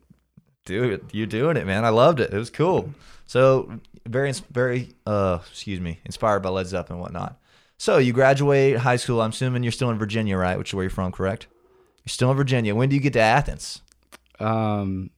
dude. 0.65 1.05
You're 1.13 1.27
doing 1.27 1.57
it, 1.57 1.67
man. 1.67 1.85
I 1.85 1.89
loved 1.91 2.21
it. 2.21 2.33
It 2.33 2.39
was 2.39 2.51
cool. 2.51 2.93
So 3.27 3.73
very, 4.07 4.33
very, 4.51 4.89
uh, 5.07 5.39
excuse 5.51 5.79
me, 5.81 6.01
inspired 6.05 6.41
by 6.41 6.49
Led 6.49 6.67
Zeppelin 6.67 6.95
and 6.97 7.03
whatnot. 7.03 7.37
So 7.79 7.99
you 7.99 8.13
graduate 8.13 8.77
high 8.79 8.97
school. 8.97 9.21
I'm 9.23 9.31
assuming 9.31 9.63
you're 9.63 9.73
still 9.73 9.91
in 9.91 9.99
Virginia, 9.99 10.37
right? 10.37 10.59
Which 10.59 10.71
is 10.71 10.75
where 10.75 10.85
you're 10.85 10.91
from, 10.91 11.13
correct? 11.13 11.47
You're 12.05 12.11
still 12.11 12.31
in 12.31 12.37
Virginia. 12.37 12.75
When 12.75 12.89
do 12.89 12.95
you 12.97 13.01
get 13.01 13.13
to 13.15 13.21
Athens? 13.21 13.83
Um 14.39 15.11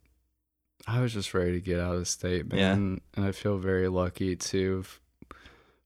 I 0.87 1.01
was 1.01 1.13
just 1.13 1.33
ready 1.35 1.53
to 1.53 1.61
get 1.61 1.79
out 1.79 1.95
of 1.97 2.09
state, 2.09 2.47
Yeah. 2.53 2.75
man. 2.75 3.01
And 3.15 3.25
I 3.25 3.33
feel 3.33 3.59
very 3.59 3.89
lucky 3.89 4.37
to 4.37 4.77
have 4.77 5.01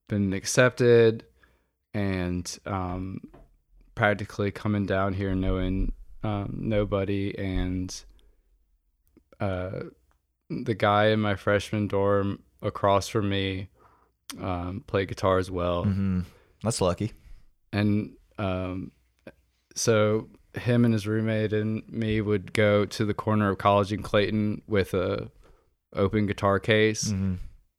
been 0.08 0.32
accepted 0.32 1.24
and 1.92 2.58
um, 2.66 3.20
practically 3.94 4.50
coming 4.50 4.86
down 4.86 5.12
here 5.14 5.34
knowing 5.34 5.92
um, 6.22 6.54
nobody. 6.60 7.36
And 7.38 7.94
uh, 9.40 9.80
the 10.48 10.74
guy 10.74 11.06
in 11.08 11.20
my 11.20 11.34
freshman 11.36 11.88
dorm 11.88 12.42
across 12.62 13.08
from 13.08 13.28
me 13.28 13.68
um, 14.40 14.82
played 14.86 15.08
guitar 15.08 15.38
as 15.38 15.50
well. 15.50 15.84
hmm 15.84 16.20
That's 16.62 16.80
lucky. 16.80 17.12
And 17.72 18.12
um, 18.38 18.92
so 19.74 20.28
him 20.58 20.84
and 20.84 20.94
his 20.94 21.06
roommate 21.06 21.52
and 21.52 21.86
me 21.90 22.20
would 22.20 22.52
go 22.52 22.84
to 22.86 23.04
the 23.04 23.14
corner 23.14 23.50
of 23.50 23.58
college 23.58 23.92
in 23.92 24.02
Clayton 24.02 24.62
with 24.66 24.94
a 24.94 25.30
open 25.94 26.26
guitar 26.26 26.58
case 26.58 27.10
hmm 27.10 27.34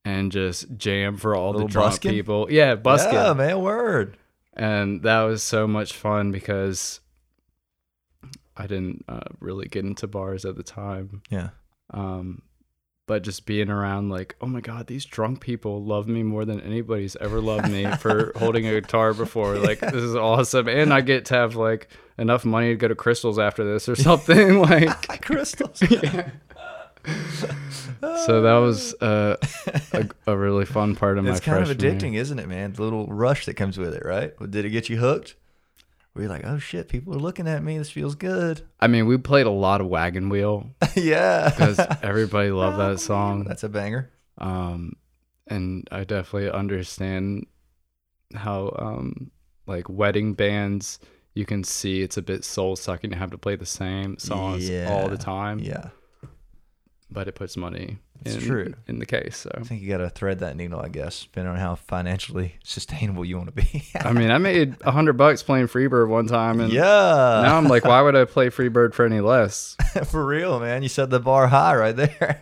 and 0.07 0.31
just 0.31 0.77
jam 0.77 1.17
for 1.17 1.35
all 1.35 1.51
the 1.51 1.65
drunk 1.65 1.99
people. 2.01 2.47
Yeah, 2.49 2.75
busking. 2.75 3.13
Yeah, 3.13 3.33
man. 3.33 3.61
Word. 3.61 4.15
And 4.53 5.03
that 5.03 5.23
was 5.23 5.43
so 5.43 5.67
much 5.67 5.91
fun 5.91 6.31
because 6.31 7.01
I 8.55 8.67
didn't 8.67 9.03
uh, 9.09 9.27
really 9.41 9.67
get 9.67 9.83
into 9.83 10.07
bars 10.07 10.45
at 10.45 10.55
the 10.55 10.63
time. 10.63 11.23
Yeah. 11.29 11.49
Um, 11.93 12.41
but 13.07 13.23
just 13.23 13.45
being 13.45 13.69
around, 13.69 14.09
like, 14.09 14.35
oh 14.41 14.45
my 14.45 14.61
God, 14.61 14.85
these 14.87 15.05
drunk 15.05 15.39
people 15.39 15.83
love 15.83 16.07
me 16.07 16.23
more 16.23 16.45
than 16.45 16.59
anybody's 16.61 17.15
ever 17.15 17.41
loved 17.41 17.71
me 17.71 17.89
for 17.95 18.33
holding 18.37 18.67
a 18.67 18.79
guitar 18.79 19.13
before. 19.13 19.55
Like, 19.57 19.79
this 19.79 19.93
is 20.03 20.15
awesome. 20.15 20.67
And 20.67 20.93
I 20.93 21.01
get 21.01 21.25
to 21.25 21.35
have, 21.35 21.55
like, 21.55 21.87
enough 22.17 22.43
money 22.45 22.67
to 22.69 22.75
go 22.75 22.87
to 22.89 22.95
Krystals 22.95 23.41
after 23.41 23.63
this 23.63 23.87
or 23.89 23.95
something. 23.95 24.59
like, 24.61 24.89
Krystals. 25.21 25.79
so 28.25 28.41
that 28.41 28.57
was 28.57 28.93
uh, 28.95 29.37
a, 29.93 30.09
a 30.27 30.37
really 30.37 30.65
fun 30.65 30.95
part 30.95 31.17
of 31.17 31.23
my 31.23 31.31
It's 31.31 31.39
kind 31.39 31.63
of 31.63 31.75
addicting, 31.75 32.11
year. 32.13 32.21
isn't 32.21 32.37
it, 32.39 32.47
man? 32.49 32.73
The 32.73 32.83
little 32.83 33.07
rush 33.07 33.45
that 33.45 33.53
comes 33.55 33.77
with 33.77 33.93
it, 33.93 34.03
right? 34.05 34.33
Did 34.51 34.65
it 34.65 34.69
get 34.71 34.89
you 34.89 34.97
hooked? 34.97 35.35
Were 36.17 36.23
you 36.23 36.29
like, 36.29 36.45
oh 36.45 36.57
shit, 36.57 36.89
people 36.89 37.13
are 37.15 37.19
looking 37.19 37.47
at 37.47 37.63
me. 37.63 37.77
This 37.77 37.89
feels 37.91 38.15
good. 38.15 38.61
I 38.79 38.87
mean, 38.87 39.05
we 39.05 39.17
played 39.17 39.45
a 39.45 39.51
lot 39.51 39.79
of 39.81 39.87
Wagon 39.87 40.29
Wheel 40.29 40.71
yeah. 40.95 41.49
because 41.49 41.79
everybody 42.03 42.49
loved 42.51 42.79
that 42.79 42.99
song. 42.99 43.43
That's 43.45 43.63
a 43.63 43.69
banger. 43.69 44.09
um 44.39 44.93
and 45.49 45.87
i 45.93 46.03
definitely 46.03 46.51
understand 46.51 47.45
how 48.35 48.75
um 48.77 49.31
like 49.65 49.87
wedding 49.87 50.33
bands 50.33 50.99
you 51.35 51.45
can 51.45 51.63
see 51.63 52.01
it's 52.01 52.17
a 52.17 52.21
bit 52.21 52.43
soul 52.43 52.75
sucking 52.75 53.11
to 53.11 53.15
have 53.15 53.31
to 53.31 53.37
play 53.37 53.55
the 53.55 53.65
same 53.65 54.17
songs 54.17 54.69
all 54.89 55.07
the 55.07 55.17
time 55.17 55.59
Yeah. 55.59 55.89
but 57.09 57.29
it 57.29 57.35
puts 57.35 57.55
money 57.55 57.99
It's 58.25 58.35
in, 58.35 58.41
true. 58.41 58.73
in 58.87 58.99
the 58.99 59.05
case 59.05 59.37
so 59.37 59.51
I 59.55 59.61
think 59.61 59.81
you 59.81 59.89
got 59.89 59.97
to 59.97 60.09
thread 60.09 60.39
that 60.39 60.55
needle, 60.55 60.79
I 60.79 60.89
guess, 60.89 61.23
depending 61.23 61.53
on 61.53 61.59
how 61.59 61.75
financially 61.75 62.55
sustainable 62.63 63.25
you 63.25 63.37
want 63.37 63.55
to 63.55 63.63
be. 63.63 63.85
i 64.01 64.11
mean 64.13 64.31
i 64.31 64.37
made 64.37 64.75
a 64.81 64.91
hundred 64.91 65.13
bucks 65.13 65.43
playing 65.43 65.67
freebird 65.67 66.07
one 66.07 66.27
time 66.27 66.59
and 66.59 66.71
yeah. 66.71 66.81
now 66.81 67.57
i'm 67.57 67.67
like 67.67 67.85
why 67.85 68.01
would 68.01 68.15
i 68.15 68.25
play 68.25 68.49
freebird 68.49 68.93
for 68.93 69.05
any 69.05 69.19
less 69.19 69.77
For 70.05 70.25
real, 70.25 70.59
man. 70.59 70.83
You 70.83 70.89
set 70.89 71.09
the 71.09 71.19
bar 71.19 71.47
high 71.47 71.75
right 71.75 71.95
there. 71.95 72.41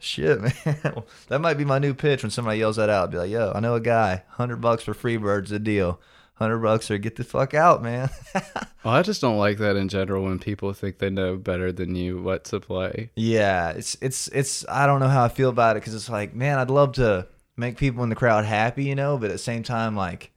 Shit, 0.00 0.40
man. 0.40 1.02
That 1.28 1.40
might 1.40 1.54
be 1.54 1.64
my 1.64 1.78
new 1.78 1.94
pitch 1.94 2.22
when 2.22 2.30
somebody 2.30 2.58
yells 2.58 2.76
that 2.76 2.90
out. 2.90 3.10
Be 3.10 3.18
like, 3.18 3.30
yo, 3.30 3.52
I 3.54 3.60
know 3.60 3.74
a 3.74 3.80
guy. 3.80 4.22
100 4.36 4.56
bucks 4.56 4.82
for 4.82 4.94
Freebird's 4.94 5.52
a 5.52 5.58
deal. 5.58 6.00
100 6.38 6.58
bucks 6.58 6.90
or 6.90 6.98
get 6.98 7.16
the 7.16 7.24
fuck 7.24 7.52
out, 7.54 7.82
man. 7.82 8.08
well 8.84 8.94
i 8.94 9.02
just 9.02 9.20
don't 9.20 9.36
like 9.38 9.58
that 9.58 9.76
in 9.76 9.88
general 9.88 10.24
when 10.24 10.38
people 10.38 10.72
think 10.72 10.98
they 10.98 11.10
know 11.10 11.36
better 11.36 11.72
than 11.72 11.94
you 11.96 12.22
what 12.22 12.44
to 12.44 12.60
play 12.60 13.10
yeah, 13.16 13.70
it's 13.70 13.96
it's 14.00 14.28
it's 14.28 14.64
I 14.68 14.86
don't 14.86 15.00
know 15.00 15.08
how 15.08 15.24
I 15.24 15.28
feel 15.28 15.48
about 15.50 15.76
it 15.76 15.82
cuz 15.82 15.94
it's 15.94 16.08
like, 16.08 16.34
man, 16.34 16.58
I'd 16.58 16.70
love 16.70 16.92
to 16.92 17.26
make 17.56 17.76
people 17.76 18.02
in 18.04 18.08
the 18.08 18.14
crowd 18.14 18.44
happy, 18.44 18.84
you 18.84 18.94
know, 18.94 19.18
but 19.18 19.26
at 19.26 19.32
the 19.32 19.38
same 19.38 19.62
time 19.64 19.96
like 19.96 20.30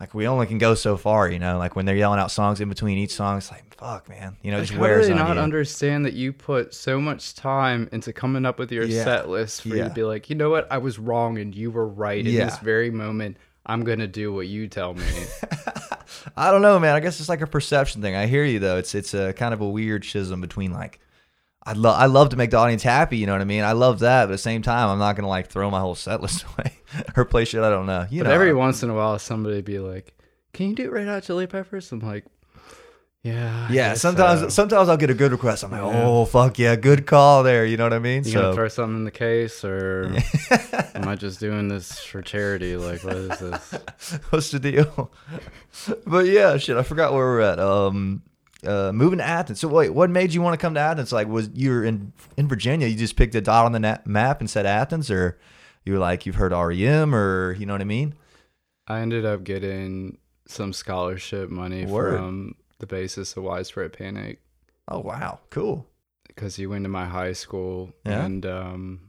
like 0.00 0.14
we 0.14 0.26
only 0.26 0.46
can 0.46 0.58
go 0.58 0.74
so 0.74 0.96
far, 0.96 1.30
you 1.30 1.38
know, 1.38 1.58
like 1.58 1.76
when 1.76 1.86
they're 1.86 1.96
yelling 1.96 2.18
out 2.18 2.30
songs 2.32 2.60
in 2.60 2.68
between 2.68 2.98
each 2.98 3.14
song, 3.14 3.38
it's 3.38 3.52
like, 3.52 3.76
fuck, 3.76 4.08
man. 4.08 4.36
You 4.42 4.50
know, 4.50 4.58
it 4.58 4.62
just 4.66 4.76
wears 4.76 5.08
on 5.08 5.16
not 5.16 5.36
you. 5.36 5.40
understand 5.42 6.04
that 6.06 6.14
you 6.14 6.32
put 6.32 6.74
so 6.74 7.00
much 7.00 7.34
time 7.36 7.88
into 7.92 8.12
coming 8.12 8.44
up 8.44 8.58
with 8.58 8.72
your 8.72 8.84
Yeah. 8.84 9.04
set 9.04 9.28
list 9.28 9.62
for 9.62 9.68
you 9.68 9.84
to 9.84 9.90
be 9.90 10.02
like, 10.02 10.28
you 10.28 10.34
know 10.34 10.50
what, 10.50 10.66
I 10.72 10.78
was 10.78 10.98
wrong 10.98 11.38
and 11.38 11.54
you 11.54 11.70
were 11.70 11.86
right 11.86 12.18
in 12.26 12.32
Yeah. 12.32 12.46
this 12.46 12.58
very 12.58 12.90
moment. 12.90 13.36
I'm 13.64 13.84
gonna 13.84 14.06
do 14.08 14.32
what 14.32 14.48
you 14.48 14.68
tell 14.68 14.94
me. 14.94 15.04
I 16.36 16.50
don't 16.50 16.62
know, 16.62 16.78
man. 16.78 16.94
I 16.94 17.00
guess 17.00 17.20
it's 17.20 17.28
like 17.28 17.40
a 17.40 17.46
perception 17.46 18.02
thing. 18.02 18.14
I 18.14 18.26
hear 18.26 18.44
you 18.44 18.58
though. 18.58 18.76
It's 18.76 18.94
it's 18.94 19.14
a 19.14 19.32
kind 19.32 19.54
of 19.54 19.60
a 19.60 19.68
weird 19.68 20.04
schism 20.04 20.40
between 20.40 20.72
like 20.72 21.00
I 21.64 21.74
love 21.74 21.98
I 21.98 22.06
love 22.06 22.30
to 22.30 22.36
make 22.36 22.50
the 22.50 22.56
audience 22.56 22.82
happy, 22.82 23.18
you 23.18 23.26
know 23.26 23.32
what 23.32 23.40
I 23.40 23.44
mean? 23.44 23.62
I 23.62 23.72
love 23.72 24.00
that, 24.00 24.26
but 24.26 24.30
at 24.30 24.34
the 24.34 24.38
same 24.38 24.62
time, 24.62 24.88
I'm 24.88 24.98
not 24.98 25.14
gonna 25.14 25.28
like 25.28 25.48
throw 25.48 25.70
my 25.70 25.80
whole 25.80 25.94
set 25.94 26.20
list 26.20 26.44
away 26.58 26.72
or 27.16 27.24
play 27.24 27.44
shit 27.44 27.62
I 27.62 27.70
don't 27.70 27.86
know. 27.86 28.06
You 28.10 28.22
but 28.22 28.28
know, 28.28 28.34
every 28.34 28.52
once 28.52 28.82
in 28.82 28.90
a 28.90 28.94
while, 28.94 29.18
somebody 29.18 29.60
be 29.62 29.78
like, 29.78 30.14
"Can 30.52 30.70
you 30.70 30.74
do 30.74 30.90
Red 30.90 31.06
Hot 31.06 31.22
Chili 31.22 31.46
Peppers?" 31.46 31.92
I'm 31.92 32.00
like, 32.00 32.24
"Yeah, 33.22 33.66
I 33.68 33.72
yeah. 33.72 33.94
Sometimes 33.94 34.40
so." 34.40 34.48
sometimes 34.48 34.88
I'll 34.88 34.96
get 34.96 35.10
a 35.10 35.14
good 35.14 35.32
request. 35.32 35.64
I'm 35.64 35.70
like, 35.70 35.80
Yeah. 35.80 36.04
oh 36.04 36.24
fuck 36.24 36.58
yeah, 36.58 36.76
good 36.76 37.06
call 37.06 37.42
there. 37.42 37.64
You 37.64 37.76
know 37.76 37.84
what 37.84 37.92
I 37.92 37.98
mean? 37.98 38.24
You 38.24 38.32
gonna 38.34 38.54
throw 38.54 38.68
something 38.68 38.96
in 38.96 39.04
the 39.04 39.10
case, 39.10 39.64
or 39.64 40.14
am 40.94 41.06
I 41.08 41.14
just 41.14 41.38
doing 41.40 41.68
this 41.68 41.98
for 42.00 42.22
charity? 42.22 42.76
Like, 42.76 43.04
what 43.04 43.14
is 43.16 43.38
this? 43.38 43.78
What's 44.30 44.50
the 44.50 44.58
deal? 44.60 45.10
but 46.06 46.26
yeah, 46.26 46.56
shit, 46.56 46.76
I 46.76 46.82
forgot 46.82 47.12
where 47.12 47.24
we're 47.26 47.40
at. 47.40 47.58
Um, 47.60 48.22
uh, 48.66 48.92
moving 48.92 49.18
to 49.18 49.24
Athens. 49.24 49.60
So 49.60 49.68
wait, 49.68 49.90
what 49.90 50.08
made 50.10 50.32
you 50.34 50.40
want 50.42 50.54
to 50.54 50.58
come 50.64 50.74
to 50.74 50.80
Athens? 50.80 51.12
Like, 51.12 51.28
was 51.28 51.50
you 51.54 51.70
were 51.70 51.84
in 51.84 52.12
in 52.36 52.48
Virginia? 52.48 52.86
You 52.86 52.96
just 52.96 53.16
picked 53.16 53.34
a 53.34 53.40
dot 53.40 53.66
on 53.66 53.72
the 53.72 53.80
na- 53.80 53.98
map 54.04 54.40
and 54.40 54.48
said 54.48 54.66
Athens, 54.66 55.10
or 55.10 55.38
you 55.84 55.92
were 55.94 55.98
like 55.98 56.26
you've 56.26 56.36
heard 56.36 56.52
REM, 56.52 57.14
or 57.14 57.52
you 57.52 57.66
know 57.66 57.74
what 57.74 57.80
I 57.80 57.84
mean? 57.84 58.14
I 58.86 59.00
ended 59.00 59.24
up 59.24 59.44
getting 59.44 60.18
some 60.48 60.72
scholarship 60.72 61.50
money 61.50 61.86
Word. 61.86 62.16
from 62.18 62.54
the 62.82 62.86
basis 62.86 63.36
of 63.36 63.44
Widespread 63.44 63.92
Panic 63.92 64.42
Oh 64.88 64.98
wow, 64.98 65.38
cool. 65.50 65.86
because 66.26 66.56
he 66.56 66.66
went 66.66 66.82
to 66.84 66.88
my 66.90 67.06
high 67.06 67.32
school 67.32 67.92
Yeah? 68.04 68.24
and 68.24 68.44
um 68.44 69.00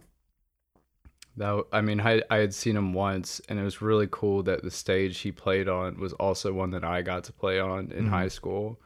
that 1.38 1.64
I 1.74 1.82
mean 1.82 2.00
I 2.00 2.22
I 2.30 2.38
had 2.38 2.54
seen 2.54 2.78
him 2.78 2.94
once 2.94 3.42
and 3.50 3.60
it 3.60 3.64
was 3.64 3.82
really 3.82 4.08
cool 4.12 4.44
that 4.44 4.62
the 4.64 4.70
stage 4.72 5.20
he 5.20 5.32
played 5.32 5.68
on 5.68 6.00
was 6.00 6.14
also 6.14 6.54
one 6.54 6.70
that 6.72 6.84
I 6.84 7.02
got 7.02 7.24
to 7.26 7.34
play 7.34 7.60
on 7.60 7.92
in 7.92 8.06
Mhm. 8.06 8.10
high 8.10 8.28
school 8.28 8.80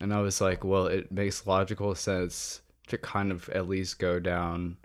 and 0.00 0.12
I 0.14 0.20
was 0.20 0.40
like 0.40 0.64
well 0.64 0.86
it 0.86 1.12
makes 1.12 1.46
logical 1.46 1.94
sense 1.94 2.62
to 2.88 2.96
kind 2.96 3.30
of 3.30 3.48
at 3.50 3.68
least 3.68 3.98
go 3.98 4.18
down 4.18 4.78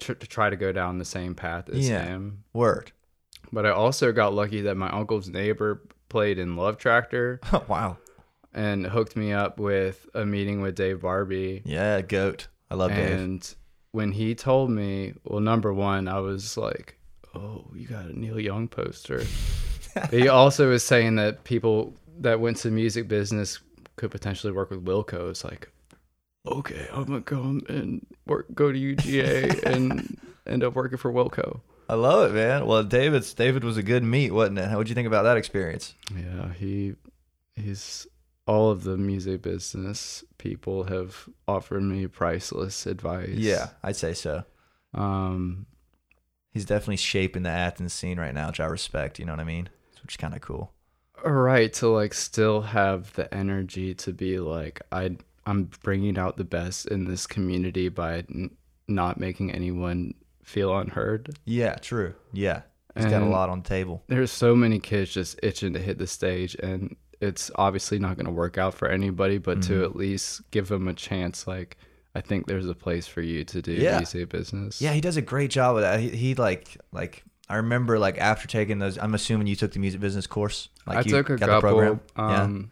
tr- 0.00 0.14
to 0.14 0.26
try 0.26 0.50
to 0.50 0.56
go 0.56 0.72
down 0.72 0.98
the 0.98 1.04
same 1.04 1.34
path 1.36 1.68
as 1.68 1.88
Yeah. 1.88 2.04
him 2.04 2.42
Word. 2.52 2.90
but 3.52 3.64
I 3.66 3.70
also 3.70 4.10
got 4.10 4.34
lucky 4.34 4.62
that 4.62 4.76
my 4.76 4.90
uncle's 4.90 5.28
neighbor 5.28 5.82
played 6.08 6.38
in 6.40 6.56
Love 6.56 6.78
Tractor 6.78 7.38
Oh 7.52 7.64
wow. 7.68 7.98
And 8.54 8.86
hooked 8.86 9.16
me 9.16 9.32
up 9.32 9.58
with 9.58 10.06
a 10.14 10.24
meeting 10.24 10.60
with 10.62 10.76
Dave 10.76 11.00
Barbe 11.00 11.60
Yeah, 11.64 12.00
goat. 12.02 12.46
I 12.70 12.76
love 12.76 12.92
Dave. 12.92 13.18
and 13.18 13.54
when 13.92 14.12
he 14.12 14.34
told 14.34 14.70
me, 14.70 15.14
well, 15.24 15.40
number 15.40 15.72
one, 15.72 16.06
I 16.08 16.20
was 16.20 16.56
like, 16.56 16.96
oh, 17.34 17.64
you 17.74 17.86
got 17.86 18.04
a 18.06 18.18
Neil 18.18 18.38
Young 18.40 18.68
poster. 18.68 19.22
He 20.10 20.26
also 20.26 20.70
was 20.70 20.82
saying 20.82 21.14
that 21.16 21.44
people 21.44 21.94
that 22.18 22.40
went 22.40 22.56
to 22.58 22.70
music 22.72 23.06
business 23.06 23.60
could 23.94 24.10
potentially 24.10 24.52
work 24.52 24.70
with 24.70 24.84
Wilco. 24.84 25.30
It's 25.30 25.44
like, 25.44 25.70
okay, 26.46 26.88
I'm 26.92 27.04
gonna 27.04 27.20
come 27.22 27.62
and 27.68 28.04
work, 28.26 28.46
go 28.54 28.72
to 28.72 28.78
UGA 28.78 29.62
and 29.72 30.18
end 30.48 30.64
up 30.64 30.74
working 30.74 30.98
for 30.98 31.12
Wilco. 31.12 31.60
I 31.88 31.94
love 31.94 32.30
it, 32.30 32.34
man. 32.34 32.66
Well, 32.66 32.82
David's 32.82 33.32
David 33.34 33.62
was 33.62 33.76
a 33.76 33.84
good 33.84 34.02
meet, 34.02 34.32
wasn't 34.32 34.58
it? 34.58 34.68
What'd 34.70 34.88
you 34.88 34.96
think 34.96 35.06
about 35.06 35.22
that 35.22 35.36
experience? 35.36 35.94
Yeah, 36.12 36.52
he, 36.54 36.94
he's 37.54 38.08
all 38.46 38.70
of 38.70 38.84
the 38.84 38.96
music 38.96 39.42
business 39.42 40.22
people 40.38 40.84
have 40.84 41.28
offered 41.48 41.82
me 41.82 42.06
priceless 42.06 42.86
advice. 42.86 43.30
Yeah, 43.30 43.68
I'd 43.82 43.96
say 43.96 44.12
so. 44.14 44.44
Um, 44.92 45.66
He's 46.52 46.64
definitely 46.64 46.98
shaping 46.98 47.42
the 47.42 47.48
Athens 47.50 47.92
scene 47.92 48.18
right 48.20 48.32
now, 48.32 48.46
which 48.46 48.60
I 48.60 48.66
respect. 48.66 49.18
You 49.18 49.24
know 49.24 49.32
what 49.32 49.40
I 49.40 49.44
mean? 49.44 49.68
Which 50.02 50.12
is 50.14 50.16
kind 50.16 50.34
of 50.34 50.40
cool. 50.40 50.72
right 51.24 51.72
to 51.74 51.88
like 51.88 52.14
still 52.14 52.60
have 52.62 53.12
the 53.14 53.32
energy 53.34 53.92
to 53.94 54.12
be 54.12 54.38
like 54.38 54.80
I 54.92 55.16
I'm 55.46 55.70
bringing 55.82 56.16
out 56.16 56.36
the 56.36 56.44
best 56.44 56.86
in 56.86 57.06
this 57.06 57.26
community 57.26 57.88
by 57.88 58.18
n- 58.18 58.56
not 58.86 59.18
making 59.18 59.50
anyone 59.50 60.14
feel 60.44 60.76
unheard. 60.78 61.36
Yeah, 61.44 61.74
true. 61.76 62.14
Yeah, 62.32 62.62
he's 62.94 63.06
got 63.06 63.22
a 63.22 63.26
lot 63.26 63.48
on 63.50 63.62
the 63.62 63.68
table. 63.68 64.04
There's 64.06 64.30
so 64.30 64.54
many 64.54 64.78
kids 64.78 65.12
just 65.12 65.40
itching 65.42 65.72
to 65.72 65.80
hit 65.80 65.98
the 65.98 66.06
stage 66.06 66.54
and 66.62 66.94
it's 67.28 67.50
obviously 67.56 67.98
not 67.98 68.16
going 68.16 68.26
to 68.26 68.32
work 68.32 68.56
out 68.58 68.74
for 68.74 68.88
anybody 68.88 69.38
but 69.38 69.58
Mm-hmm. 69.58 69.74
to 69.74 69.84
at 69.84 69.96
least 69.96 70.42
give 70.50 70.68
them 70.68 70.86
a 70.88 70.94
chance 70.94 71.46
like 71.46 71.76
I 72.14 72.20
think 72.20 72.46
there's 72.46 72.68
a 72.68 72.74
place 72.74 73.06
for 73.08 73.22
you 73.22 73.44
to 73.44 73.60
do 73.60 73.72
Yeah. 73.72 73.96
music 73.98 74.28
business. 74.28 74.80
Yeah, 74.80 74.92
he 74.92 75.00
does 75.00 75.16
a 75.16 75.22
great 75.22 75.50
job 75.50 75.74
with 75.74 75.82
that. 75.84 75.98
He, 76.00 76.10
he 76.10 76.34
like 76.34 76.76
like 76.92 77.24
I 77.48 77.56
remember 77.56 77.98
like 77.98 78.18
after 78.18 78.46
taking 78.46 78.78
those. 78.78 78.96
I'm 78.98 79.14
assuming 79.14 79.46
you 79.48 79.56
took 79.56 79.72
the 79.72 79.78
music 79.80 80.00
business 80.00 80.26
course. 80.26 80.68
Like 80.86 80.98
I 80.98 81.00
you 81.00 81.10
took 81.10 81.30
a 81.30 81.36
got 81.36 81.46
the 81.46 81.60
couple 81.60 82.00
Yeah. 82.16 82.42
um 82.42 82.70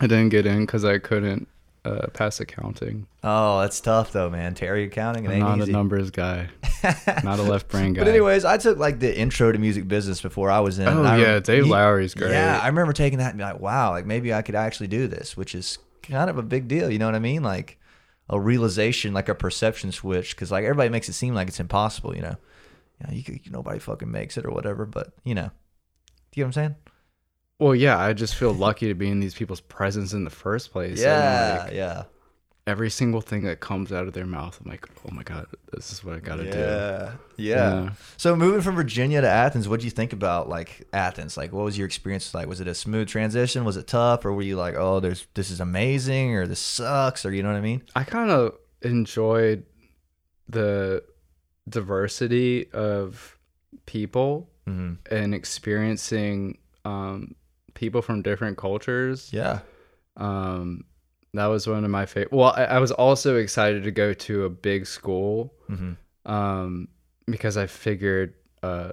I 0.00 0.06
didn't 0.06 0.28
get 0.28 0.44
in 0.46 0.66
cuz 0.66 0.84
I 0.84 0.98
couldn't 0.98 1.48
uh, 1.86 2.06
pass 2.08 2.40
accounting. 2.40 3.06
Oh, 3.22 3.60
that's 3.60 3.80
tough 3.80 4.12
though, 4.12 4.28
man. 4.28 4.54
Terry 4.54 4.84
accounting 4.84 5.26
I'm 5.26 5.38
not 5.38 5.58
easy. 5.60 5.70
a 5.70 5.72
numbers 5.72 6.10
guy. 6.10 6.48
not 7.24 7.38
a 7.38 7.42
left 7.42 7.68
brain 7.68 7.92
guy. 7.92 8.00
But 8.00 8.08
anyways, 8.08 8.44
I 8.44 8.56
took 8.58 8.78
like 8.78 8.98
the 8.98 9.16
intro 9.16 9.52
to 9.52 9.58
music 9.58 9.86
business 9.88 10.20
before 10.20 10.50
I 10.50 10.60
was 10.60 10.78
in. 10.78 10.88
Oh 10.88 11.04
I 11.04 11.18
yeah, 11.18 11.38
Dave 11.40 11.64
he- 11.64 11.70
Lowry's 11.70 12.14
great. 12.14 12.32
Yeah, 12.32 12.58
I 12.62 12.66
remember 12.66 12.92
taking 12.92 13.18
that 13.18 13.30
and 13.30 13.38
be 13.38 13.44
like, 13.44 13.60
wow, 13.60 13.90
like 13.90 14.06
maybe 14.06 14.34
I 14.34 14.42
could 14.42 14.54
actually 14.54 14.88
do 14.88 15.06
this, 15.06 15.36
which 15.36 15.54
is 15.54 15.78
kind 16.02 16.28
of 16.30 16.38
a 16.38 16.42
big 16.42 16.68
deal. 16.68 16.90
You 16.90 16.98
know 16.98 17.06
what 17.06 17.14
I 17.14 17.20
mean? 17.20 17.42
Like 17.42 17.78
a 18.28 18.40
realization, 18.40 19.14
like 19.14 19.28
a 19.28 19.34
perception 19.34 19.92
switch, 19.92 20.34
because 20.34 20.50
like 20.50 20.64
everybody 20.64 20.88
makes 20.88 21.08
it 21.08 21.12
seem 21.14 21.34
like 21.34 21.48
it's 21.48 21.60
impossible. 21.60 22.14
You 22.16 22.22
know, 22.22 22.36
you 23.00 23.06
know, 23.06 23.12
you 23.14 23.22
could, 23.22 23.52
nobody 23.52 23.78
fucking 23.78 24.10
makes 24.10 24.36
it 24.36 24.44
or 24.44 24.50
whatever. 24.50 24.86
But 24.86 25.12
you 25.24 25.34
know, 25.34 25.50
do 26.32 26.40
you 26.40 26.42
know 26.44 26.48
what 26.48 26.48
I'm 26.48 26.52
saying? 26.52 26.74
Well, 27.58 27.74
yeah, 27.74 27.98
I 27.98 28.12
just 28.12 28.34
feel 28.34 28.52
lucky 28.52 28.88
to 28.88 28.94
be 28.94 29.08
in 29.08 29.20
these 29.20 29.34
people's 29.34 29.60
presence 29.60 30.12
in 30.12 30.24
the 30.24 30.30
first 30.30 30.72
place. 30.72 31.00
yeah, 31.00 31.62
like, 31.64 31.72
yeah, 31.72 32.04
every 32.66 32.90
single 32.90 33.20
thing 33.20 33.44
that 33.44 33.60
comes 33.60 33.92
out 33.92 34.06
of 34.06 34.12
their 34.12 34.26
mouth, 34.26 34.60
I'm 34.62 34.70
like, 34.70 34.86
oh 35.06 35.14
my 35.14 35.22
god, 35.22 35.46
this 35.72 35.92
is 35.92 36.04
what 36.04 36.16
I 36.16 36.18
gotta 36.18 36.50
do. 36.50 36.58
yeah, 36.58 37.12
yeah. 37.36 37.90
So 38.16 38.34
moving 38.34 38.60
from 38.60 38.74
Virginia 38.74 39.20
to 39.20 39.28
Athens, 39.28 39.68
what 39.68 39.80
do 39.80 39.86
you 39.86 39.90
think 39.92 40.12
about 40.12 40.48
like 40.48 40.86
Athens? 40.92 41.36
Like, 41.36 41.52
what 41.52 41.64
was 41.64 41.78
your 41.78 41.86
experience 41.86 42.34
like? 42.34 42.48
Was 42.48 42.60
it 42.60 42.68
a 42.68 42.74
smooth 42.74 43.08
transition? 43.08 43.64
Was 43.64 43.76
it 43.76 43.86
tough, 43.86 44.24
or 44.24 44.32
were 44.32 44.42
you 44.42 44.56
like, 44.56 44.74
oh, 44.76 45.00
there's 45.00 45.26
this 45.34 45.50
is 45.50 45.60
amazing, 45.60 46.34
or 46.34 46.46
this 46.46 46.60
sucks, 46.60 47.24
or 47.24 47.32
you 47.32 47.42
know 47.42 47.50
what 47.50 47.58
I 47.58 47.62
mean? 47.62 47.82
I 47.94 48.04
kind 48.04 48.30
of 48.30 48.56
enjoyed 48.82 49.64
the 50.48 51.02
diversity 51.68 52.70
of 52.72 53.38
people 53.86 54.48
hmm 54.64 54.94
and 55.10 55.34
experiencing 55.34 56.58
um, 56.84 57.34
people 57.76 58.02
from 58.02 58.22
different 58.22 58.56
cultures. 58.58 59.30
Yeah. 59.32 59.60
Um, 60.16 60.84
that 61.34 61.46
was 61.46 61.66
one 61.68 61.84
of 61.84 61.90
my 61.90 62.06
favorite. 62.06 62.32
Well, 62.32 62.52
I, 62.56 62.64
I 62.64 62.78
was 62.80 62.90
also 62.90 63.36
excited 63.36 63.84
to 63.84 63.90
go 63.90 64.12
to 64.14 64.44
a 64.44 64.50
big 64.50 64.86
school 64.86 65.54
hmm 65.68 65.92
um, 66.24 66.88
because 67.26 67.56
I 67.56 67.66
figured 67.68 68.34
uh, 68.62 68.92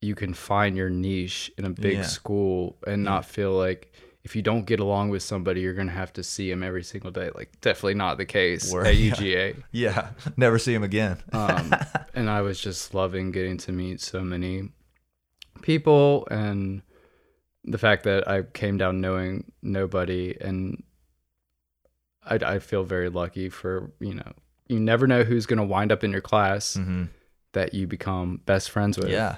you 0.00 0.16
can 0.16 0.34
find 0.34 0.76
your 0.76 0.90
niche 0.90 1.52
in 1.56 1.64
a 1.64 1.70
big 1.70 1.98
Yeah. 1.98 2.02
school 2.02 2.78
and 2.86 3.04
Yeah. 3.04 3.10
not 3.10 3.24
feel 3.26 3.52
like 3.52 3.92
if 4.24 4.34
you 4.36 4.42
don't 4.42 4.64
get 4.64 4.78
along 4.80 5.10
with 5.10 5.22
somebody, 5.22 5.60
you're 5.60 5.74
gonna 5.74 5.92
have 5.92 6.12
to 6.14 6.22
see 6.22 6.48
them 6.50 6.62
every 6.62 6.82
single 6.84 7.10
day. 7.10 7.30
Like, 7.34 7.60
definitely 7.60 7.94
not 7.94 8.18
the 8.18 8.24
case 8.26 8.72
Word, 8.72 8.86
at 8.86 8.96
yeah. 8.96 9.12
UGA. 9.14 9.62
Yeah. 9.72 10.10
Never 10.36 10.58
see 10.58 10.74
him 10.74 10.82
again. 10.84 11.18
Um, 11.32 11.76
and 12.14 12.30
I 12.30 12.40
was 12.40 12.60
just 12.60 12.94
loving 12.94 13.30
getting 13.32 13.58
to 13.58 13.72
meet 13.72 14.00
so 14.00 14.22
many 14.22 14.70
people 15.60 16.26
and 16.30 16.82
the 17.64 17.78
fact 17.78 18.04
that 18.04 18.26
I 18.28 18.42
came 18.42 18.76
down 18.78 19.00
knowing 19.00 19.52
nobody 19.62 20.36
and 20.40 20.82
I, 22.24 22.34
I 22.36 22.58
feel 22.58 22.84
very 22.84 23.08
lucky 23.08 23.48
for 23.48 23.92
you 24.00 24.14
know 24.14 24.32
you 24.68 24.78
never 24.80 25.06
know 25.06 25.22
who's 25.24 25.46
going 25.46 25.58
to 25.58 25.64
wind 25.64 25.92
up 25.92 26.04
in 26.04 26.10
your 26.12 26.20
class 26.20 26.74
hmm 26.74 27.04
that 27.52 27.74
you 27.74 27.86
become 27.86 28.40
best 28.46 28.70
friends 28.70 28.96
with 28.96 29.10
Yeah. 29.10 29.36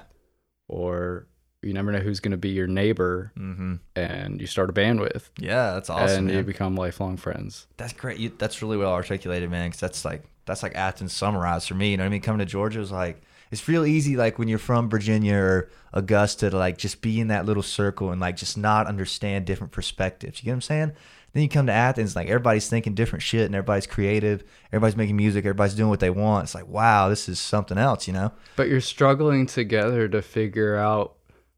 or 0.69 1.27
you 1.61 1.73
never 1.73 1.91
know 1.91 1.99
who's 1.99 2.21
going 2.21 2.31
to 2.31 2.37
be 2.37 2.49
your 2.49 2.67
neighbor 2.67 3.31
hmm 3.35 3.75
and 3.95 4.39
you 4.39 4.47
start 4.47 4.69
a 4.69 4.73
band 4.73 4.99
with 5.01 5.29
Yeah, 5.39 5.73
that's 5.73 5.89
awesome. 5.89 6.27
and 6.27 6.31
you 6.35 6.43
become 6.43 6.75
lifelong 6.75 7.17
friends 7.17 7.67
That's 7.77 7.93
great. 7.93 8.17
You, 8.19 8.31
that's 8.37 8.61
really 8.61 8.77
well 8.77 8.91
articulated, 8.93 9.49
man. 9.49 9.67
Because 9.69 9.79
that's 9.81 10.05
like 10.05 10.23
that's 10.45 10.63
like 10.63 10.75
Athens 10.75 11.11
summarized 11.11 11.67
for 11.67 11.73
me. 11.75 11.91
You 11.91 11.97
know 11.97 12.03
what 12.03 12.07
I 12.07 12.11
mean? 12.11 12.21
Coming 12.21 12.39
to 12.39 12.45
Georgia 12.45 12.79
was 12.79 12.91
like 12.91 13.21
it's 13.51 13.67
real 13.67 13.85
easy. 13.85 14.15
Like 14.15 14.39
when 14.39 14.47
you're 14.47 14.59
from 14.59 14.89
Virginia 14.89 15.35
or 15.35 15.69
Augusta, 15.93 16.49
to 16.49 16.57
like 16.57 16.77
just 16.77 17.01
be 17.01 17.19
in 17.19 17.27
that 17.29 17.45
little 17.45 17.63
circle 17.63 18.11
and 18.11 18.19
like 18.19 18.37
just 18.37 18.57
not 18.57 18.87
understand 18.87 19.45
different 19.45 19.71
perspectives. 19.71 20.39
You 20.39 20.45
get 20.45 20.51
what 20.51 20.55
I'm 20.55 20.61
saying? 20.61 20.91
Then 21.33 21.43
you 21.43 21.49
come 21.49 21.65
to 21.65 21.73
Athens, 21.73 22.15
like 22.15 22.27
everybody's 22.27 22.69
thinking 22.69 22.95
different 22.95 23.21
shit 23.21 23.45
and 23.45 23.55
everybody's 23.55 23.87
creative. 23.87 24.43
Everybody's 24.67 24.95
making 24.95 25.17
music. 25.17 25.43
Everybody's 25.43 25.75
doing 25.75 25.89
what 25.89 25.99
they 25.99 26.09
want. 26.09 26.45
It's 26.45 26.55
like 26.55 26.67
wow, 26.67 27.09
this 27.09 27.27
is 27.27 27.39
something 27.39 27.77
else. 27.77 28.07
You 28.07 28.13
know? 28.13 28.31
but 28.55 28.69
you're 28.69 28.81
struggling 28.81 29.45
together 29.45 30.07
to 30.07 30.21
figure 30.21 30.75
out 30.77 31.15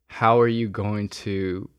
how 0.08 0.40
are 0.40 0.48
you 0.48 0.70
going 0.70 1.10
to 1.10 1.70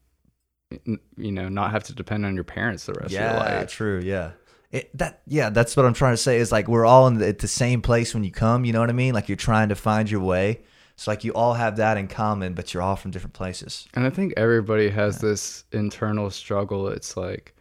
you 1.17 1.33
know 1.33 1.49
not 1.49 1.71
have 1.71 1.83
to 1.85 1.95
depend 1.95 2.27
on 2.27 2.35
your 2.35 2.45
parents 2.45 2.87
the 2.87 2.93
rest 2.93 3.07
of 3.07 3.13
your 3.13 3.23
life. 3.23 3.49
yeah, 3.51 3.65
true. 3.65 4.01
Yeah. 4.05 4.31
It, 4.71 4.97
that 4.99 5.23
yeah, 5.27 5.49
that's 5.51 5.77
what 5.77 5.87
I'm 5.87 5.95
trying 5.95 6.13
to 6.15 6.19
say. 6.19 6.37
Is 6.39 6.53
like 6.53 6.69
we're 6.69 6.85
all 6.85 7.07
in 7.07 7.15
the, 7.19 7.29
at 7.29 7.39
the 7.39 7.49
same 7.49 7.81
place 7.81 8.13
when 8.15 8.23
you 8.25 8.31
come. 8.31 8.65
You 8.65 8.73
know 8.73 8.81
what 8.81 8.91
I 8.91 8.93
mean? 8.95 9.15
Like 9.15 9.29
you're 9.29 9.37
trying 9.37 9.71
to 9.71 9.75
find 9.75 10.11
your 10.11 10.21
way. 10.21 10.61
So 10.97 11.11
like 11.11 11.23
you 11.25 11.33
all 11.33 11.55
have 11.55 11.77
that 11.77 11.97
in 11.97 12.09
common, 12.09 12.55
but 12.55 12.75
you're 12.75 12.83
all 12.83 12.97
from 12.97 13.11
different 13.13 13.33
places. 13.35 13.87
and 13.95 14.05
i 14.05 14.11
think 14.11 14.35
everybody 14.37 14.91
has 14.91 15.19
this 15.21 15.65
internal 15.73 16.29
struggle 16.29 16.89
it's 16.89 17.17
like 17.17 17.55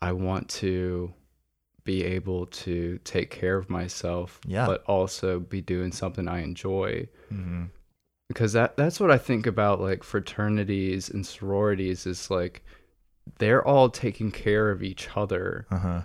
i 0.00 0.10
want 0.10 0.48
to 0.48 1.12
be 1.84 2.02
able 2.02 2.46
to 2.46 2.98
take 3.04 3.28
care 3.30 3.56
of 3.58 3.68
myself 3.68 4.40
Yeah. 4.46 4.66
but 4.66 4.82
also 4.84 5.38
be 5.38 5.60
doing 5.60 5.92
something 5.92 6.26
i 6.28 6.40
enjoy 6.42 7.08
Mm-hmm. 7.32 7.64
because 8.28 8.52
that 8.54 8.76
that's 8.78 8.98
what 9.00 9.10
I 9.10 9.18
think 9.18 9.46
about 9.46 9.80
like 9.80 10.02
fraternities 10.02 11.10
and 11.10 11.26
sororities 11.26 12.06
is 12.06 12.30
like 12.30 12.62
they're 13.38 13.66
all 13.66 13.88
taking 13.90 14.30
care 14.30 14.70
of 14.70 14.82
each 14.82 15.08
other 15.14 15.66
Uh 15.70 15.78
huh. 15.78 16.00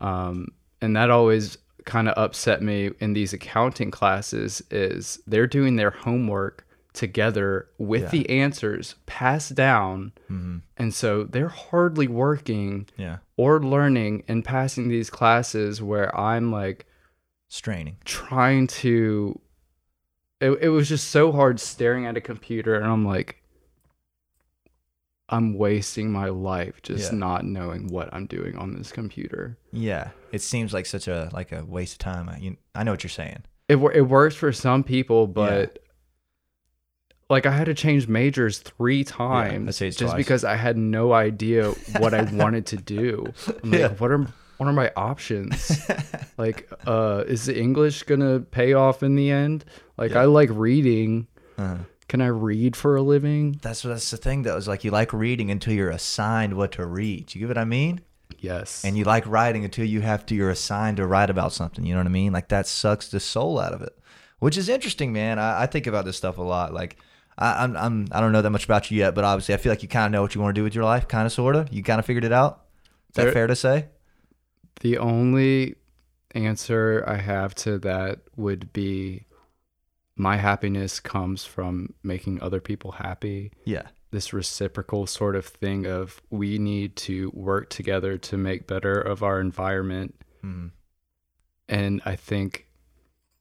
Um, 0.00 0.48
and 0.80 0.96
that 0.96 1.10
always 1.10 1.58
kind 1.84 2.08
of 2.08 2.14
upset 2.22 2.62
me 2.62 2.90
in 3.00 3.12
these 3.14 3.32
accounting 3.32 3.90
classes 3.90 4.62
is 4.70 5.18
they're 5.26 5.46
doing 5.46 5.76
their 5.76 5.90
homework 5.90 6.66
together 6.92 7.68
with 7.78 8.02
Yeah. 8.02 8.08
the 8.10 8.30
answers 8.30 8.96
passed 9.06 9.54
down. 9.54 10.12
hmm 10.28 10.58
And 10.76 10.92
so 10.92 11.24
they're 11.24 11.48
hardly 11.48 12.08
working 12.08 12.86
Yeah. 12.96 13.18
or 13.36 13.60
learning 13.60 14.24
and 14.28 14.44
passing 14.44 14.88
these 14.88 15.08
classes 15.10 15.80
where 15.80 16.14
I'm 16.18 16.50
like 16.52 16.86
Straining. 17.48 17.96
trying 18.04 18.66
to 18.68 19.40
it, 20.40 20.50
it 20.62 20.68
was 20.70 20.88
just 20.88 21.08
so 21.10 21.32
hard 21.32 21.60
staring 21.60 22.06
at 22.06 22.16
a 22.16 22.20
computer 22.20 22.74
and 22.74 22.86
I'm 22.86 23.04
like 23.06 23.39
I'm 25.32 25.54
wasting 25.54 26.10
my 26.10 26.26
life 26.28 26.82
just 26.82 27.12
Yeah. 27.12 27.18
not 27.18 27.44
knowing 27.44 27.86
what 27.86 28.12
I'm 28.12 28.26
doing 28.26 28.56
on 28.56 28.74
this 28.74 28.90
computer. 28.92 29.56
Yeah. 29.72 30.08
It 30.32 30.42
seems 30.42 30.74
like 30.74 30.86
such 30.86 31.06
a 31.08 31.30
like 31.32 31.52
a 31.52 31.64
waste 31.64 31.94
of 31.94 31.98
time. 32.00 32.28
I, 32.28 32.38
you, 32.38 32.56
I 32.74 32.82
know 32.82 32.90
what 32.90 33.04
you're 33.04 33.10
saying. 33.10 33.44
It 33.68 33.76
it 33.94 34.02
works 34.02 34.34
for 34.34 34.50
some 34.52 34.82
people, 34.82 35.26
but 35.28 35.78
like 37.28 37.46
I 37.46 37.52
had 37.52 37.66
to 37.66 37.74
change 37.74 38.08
majors 38.08 38.58
three 38.58 39.04
times 39.04 39.78
that's 39.78 39.96
just 39.96 40.10
twice. 40.10 40.16
because 40.16 40.44
I 40.44 40.56
had 40.56 40.76
no 40.76 41.12
idea 41.12 41.70
what 41.98 42.12
I 42.12 42.22
wanted 42.32 42.66
to 42.66 42.76
do. 42.76 43.32
I'm 43.62 43.70
like, 43.70 43.80
Yeah. 43.80 43.88
what 43.94 44.10
are 44.10 44.26
what 44.56 44.68
are 44.68 44.72
my 44.72 44.90
options? 44.96 45.80
like, 46.36 46.68
uh, 46.86 47.24
is 47.26 47.46
the 47.46 47.58
English 47.58 48.02
gonna 48.02 48.40
pay 48.40 48.72
off 48.74 49.02
in 49.02 49.14
the 49.14 49.30
end? 49.30 49.64
Like, 49.96 50.10
Yeah. 50.12 50.22
I 50.22 50.24
like 50.26 50.50
reading. 50.52 51.28
Uh-huh. 51.56 51.76
Can 52.10 52.20
I 52.20 52.26
read 52.26 52.74
for 52.74 52.96
a 52.96 53.02
living? 53.02 53.60
That's 53.62 53.82
that's 53.82 54.10
the 54.10 54.16
thing 54.16 54.42
though. 54.42 54.56
Is 54.56 54.66
like 54.66 54.82
you 54.82 54.90
like 54.90 55.12
reading 55.12 55.48
until 55.48 55.72
you're 55.72 55.90
assigned 55.90 56.54
what 56.56 56.72
to 56.72 56.84
read. 56.84 57.32
You 57.32 57.38
get 57.42 57.46
what 57.46 57.56
I 57.56 57.64
mean? 57.64 58.00
Yes. 58.40 58.84
And 58.84 58.98
you 58.98 59.04
like 59.04 59.24
writing 59.28 59.64
until 59.64 59.84
you 59.84 60.00
have 60.00 60.26
to. 60.26 60.34
You're 60.34 60.50
assigned 60.50 60.96
to 60.96 61.06
write 61.06 61.30
about 61.30 61.52
something. 61.52 61.86
You 61.86 61.94
know 61.94 62.00
what 62.00 62.06
I 62.08 62.10
mean? 62.10 62.32
Like 62.32 62.48
that 62.48 62.66
sucks 62.66 63.06
the 63.06 63.20
soul 63.20 63.60
out 63.60 63.72
of 63.72 63.80
it. 63.82 63.96
Which 64.40 64.58
is 64.58 64.68
interesting, 64.68 65.12
man. 65.12 65.38
I, 65.38 65.62
I 65.62 65.66
think 65.66 65.86
about 65.86 66.04
this 66.04 66.16
stuff 66.16 66.36
a 66.38 66.42
lot. 66.42 66.74
Like 66.74 66.96
I, 67.38 67.62
I'm 67.62 67.76
I'm 67.76 68.08
I 68.10 68.20
don't 68.20 68.32
know 68.32 68.42
that 68.42 68.50
much 68.50 68.64
about 68.64 68.90
you 68.90 68.98
yet, 68.98 69.14
but 69.14 69.22
obviously 69.22 69.54
I 69.54 69.58
feel 69.58 69.70
like 69.70 69.84
you 69.84 69.88
kind 69.88 70.06
of 70.06 70.10
know 70.10 70.22
what 70.22 70.34
you 70.34 70.40
want 70.40 70.52
to 70.52 70.58
do 70.58 70.64
with 70.64 70.74
your 70.74 70.82
life, 70.82 71.06
kind 71.06 71.26
of 71.26 71.32
sorta. 71.32 71.68
You 71.70 71.84
kind 71.84 72.00
of 72.00 72.06
figured 72.06 72.24
it 72.24 72.32
out. 72.32 72.64
Is 73.10 73.14
that 73.14 73.22
There- 73.22 73.32
fair 73.32 73.46
to 73.46 73.54
say? 73.54 73.86
the 74.80 74.98
only 74.98 75.76
answer 76.34 77.04
I 77.06 77.18
have 77.18 77.54
to 77.56 77.78
that 77.80 78.18
would 78.34 78.72
be 78.72 79.26
my 80.20 80.36
happiness 80.36 81.00
comes 81.00 81.44
from 81.44 81.94
making 82.02 82.42
other 82.42 82.60
people 82.60 82.92
happy. 82.92 83.52
Yeah. 83.64 83.86
This 84.10 84.32
reciprocal 84.32 85.06
sort 85.06 85.34
of 85.34 85.46
thing 85.46 85.86
of 85.86 86.20
we 86.30 86.58
need 86.58 86.96
to 86.96 87.30
work 87.32 87.70
together 87.70 88.18
to 88.18 88.36
make 88.36 88.66
better 88.66 89.00
of 89.00 89.22
our 89.22 89.40
environment. 89.40 90.14
hmm 90.42 90.68
And 91.68 92.02
I 92.04 92.16
think 92.16 92.66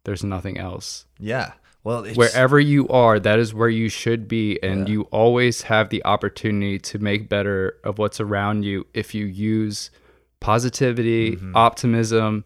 there's 0.05 0.23
nothing 0.23 0.57
else. 0.57 1.05
Yeah. 1.19 1.53
Well, 1.83 2.03
it's, 2.05 2.17
Wherever 2.17 2.59
you 2.59 2.87
are, 2.89 3.19
that 3.19 3.39
is 3.39 3.53
where 3.53 3.69
you 3.69 3.89
should 3.89 4.27
be. 4.27 4.59
And 4.63 4.87
Yeah. 4.87 4.93
you 4.93 5.01
always 5.11 5.63
have 5.63 5.89
the 5.89 6.03
opportunity 6.05 6.77
to 6.79 6.99
make 6.99 7.27
better 7.29 7.75
of 7.83 7.97
what's 7.97 8.19
around 8.21 8.63
you 8.63 8.85
if 8.93 9.13
you 9.15 9.25
use 9.25 9.89
positivity, 10.39 11.35
Mhm. 11.35 11.51
optimism. 11.55 12.45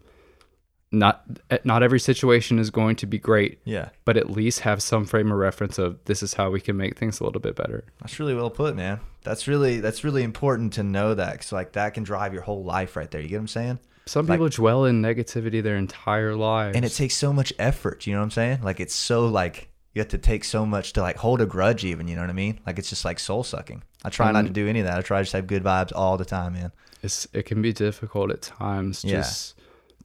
Not 0.98 1.24
eh, 1.50 1.58
not 1.64 1.82
every 1.82 2.00
situation 2.00 2.58
is 2.58 2.70
going 2.70 2.96
to 2.96 3.06
be 3.06 3.18
great, 3.18 3.58
Yeah. 3.64 3.88
but 4.04 4.16
at 4.16 4.30
least 4.30 4.60
have 4.60 4.82
some 4.82 5.04
frame 5.04 5.30
of 5.32 5.38
reference 5.38 5.78
of 5.78 5.98
this 6.04 6.22
is 6.22 6.34
how 6.34 6.50
we 6.50 6.60
can 6.60 6.76
make 6.76 6.96
things 6.98 7.20
a 7.20 7.24
little 7.24 7.40
bit 7.40 7.56
better. 7.56 7.84
That's 8.00 8.18
really 8.20 8.34
well 8.34 8.50
put, 8.50 8.76
man. 8.76 9.00
That's 9.22 9.48
really 9.48 9.80
that's 9.80 10.04
really 10.04 10.22
important 10.22 10.74
to 10.74 10.82
know 10.82 11.14
that 11.14 11.32
because 11.32 11.52
like 11.52 11.72
that 11.72 11.94
can 11.94 12.04
drive 12.04 12.32
your 12.32 12.42
whole 12.42 12.62
life 12.64 12.96
right 12.96 13.10
there. 13.10 13.20
You 13.20 13.28
get 13.28 13.36
what 13.36 13.40
I'm 13.42 13.48
saying? 13.48 13.78
Some 14.06 14.26
Like- 14.26 14.36
people 14.36 14.48
dwell 14.50 14.84
in 14.84 15.00
negativity 15.02 15.62
their 15.62 15.76
entire 15.76 16.34
lives. 16.36 16.76
And 16.76 16.84
it 16.84 16.90
takes 16.90 17.14
so 17.16 17.32
much 17.32 17.52
effort. 17.58 18.06
You 18.06 18.12
know 18.12 18.20
what 18.20 18.24
I'm 18.24 18.30
saying? 18.32 18.62
Like 18.62 18.80
it's 18.80 18.94
so 18.94 19.26
like 19.26 19.68
you 19.94 20.00
have 20.00 20.08
to 20.10 20.18
take 20.18 20.44
so 20.44 20.66
much 20.66 20.92
to 20.94 21.00
like 21.02 21.16
hold 21.16 21.40
a 21.40 21.46
grudge. 21.46 21.84
Even 21.84 22.06
you 22.08 22.14
know 22.14 22.20
what 22.20 22.30
I 22.30 22.34
mean? 22.34 22.60
Like 22.66 22.78
it's 22.78 22.90
just 22.90 23.04
like 23.04 23.18
soul 23.18 23.42
sucking. 23.44 23.82
I 24.04 24.10
try 24.10 24.30
not 24.32 24.42
to 24.44 24.50
do 24.50 24.68
any 24.68 24.80
of 24.80 24.86
that. 24.86 24.98
I 24.98 25.00
try 25.02 25.18
to 25.18 25.24
just 25.24 25.32
have 25.32 25.46
good 25.46 25.64
vibes 25.64 25.92
all 25.94 26.16
the 26.18 26.26
time, 26.26 26.52
man. 26.52 26.72
it's 27.02 27.26
it 27.32 27.44
can 27.46 27.62
be 27.62 27.72
difficult 27.72 28.30
at 28.30 28.42
times 28.42 29.04
Yeah. 29.04 29.16
just 29.22 29.54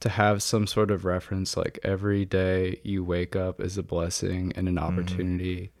to 0.00 0.08
have 0.08 0.42
some 0.42 0.66
sort 0.66 0.90
of 0.90 1.04
reference 1.04 1.56
like 1.56 1.78
every 1.82 2.24
day 2.24 2.80
you 2.82 3.04
wake 3.04 3.36
up 3.36 3.60
is 3.60 3.76
a 3.78 3.82
blessing 3.82 4.52
and 4.56 4.68
an 4.68 4.76
Mm-hmm. 4.76 4.84
opportunity 4.84 5.72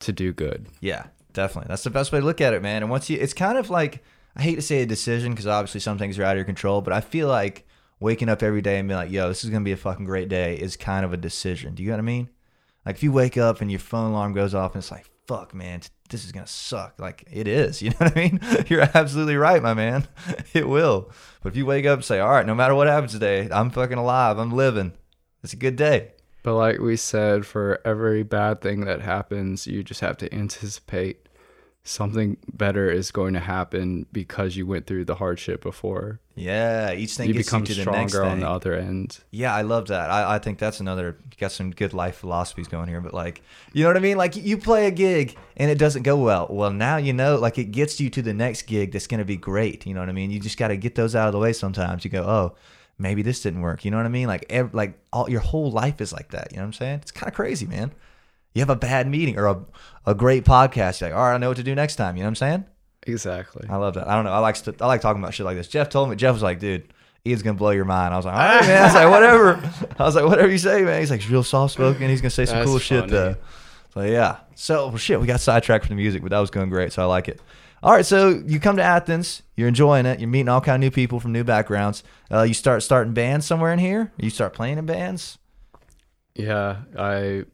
to 0.00 0.12
do 0.12 0.32
good 0.32 0.66
Yeah, 0.80 1.06
definitely. 1.32 1.68
That's 1.68 1.84
the 1.84 1.90
best 1.90 2.12
way 2.12 2.20
to 2.20 2.26
look 2.26 2.40
at 2.40 2.52
it, 2.54 2.62
man. 2.62 2.82
And 2.82 2.90
once 2.90 3.08
you, 3.08 3.18
it's 3.18 3.32
kind 3.32 3.56
of 3.58 3.70
like 3.70 4.02
I 4.36 4.42
hate 4.42 4.56
to 4.56 4.62
say 4.62 4.82
a 4.82 4.86
decision 4.86 5.32
because 5.32 5.46
obviously 5.46 5.80
some 5.80 5.96
things 5.96 6.18
are 6.18 6.24
out 6.24 6.32
of 6.32 6.36
your 6.36 6.44
control, 6.44 6.82
but 6.82 6.92
I 6.92 7.00
feel 7.00 7.28
like 7.28 7.66
waking 7.98 8.28
up 8.28 8.42
every 8.42 8.60
day 8.60 8.78
and 8.78 8.86
being 8.86 8.98
like, 8.98 9.10
"Yo, 9.10 9.28
this 9.28 9.42
is 9.42 9.48
gonna 9.48 9.64
be 9.64 9.72
a 9.72 9.76
fucking 9.78 10.04
great 10.04 10.28
day," 10.28 10.56
is 10.56 10.76
kind 10.76 11.06
of 11.06 11.14
a 11.14 11.16
decision. 11.16 11.74
Do 11.74 11.82
you 11.82 11.88
know 11.88 11.94
what 11.94 12.00
I 12.00 12.02
mean? 12.02 12.28
Like 12.84 12.96
if 12.96 13.02
you 13.02 13.10
wake 13.12 13.38
up 13.38 13.62
and 13.62 13.70
your 13.70 13.80
phone 13.80 14.10
alarm 14.10 14.34
goes 14.34 14.54
off 14.54 14.74
and 14.74 14.82
it's 14.82 14.90
like, 14.90 15.06
"Fuck, 15.26 15.54
man, 15.54 15.80
this 16.08 16.24
is 16.24 16.32
gonna 16.32 16.46
suck." 16.46 16.94
Like 16.98 17.24
it 17.30 17.46
is. 17.48 17.80
You 17.86 17.90
know 17.90 17.96
what 17.98 18.16
I 18.16 18.20
mean? 18.20 18.40
You're 18.68 18.88
absolutely 18.94 19.36
right, 19.36 19.62
my 19.62 19.74
man. 19.74 20.06
It 20.54 20.68
will. 20.68 21.10
But 21.42 21.50
if 21.50 21.56
you 21.56 21.66
wake 21.66 21.86
up 21.86 21.98
and 21.98 22.04
say, 22.04 22.18
"All 22.20 22.30
right, 22.30 22.46
no 22.46 22.54
matter 22.54 22.74
what 22.74 22.86
happens 22.88 23.12
today, 23.12 23.48
I'm 23.52 23.70
fucking 23.70 23.98
alive. 23.98 24.38
I'm 24.38 24.52
living," 24.52 24.92
it's 25.42 25.52
a 25.52 25.56
good 25.56 25.76
day. 25.76 26.12
but 26.42 26.54
like 26.54 26.78
we 26.78 26.96
said 26.96 27.44
for 27.44 27.80
every 27.84 28.22
bad 28.22 28.60
thing 28.60 28.84
that 28.84 29.00
happens 29.00 29.66
you 29.66 29.82
just 29.82 30.00
have 30.00 30.16
to 30.16 30.32
anticipate 30.32 31.25
something 31.86 32.36
better 32.52 32.90
is 32.90 33.10
going 33.10 33.34
to 33.34 33.40
happen 33.40 34.06
because 34.12 34.56
you 34.56 34.66
went 34.66 34.86
through 34.86 35.04
the 35.04 35.14
hardship 35.14 35.62
before 35.62 36.20
Yeah, 36.34 36.92
each 36.92 37.16
thing 37.16 37.28
you 37.28 37.34
gets 37.34 37.48
become 37.48 37.62
you 37.62 37.66
to 37.66 37.74
the 37.74 37.90
next 37.90 38.12
stronger 38.12 38.28
on 38.28 38.40
the 38.40 38.48
other 38.48 38.74
end 38.74 39.20
Yeah, 39.30 39.54
I 39.54 39.62
love 39.62 39.88
that. 39.88 40.10
I, 40.10 40.34
I 40.34 40.38
think 40.38 40.58
that's 40.58 40.80
another 40.80 41.16
got 41.38 41.52
some 41.52 41.70
good 41.70 41.94
life 41.94 42.16
philosophies 42.16 42.66
going 42.66 42.88
here. 42.88 43.00
But 43.00 43.14
like, 43.14 43.42
you 43.72 43.84
know 43.84 43.90
what 43.90 43.96
I 43.96 44.00
mean? 44.00 44.16
Like 44.16 44.36
you 44.36 44.58
play 44.58 44.86
a 44.86 44.90
gig 44.90 45.36
and 45.56 45.70
it 45.70 45.78
doesn't 45.78 46.02
go 46.02 46.16
well. 46.16 46.48
Well, 46.50 46.70
now 46.70 46.96
you 46.96 47.12
know, 47.12 47.36
like 47.36 47.58
it 47.58 47.66
gets 47.66 48.00
you 48.00 48.10
to 48.10 48.22
the 48.22 48.34
next 48.34 48.62
gig 48.62 48.92
that's 48.92 49.06
gonna 49.06 49.24
be 49.24 49.36
great. 49.36 49.86
You 49.86 49.94
know 49.94 50.00
what 50.00 50.08
I 50.08 50.12
mean? 50.12 50.30
You 50.30 50.40
just 50.40 50.58
got 50.58 50.68
to 50.68 50.76
get 50.76 50.94
those 50.94 51.14
out 51.14 51.28
of 51.28 51.32
the 51.32 51.38
way. 51.38 51.52
Sometimes 51.52 52.04
you 52.04 52.10
go, 52.10 52.22
oh, 52.22 52.56
maybe 52.98 53.22
this 53.22 53.42
didn't 53.42 53.60
work. 53.60 53.84
You 53.84 53.90
know 53.90 53.96
what 53.98 54.06
I 54.06 54.10
mean? 54.10 54.26
Like, 54.26 54.46
ev- 54.50 54.74
like 54.74 54.98
all 55.12 55.30
your 55.30 55.40
whole 55.40 55.70
life 55.70 56.00
is 56.00 56.12
like 56.12 56.30
that. 56.30 56.48
You 56.50 56.56
know 56.56 56.62
what 56.62 56.68
I'm 56.68 56.72
saying? 56.74 56.98
It's 57.02 57.10
kind 57.10 57.28
of 57.28 57.34
crazy, 57.34 57.66
man. 57.66 57.92
You 58.56 58.60
have 58.62 58.70
a 58.70 58.76
bad 58.76 59.06
meeting 59.06 59.38
or 59.38 59.48
a, 59.48 59.60
a 60.06 60.14
great 60.14 60.46
podcast. 60.46 61.02
You're 61.02 61.10
like, 61.10 61.18
all 61.18 61.26
right, 61.26 61.34
I 61.34 61.36
know 61.36 61.48
what 61.48 61.58
to 61.58 61.62
do 61.62 61.74
next 61.74 61.96
time. 61.96 62.16
You 62.16 62.22
know 62.22 62.28
what 62.28 62.30
I'm 62.30 62.36
saying? 62.36 62.64
exactly 63.06 63.68
I 63.68 63.76
love 63.76 63.94
that. 63.94 64.08
I 64.08 64.16
don't 64.16 64.24
know. 64.24 64.32
I 64.32 64.38
like 64.38 64.56
st- 64.56 64.80
I 64.80 64.86
like 64.86 65.02
talking 65.02 65.22
about 65.22 65.34
shit 65.34 65.44
like 65.44 65.58
this. 65.58 65.68
Jeff 65.68 65.90
told 65.90 66.08
me. 66.08 66.16
Jeff 66.16 66.32
was 66.32 66.42
like, 66.42 66.58
dude, 66.58 66.90
Ian's 67.26 67.42
gonna 67.42 67.58
blow 67.58 67.70
your 67.70 67.84
mind. 67.84 68.14
I 68.14 68.16
was 68.16 68.24
like, 68.24 68.34
all 68.34 68.40
right, 68.40 68.66
man. 68.66 68.82
I 68.82 68.84
was 68.86 68.94
like, 68.94 69.10
whatever. 69.10 69.72
I 69.98 70.02
was 70.04 70.14
like, 70.14 70.24
whatever 70.24 70.50
you 70.50 70.56
say, 70.56 70.82
man. 70.82 71.00
He's 71.00 71.10
like, 71.10 71.20
he's 71.20 71.30
real 71.30 71.42
soft 71.42 71.74
spoken. 71.74 72.08
He's 72.08 72.22
gonna 72.22 72.30
say 72.30 72.46
some 72.46 72.56
That's 72.56 72.70
cool 72.70 72.78
shit 72.78 73.08
though. 73.08 73.36
So 73.92 74.00
yeah. 74.00 74.38
So 74.54 74.88
well, 74.88 74.96
shit, 74.96 75.20
we 75.20 75.26
got 75.26 75.40
sidetracked 75.40 75.84
from 75.84 75.94
the 75.94 76.02
music, 76.02 76.22
but 76.22 76.30
that 76.30 76.38
was 76.38 76.50
going 76.50 76.70
great. 76.70 76.94
So 76.94 77.02
I 77.02 77.04
like 77.04 77.28
it. 77.28 77.42
All 77.82 77.92
right, 77.92 78.06
so 78.06 78.42
you 78.46 78.58
come 78.58 78.78
to 78.78 78.82
Athens, 78.82 79.42
you're 79.54 79.68
enjoying 79.68 80.06
it, 80.06 80.18
you're 80.18 80.30
meeting 80.30 80.48
all 80.48 80.62
kind 80.62 80.76
of 80.76 80.80
new 80.80 80.90
people 80.90 81.20
from 81.20 81.32
new 81.32 81.44
backgrounds. 81.44 82.02
Uh, 82.32 82.42
you 82.42 82.54
start 82.54 82.82
starting 82.82 83.12
bands 83.12 83.44
somewhere 83.44 83.70
in 83.70 83.78
here. 83.78 84.12
You 84.16 84.30
start 84.30 84.54
playing 84.54 84.78
in 84.78 84.86
bands. 84.86 85.36
Yeah, 86.34 86.78
I 86.98 87.44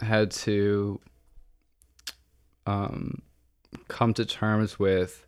had 0.00 0.30
to 0.30 1.00
um, 2.66 3.22
come 3.88 4.12
to 4.14 4.24
terms 4.24 4.78
with 4.78 5.26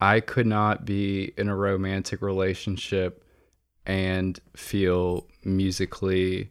I 0.00 0.20
could 0.20 0.46
not 0.46 0.84
be 0.84 1.32
in 1.36 1.48
a 1.48 1.56
romantic 1.56 2.22
relationship 2.22 3.24
and 3.86 4.38
feel 4.54 5.26
musically 5.44 6.50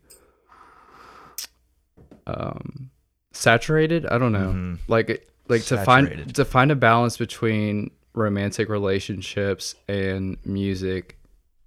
um, 2.26 2.90
saturated. 3.32 4.06
I 4.06 4.18
don't 4.18 4.32
know, 4.34 4.52
Mhm. 4.52 4.80
like 4.88 5.28
like 5.48 5.64
to 5.66 5.78
find 5.84 6.34
to 6.36 6.44
find 6.44 6.72
a 6.72 6.76
balance 6.76 7.18
between 7.18 7.92
romantic 8.14 8.68
relationships 8.68 9.76
and 9.88 10.38
music 10.46 11.18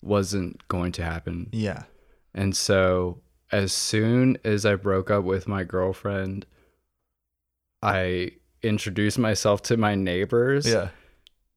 wasn't 0.03 0.67
going 0.69 0.93
to 0.93 1.03
happen. 1.05 1.49
Yeah. 1.53 1.85
And 2.35 2.55
so 2.57 3.23
as 3.53 3.73
soon 3.73 4.39
as 4.45 4.65
I 4.65 4.77
broke 4.77 5.11
up 5.11 5.25
with 5.25 5.49
my 5.49 5.65
girlfriend, 5.65 6.47
I 7.83 8.33
introduced 8.63 9.19
myself 9.19 9.63
to 9.65 9.77
my 9.77 9.95
neighbors. 9.95 10.67
Yeah. 10.67 10.91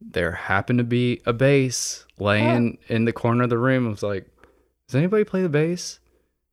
There 0.02 0.32
happened 0.32 0.80
to 0.80 0.84
be 0.84 1.22
a 1.26 1.34
bass 1.34 2.06
laying 2.20 2.78
in 2.88 3.06
the 3.06 3.14
corner 3.14 3.44
of 3.44 3.50
the 3.50 3.58
room. 3.58 3.88
I 3.88 3.90
was 3.90 4.04
like, 4.04 4.28
Does 4.88 4.96
anybody 4.96 5.24
play 5.24 5.42
the 5.42 5.50
bass? 5.50 6.00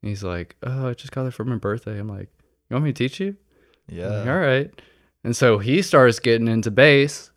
And 0.03 0.09
he's 0.09 0.22
like, 0.22 0.57
Oh, 0.62 0.88
I 0.88 0.94
just 0.94 1.12
got 1.12 1.26
it 1.26 1.33
for 1.33 1.44
my 1.44 1.57
birthday. 1.57 1.98
I'm 1.98 2.09
like, 2.09 2.29
You 2.68 2.74
want 2.74 2.85
me 2.85 2.92
to 2.92 2.98
teach 2.98 3.18
you? 3.18 3.37
I'm 3.88 3.98
like, 3.98 4.07
Yeah. 4.26 4.33
All 4.33 4.38
right. 4.38 4.70
And 5.24 5.37
so 5.37 5.59
he 5.59 5.83
starts 5.83 6.18
getting 6.18 6.48
into 6.48 6.70
bass. 6.70 7.31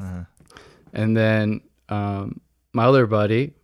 Uh-huh. 0.00 0.24
And 0.92 1.16
then 1.16 1.60
um, 1.88 2.40
my 2.72 2.84
other 2.84 3.06
buddy, 3.06 3.54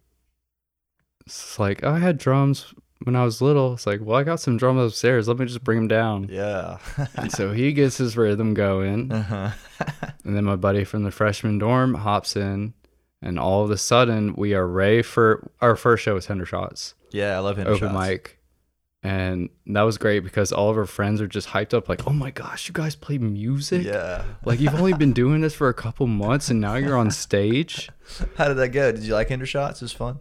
it's 1.27 1.59
like, 1.59 1.81
oh, 1.83 1.93
I 1.93 1.99
had 1.99 2.19
drums 2.19 2.75
when 3.05 3.17
I 3.17 3.25
was 3.25 3.41
little. 3.41 3.75
It's 3.75 3.87
like, 3.87 4.01
well, 4.03 4.17
I 4.17 4.23
got 4.25 4.41
some 4.41 4.57
drums 4.57 4.93
upstairs. 4.93 5.29
Let 5.29 5.39
me 5.39 5.47
just 5.47 5.65
bring 5.65 5.79
them 5.79 5.89
down. 5.89 6.29
Yeah. 6.31 6.79
And 7.15 7.31
so 7.33 7.53
he 7.53 7.73
gets 7.73 7.97
his 7.97 8.17
rhythm 8.17 8.55
going. 8.55 9.13
uh-huh. 9.13 9.51
And 10.25 10.37
then 10.37 10.45
my 10.45 10.57
buddy 10.57 10.85
from 10.85 11.05
the 11.05 11.11
freshman 11.11 11.59
dorm 11.59 11.95
hops 11.95 12.37
in. 12.37 12.75
And 13.23 13.39
all 13.39 13.65
of 13.65 13.71
a 13.71 13.77
sudden, 13.79 14.35
we 14.37 14.55
are 14.55 14.67
ready 14.67 15.03
for 15.03 15.51
our 15.61 15.75
first 15.75 16.05
show 16.05 16.15
with 16.15 16.27
Hendershot's, 16.29 16.95
yeah, 17.11 17.35
I 17.37 17.41
love 17.41 17.57
him. 17.57 17.67
open 17.67 17.93
mic. 17.93 18.39
And 19.03 19.49
that 19.67 19.83
was 19.83 19.97
great 19.99 20.21
because 20.21 20.53
all 20.53 20.71
of 20.71 20.77
our 20.77 20.85
friends 20.85 21.21
are 21.21 21.27
just 21.29 21.49
hyped 21.49 21.73
up, 21.75 21.89
like, 21.89 22.07
oh 22.07 22.13
my 22.13 22.31
gosh, 22.31 22.69
you 22.69 22.75
guys 22.75 22.95
play 22.97 23.17
music? 23.19 23.85
Yeah. 23.85 24.25
Like, 24.45 24.61
you've 24.61 24.75
only 24.75 24.93
been 24.93 25.13
doing 25.13 25.41
this 25.41 25.55
for 25.55 25.69
a 25.69 25.75
couple 25.75 26.07
months 26.07 26.51
and 26.51 26.61
now 26.61 26.75
you're 26.75 26.97
on 26.97 27.11
stage? 27.27 27.89
How 28.37 28.49
did 28.49 28.55
that 28.59 28.69
go? 28.69 28.93
Did 28.93 29.03
you 29.05 29.15
like 29.15 29.29
Hendershot's? 29.29 29.81
It 29.81 29.85
was 29.85 29.93
fun. 29.93 30.19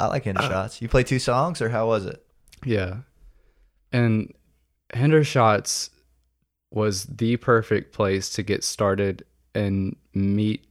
I 0.00 0.06
like 0.06 0.24
Hinder 0.24 0.42
Shots. 0.48 0.80
You 0.80 0.88
play 0.88 1.04
two 1.04 1.18
songs, 1.18 1.60
or 1.60 1.68
how 1.68 1.86
was 1.86 2.06
it? 2.06 2.24
Yeah. 2.64 2.98
And 3.92 4.32
Hendershot's 4.94 5.90
was 6.70 7.04
the 7.04 7.36
perfect 7.36 7.92
place 7.92 8.30
to 8.30 8.42
get 8.42 8.62
started 8.62 9.24
and 9.54 9.96
meet 10.14 10.64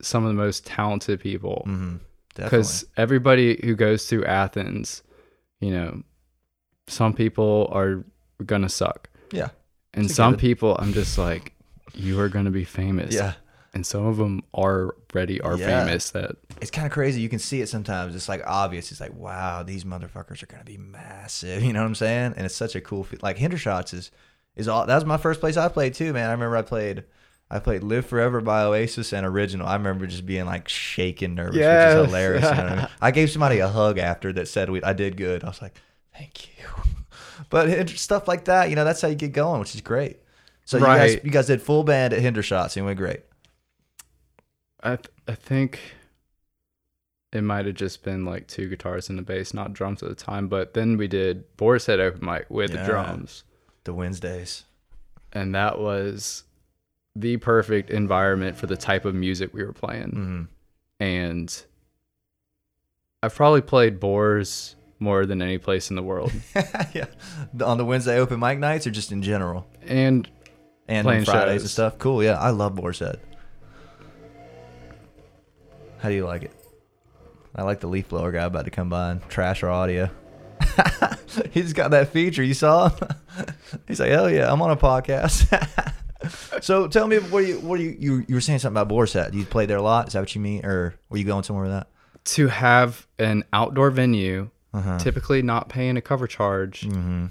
some 0.00 0.24
of 0.24 0.28
the 0.28 0.34
most 0.34 0.66
talented 0.66 1.20
people. 1.20 1.64
Mm-hmm. 1.66 1.96
Because 2.34 2.84
everybody 2.96 3.60
who 3.62 3.76
goes 3.76 4.08
through 4.08 4.24
Athens, 4.24 5.02
you 5.60 5.70
know, 5.70 6.02
some 6.88 7.12
people 7.12 7.70
are 7.72 8.04
gonna 8.44 8.68
suck. 8.68 9.08
Yeah. 9.30 9.50
And 9.92 10.10
some 10.10 10.36
people, 10.36 10.76
I'm 10.80 10.92
just 10.92 11.16
like, 11.16 11.52
you 11.94 12.18
are 12.18 12.28
gonna 12.28 12.50
be 12.50 12.64
famous. 12.64 13.14
Yeah. 13.14 13.34
And 13.74 13.84
some 13.84 14.06
of 14.06 14.16
them 14.16 14.42
are 14.54 14.94
already 15.12 15.40
are 15.40 15.56
Yeah. 15.56 15.84
famous. 15.84 16.10
That 16.10 16.36
It's 16.60 16.70
kind 16.70 16.86
of 16.86 16.92
crazy. 16.92 17.20
You 17.20 17.28
can 17.28 17.38
see 17.40 17.60
it 17.60 17.68
sometimes. 17.68 18.14
It's 18.14 18.28
like 18.28 18.42
obvious. 18.46 18.92
It's 18.92 19.00
like, 19.00 19.14
wow, 19.14 19.62
these 19.62 19.84
motherfuckers 19.84 20.42
are 20.42 20.46
gonna 20.46 20.64
be 20.64 20.76
massive. 20.78 21.62
You 21.64 21.72
know 21.72 21.80
what 21.80 21.86
I'm 21.86 21.94
saying? 21.94 22.34
And 22.36 22.46
it's 22.46 22.54
such 22.56 22.74
a 22.76 22.80
cool. 22.80 23.04
Fe- 23.04 23.18
like 23.22 23.36
Hendershot's 23.38 23.92
is 23.92 24.10
is 24.56 24.68
all. 24.68 24.86
That 24.86 24.94
was 24.94 25.04
my 25.04 25.16
first 25.16 25.40
place 25.40 25.56
I 25.56 25.68
played 25.68 25.94
too, 25.94 26.12
man. 26.12 26.28
I 26.28 26.32
remember 26.32 26.56
I 26.56 26.62
played. 26.62 27.04
I 27.50 27.58
played 27.58 27.82
"Live 27.82 28.06
Forever" 28.06 28.40
by 28.40 28.62
Oasis 28.62 29.12
and 29.12 29.26
"Original." 29.26 29.66
I 29.66 29.74
remember 29.74 30.06
just 30.06 30.24
being 30.24 30.46
like 30.46 30.68
shaking 30.68 31.34
nervous, 31.34 31.56
which 31.56 31.64
is 31.64 32.06
hilarious. 32.06 32.44
You 32.44 32.50
know 32.50 32.62
I, 32.62 32.76
mean? 32.76 32.88
I 33.02 33.10
gave 33.10 33.30
somebody 33.30 33.58
a 33.58 33.68
hug 33.68 33.98
after 33.98 34.32
that 34.32 34.48
said 34.48 34.70
we, 34.70 34.82
I 34.82 34.92
did 34.92 35.16
good. 35.16 35.44
I 35.44 35.48
was 35.48 35.60
like, 35.60 35.74
thank 36.16 36.46
you. 36.58 36.64
But 37.50 37.68
it- 37.68 37.90
stuff 37.90 38.26
like 38.28 38.44
that, 38.46 38.70
you 38.70 38.76
know, 38.76 38.84
that's 38.84 39.00
how 39.02 39.08
you 39.08 39.14
get 39.16 39.32
going, 39.32 39.60
which 39.60 39.74
is 39.74 39.80
great. 39.80 40.18
So 40.64 40.78
you 40.78 40.84
guys, 40.84 41.18
you 41.24 41.30
guys 41.30 41.46
did 41.48 41.60
full 41.60 41.84
band 41.84 42.14
at 42.14 42.22
Hendershot's 42.22 42.76
and 42.76 42.84
it 42.84 42.86
went 42.86 42.98
great. 42.98 43.20
I 44.84 44.96
th- 44.96 45.08
I 45.26 45.34
think 45.34 45.80
it 47.32 47.42
might 47.42 47.66
have 47.66 47.74
just 47.74 48.04
been 48.04 48.24
like 48.24 48.46
two 48.46 48.68
guitars 48.68 49.08
and 49.10 49.18
a 49.18 49.22
bass, 49.22 49.52
not 49.54 49.72
drums 49.72 50.02
at 50.02 50.08
the 50.08 50.14
time. 50.14 50.46
But 50.48 50.74
then 50.74 50.96
we 50.96 51.08
did 51.08 51.56
Boar's 51.56 51.86
Head 51.86 51.98
open 52.00 52.24
mic 52.24 52.46
with 52.48 52.70
Yeah. 52.72 52.82
the 52.82 52.88
drums, 52.92 53.42
The 53.84 53.92
Wednesdays. 53.94 54.64
and 55.32 55.52
that 55.54 55.78
was 55.80 56.44
the 57.16 57.36
perfect 57.38 57.90
environment 57.90 58.56
for 58.56 58.66
the 58.66 58.76
type 58.76 59.04
of 59.04 59.14
music 59.14 59.52
we 59.54 59.64
were 59.64 59.72
playing. 59.72 60.10
hmm 60.10 60.42
And 61.02 61.64
I've 63.22 63.34
probably 63.34 63.62
played 63.62 63.98
Boar's 64.00 64.76
more 65.00 65.26
than 65.26 65.42
any 65.42 65.58
place 65.58 65.90
in 65.90 65.96
the 65.96 66.02
world, 66.02 66.30
yeah. 66.94 67.06
On 67.64 67.78
the 67.78 67.84
Wednesday 67.84 68.18
open 68.18 68.38
mic 68.38 68.58
nights 68.58 68.86
or 68.86 68.90
just 68.90 69.10
in 69.12 69.22
general? 69.22 69.66
and 69.86 70.28
And 70.86 71.04
Fridays 71.26 71.62
and 71.62 71.70
stuff. 71.70 71.98
Cool. 71.98 72.22
Yeah. 72.22 72.38
I 72.38 72.50
love 72.50 72.74
Boar's 72.74 72.98
Head. 73.00 73.18
How 76.04 76.10
do 76.10 76.16
you 76.16 76.26
like 76.26 76.42
it? 76.42 76.52
I 77.56 77.62
like 77.62 77.80
the 77.80 77.86
leaf 77.86 78.10
blower 78.10 78.30
guy 78.30 78.44
about 78.44 78.66
to 78.66 78.70
come 78.70 78.90
by 78.90 79.12
and 79.12 79.26
trash 79.30 79.62
our 79.62 79.70
audio. 79.70 80.10
He's 81.50 81.72
got 81.72 81.92
that 81.92 82.10
feature. 82.10 82.42
You 82.42 82.52
saw 82.52 82.90
him? 82.90 83.08
He's 83.88 84.00
like, 84.00 84.10
oh 84.12 84.26
yeah, 84.26 84.52
I'm 84.52 84.60
on 84.60 84.70
a 84.70 84.76
podcast. 84.76 85.48
so 86.62 86.88
tell 86.88 87.06
me, 87.06 87.16
what 87.20 87.46
you 87.46 87.58
what 87.60 87.80
you 87.80 87.96
you 87.98 88.24
you 88.28 88.34
were 88.34 88.42
saying 88.42 88.58
something 88.58 88.74
about 88.76 88.88
Boar's 88.88 89.14
Head? 89.14 89.34
You 89.34 89.46
played 89.46 89.70
there 89.70 89.78
a 89.78 89.82
lot? 89.82 90.08
Is 90.08 90.12
that 90.12 90.20
what 90.20 90.34
you 90.34 90.42
mean, 90.42 90.66
or 90.66 90.94
were 91.08 91.16
you 91.16 91.24
going 91.24 91.42
somewhere 91.42 91.64
with 91.64 91.72
that? 91.72 91.86
to 92.24 92.48
have 92.48 93.06
an 93.18 93.42
outdoor 93.54 93.90
venue, 93.90 94.50
Uh-huh. 94.74 94.98
typically 94.98 95.40
not 95.40 95.70
paying 95.70 95.96
a 95.96 96.02
cover 96.02 96.26
charge, 96.26 96.82
Mm-hmm. 96.82 97.26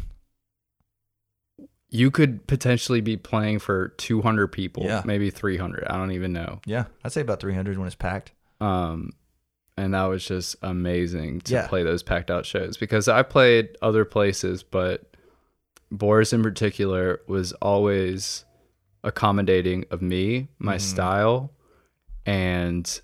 you 1.90 2.10
could 2.10 2.48
potentially 2.48 3.02
be 3.02 3.18
playing 3.18 3.60
for 3.60 3.90
200 3.98 4.48
people, 4.48 4.84
Yeah. 4.84 5.04
maybe 5.06 5.30
300. 5.30 5.86
I 5.88 5.98
don't 5.98 6.12
even 6.12 6.34
know. 6.34 6.60
Yeah, 6.66 6.86
I'd 7.04 7.12
say 7.12 7.22
about 7.22 7.40
300 7.40 7.78
when 7.78 7.86
it's 7.86 7.96
packed. 7.96 8.32
Um, 8.64 9.12
and 9.78 9.94
that 9.94 10.06
was 10.06 10.24
just 10.26 10.56
amazing 10.62 11.42
to 11.42 11.54
Yeah. 11.54 11.68
play 11.68 11.84
those 11.84 12.04
packed 12.04 12.30
out 12.30 12.46
shows 12.46 12.78
because 12.78 13.08
I 13.08 13.24
played 13.24 13.76
other 13.82 14.06
places, 14.06 14.64
but 14.64 15.16
Boar's 15.92 16.32
in 16.34 16.42
particular 16.44 17.22
was 17.28 17.54
always 17.54 18.46
accommodating 19.04 19.86
of 19.92 20.02
me, 20.02 20.48
my 20.60 20.78
Mhm. 20.78 20.82
style, 20.82 21.52
and 22.26 23.02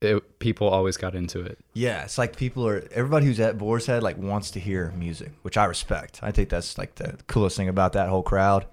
it, 0.00 0.38
people 0.40 0.68
always 0.68 0.96
got 0.96 1.14
into 1.14 1.40
it. 1.40 1.58
Yeah, 1.74 2.02
it's 2.04 2.18
like 2.18 2.34
people 2.36 2.66
are 2.66 2.82
everybody 2.92 3.26
who's 3.26 3.38
at 3.38 3.56
Boar's 3.58 3.86
Head 3.86 4.02
like 4.02 4.18
wants 4.18 4.50
to 4.52 4.60
hear 4.60 4.92
music, 4.96 5.32
which 5.42 5.56
I 5.56 5.64
respect. 5.64 6.18
I 6.22 6.32
think 6.32 6.48
that's 6.48 6.76
like 6.78 6.96
the 6.96 7.18
coolest 7.28 7.56
thing 7.56 7.68
about 7.68 7.92
that 7.92 8.08
whole 8.08 8.22
crowd 8.24 8.66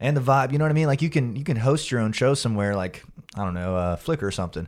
and 0.00 0.16
the 0.16 0.20
vibe. 0.20 0.50
You 0.50 0.58
know 0.58 0.64
what 0.64 0.70
I 0.72 0.74
mean? 0.74 0.88
Like 0.88 1.02
you 1.02 1.10
can 1.10 1.36
you 1.36 1.44
can 1.44 1.58
host 1.58 1.90
your 1.92 2.00
own 2.00 2.12
show 2.12 2.34
somewhere, 2.34 2.74
like 2.74 3.04
I 3.36 3.44
don't 3.44 3.54
know, 3.54 3.76
uh, 3.76 3.96
Flicker 3.96 4.26
or 4.26 4.32
something, 4.32 4.66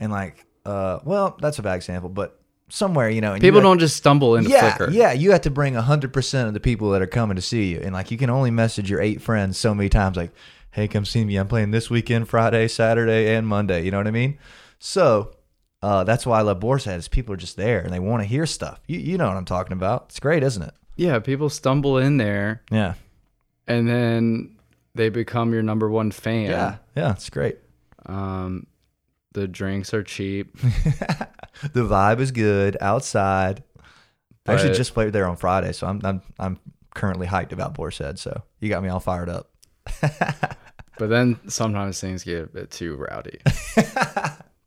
and 0.00 0.10
like 0.10 0.44
uh, 0.66 0.98
well, 1.04 1.36
that's 1.40 1.58
a 1.58 1.62
bad 1.62 1.76
example, 1.76 2.08
but 2.10 2.38
somewhere 2.68 3.08
you 3.10 3.20
know, 3.20 3.32
and 3.34 3.42
you 3.42 3.46
People 3.48 3.60
have- 3.60 3.68
don't 3.68 3.78
just 3.78 3.96
stumble 3.96 4.36
into 4.36 4.50
yeah, 4.50 4.74
Flicker. 4.76 4.90
yeah, 4.92 5.12
you 5.12 5.30
have 5.32 5.40
to 5.42 5.50
bring 5.50 5.74
hundred 5.74 6.12
percent 6.12 6.48
of 6.48 6.54
the 6.54 6.60
people 6.60 6.90
that 6.90 7.02
are 7.02 7.06
coming 7.06 7.36
to 7.36 7.42
see 7.42 7.70
you, 7.72 7.80
and 7.82 7.92
like 7.92 8.10
you 8.10 8.18
can 8.18 8.30
only 8.30 8.50
message 8.50 8.90
your 8.90 9.00
eight 9.00 9.20
friends 9.22 9.56
so 9.58 9.74
many 9.74 9.88
times, 9.88 10.16
like, 10.16 10.32
"Hey, 10.72 10.86
come 10.88 11.04
see 11.04 11.24
me. 11.24 11.36
I'm 11.36 11.48
playing 11.48 11.70
this 11.70 11.88
weekend, 11.90 12.28
Friday, 12.28 12.68
Saturday, 12.68 13.34
and 13.34 13.46
Monday." 13.46 13.84
You 13.84 13.90
know 13.90 13.98
what 13.98 14.06
I 14.06 14.10
mean? 14.12 14.38
So 14.78 15.32
uh, 15.82 16.04
that's 16.04 16.24
why 16.26 16.38
I 16.38 16.42
love 16.42 16.60
Boar's 16.60 16.84
Head 16.84 16.98
is 16.98 17.08
people 17.08 17.32
are 17.34 17.38
just 17.38 17.56
there 17.56 17.80
and 17.80 17.92
they 17.92 17.98
want 18.00 18.22
to 18.22 18.26
hear 18.28 18.46
stuff. 18.46 18.80
You 18.86 18.98
you 18.98 19.18
know 19.18 19.28
what 19.28 19.36
I'm 19.36 19.44
talking 19.46 19.72
about? 19.72 20.06
It's 20.10 20.20
great, 20.20 20.42
isn't 20.42 20.62
it? 20.62 20.74
Yeah, 20.96 21.18
people 21.18 21.48
stumble 21.48 21.96
in 21.96 22.18
there 22.18 22.62
Yeah, 22.70 22.94
and 23.66 23.88
then 23.88 24.56
they 24.94 25.08
become 25.08 25.52
your 25.54 25.62
number 25.62 25.88
one 25.90 26.10
fan. 26.10 26.50
yeah, 26.50 26.76
yeah. 26.94 27.12
It's 27.12 27.30
great. 27.30 27.56
Um, 28.06 28.66
the 29.32 29.46
drinks 29.48 29.92
are 29.94 30.02
cheap. 30.02 30.56
the 30.60 31.82
vibe 31.86 32.20
is 32.20 32.32
good 32.32 32.76
outside. 32.80 33.62
I 34.46 34.54
actually 34.54 34.70
But- 34.70 34.76
just 34.76 34.94
played 34.94 35.12
there 35.12 35.28
on 35.28 35.36
Friday, 35.36 35.72
so 35.72 35.86
I'm 35.86 36.00
I'm 36.04 36.22
I'm 36.38 36.58
currently 36.94 37.26
hyped 37.26 37.52
about 37.52 37.74
Boar's 37.74 37.98
Head. 37.98 38.18
So 38.18 38.42
you 38.60 38.68
got 38.68 38.82
me 38.82 38.88
all 38.88 39.00
fired 39.00 39.28
up. 39.28 39.50
But 40.98 41.08
then 41.08 41.40
sometimes 41.48 41.98
things 41.98 42.24
get 42.24 42.44
a 42.44 42.46
bit 42.46 42.70
too 42.70 42.94
rowdy. 42.96 43.38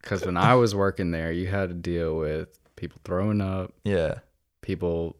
Because 0.01 0.25
when 0.25 0.35
I 0.35 0.55
was 0.55 0.73
working 0.75 1.11
there, 1.11 1.31
you 1.31 1.47
had 1.47 1.69
to 1.69 1.75
deal 1.75 2.17
with 2.17 2.59
people 2.75 2.99
throwing 3.05 3.39
up, 3.39 3.71
Yeah. 3.85 4.15
people 4.61 5.15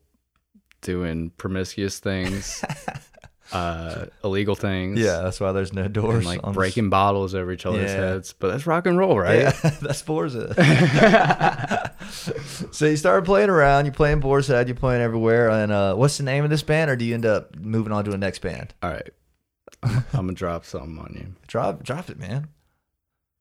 doing 0.81 1.29
promiscuous 1.37 1.99
things, 1.99 2.65
uh, 3.51 4.05
illegal 4.23 4.55
things. 4.55 4.99
Yeah, 4.99 5.19
that's 5.21 5.39
why 5.39 5.51
there's 5.51 5.73
no 5.73 5.87
doors. 5.87 6.25
And 6.25 6.25
like 6.25 6.41
breaking 6.53 6.89
bottles 6.89 7.35
over 7.35 7.51
each 7.51 7.65
other's 7.65 7.91
Yeah. 7.91 7.97
heads. 7.97 8.33
But 8.33 8.49
that's 8.51 8.65
rock 8.65 8.87
and 8.87 8.97
roll, 8.97 9.19
right? 9.19 9.39
Yeah, 9.41 9.51
that's 9.81 10.01
Forza. 10.01 10.53
so 12.71 12.85
you 12.85 12.95
started 12.97 13.25
playing 13.25 13.49
around. 13.49 13.85
You're 13.85 13.93
playing 13.93 14.19
Boar's 14.21 14.47
Head. 14.47 14.67
You're 14.67 14.75
playing 14.75 15.01
everywhere. 15.01 15.49
And 15.49 15.71
uh, 15.71 15.95
what's 15.95 16.17
the 16.17 16.23
name 16.23 16.43
of 16.43 16.49
this 16.49 16.63
band, 16.63 16.89
or 16.89 16.95
do 16.95 17.05
you 17.05 17.13
end 17.13 17.25
up 17.25 17.55
moving 17.57 17.91
on 17.91 18.05
to 18.05 18.11
a 18.13 18.17
next 18.17 18.39
band? 18.39 18.73
All 18.81 18.89
right. 18.91 19.09
I'm, 20.13 20.27
to 20.29 20.33
drop 20.33 20.65
something 20.65 20.97
on 20.97 21.13
you. 21.15 21.35
Drop, 21.47 21.83
drop 21.83 22.09
it, 22.09 22.17
man. 22.17 22.47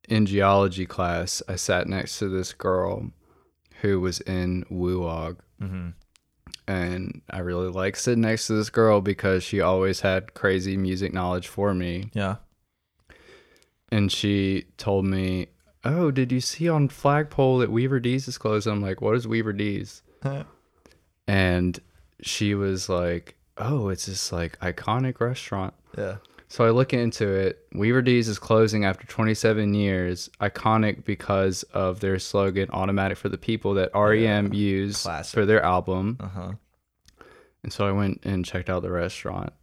in 0.08 0.26
geology 0.26 0.86
class, 0.86 1.40
I 1.48 1.54
sat 1.54 1.86
next 1.86 2.18
to 2.18 2.28
this 2.28 2.52
girl 2.52 3.12
who 3.80 4.00
was 4.00 4.20
in 4.20 4.64
WUOG. 4.70 5.36
Mm-hmm. 5.62 5.88
And 6.68 7.22
I 7.28 7.40
really 7.40 7.68
liked 7.68 7.98
sitting 7.98 8.20
next 8.22 8.46
to 8.46 8.52
this 8.54 8.70
girl 8.70 9.00
because 9.00 9.42
she 9.42 9.60
always 9.60 10.00
had 10.00 10.34
crazy 10.34 10.76
music 10.76 11.12
knowledge 11.12 11.48
for 11.48 11.74
me. 11.74 12.10
Yeah. 12.14 12.36
And 13.90 14.10
she 14.10 14.66
told 14.78 15.04
me, 15.04 15.48
Oh, 15.84 16.10
did 16.12 16.30
you 16.30 16.40
see 16.40 16.68
on 16.68 16.88
Flagpole 16.88 17.58
that 17.58 17.70
Weaver 17.72 17.98
D's 18.00 18.28
is 18.28 18.38
closed? 18.38 18.66
I'm 18.68 18.80
like, 18.80 19.00
What 19.00 19.16
is 19.16 19.26
Weaver 19.26 19.52
D's? 19.52 20.02
And 21.28 21.78
she 22.20 22.54
was 22.54 22.88
like, 22.88 23.36
Oh, 23.58 23.88
it's 23.90 24.06
this 24.06 24.32
like 24.32 24.58
iconic 24.60 25.20
restaurant. 25.20 25.74
yeah. 25.96 26.16
So 26.52 26.66
I 26.66 26.70
look 26.70 26.92
into 26.92 27.26
it. 27.26 27.66
Weaver 27.72 28.02
D's 28.02 28.28
is 28.28 28.38
closing 28.38 28.84
after 28.84 29.06
27 29.06 29.72
years. 29.72 30.28
Iconic 30.38 31.02
because 31.02 31.62
of 31.72 32.00
their 32.00 32.18
slogan 32.18 32.68
"Automatic 32.70 33.16
for 33.16 33.30
the 33.30 33.38
People" 33.38 33.72
that 33.72 33.90
REM 33.94 34.52
used 34.52 35.02
Classic. 35.02 35.32
for 35.32 35.46
their 35.46 35.62
album. 35.62 36.18
Uh 36.20 36.28
huh. 36.28 36.52
And 37.62 37.72
so 37.72 37.88
I 37.88 37.92
went 37.92 38.20
and 38.24 38.44
checked 38.44 38.68
out 38.68 38.82
the 38.82 38.90
restaurant, 38.90 39.54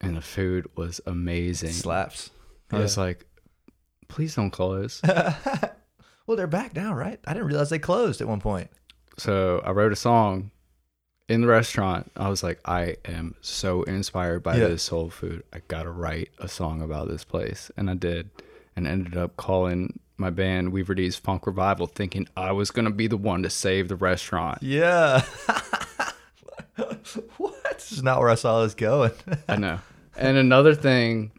and 0.00 0.16
the 0.16 0.20
food 0.20 0.68
was 0.76 1.00
amazing. 1.06 1.72
Slaps. 1.72 2.30
I 2.70 2.78
was 2.78 2.96
like, 2.96 3.26
"Please 4.06 4.36
don't 4.36 4.52
close." 4.52 5.00
well, 6.28 6.36
they're 6.36 6.46
back 6.46 6.76
now, 6.76 6.94
right? 6.94 7.18
I 7.26 7.32
didn't 7.32 7.48
realize 7.48 7.70
they 7.70 7.80
closed 7.80 8.20
at 8.20 8.28
one 8.28 8.40
point. 8.40 8.70
so 9.18 9.60
I 9.64 9.72
wrote 9.72 9.90
a 9.90 9.96
song 9.96 10.52
in 11.28 11.40
the 11.40 11.46
restaurant. 11.46 12.10
I 12.16 12.28
was 12.28 12.42
like, 12.42 12.60
"I 12.64 12.96
am 13.04 13.34
so 13.40 13.82
inspired 13.84 14.42
by 14.42 14.56
Yeah. 14.56 14.68
this 14.68 14.82
soul 14.84 15.10
food. 15.10 15.42
I 15.52 15.60
gotta 15.68 15.90
write 15.90 16.30
a 16.38 16.48
song 16.48 16.80
about 16.82 17.08
this 17.08 17.24
place," 17.24 17.70
and 17.76 17.90
I 17.90 17.94
did, 17.94 18.30
and 18.76 18.86
ended 18.86 19.16
up 19.16 19.36
calling 19.36 19.98
my 20.18 20.30
band 20.30 20.72
Weaver 20.72 20.94
D's 20.94 21.16
Funk 21.16 21.46
Revival, 21.46 21.86
thinking 21.86 22.26
I 22.36 22.52
was 22.52 22.70
gonna 22.70 22.90
be 22.90 23.06
the 23.06 23.16
one 23.16 23.42
to 23.42 23.50
save 23.50 23.88
the 23.88 23.96
restaurant. 23.96 24.62
Yeah. 24.62 25.22
what? 27.36 27.54
This 27.74 27.92
is 27.92 28.02
not 28.02 28.20
where 28.20 28.30
I 28.30 28.34
saw 28.34 28.62
this 28.62 28.74
going. 28.74 29.12
I 29.48 29.56
know. 29.56 29.78
And 30.16 30.36
another 30.36 30.74
thing 30.74 31.32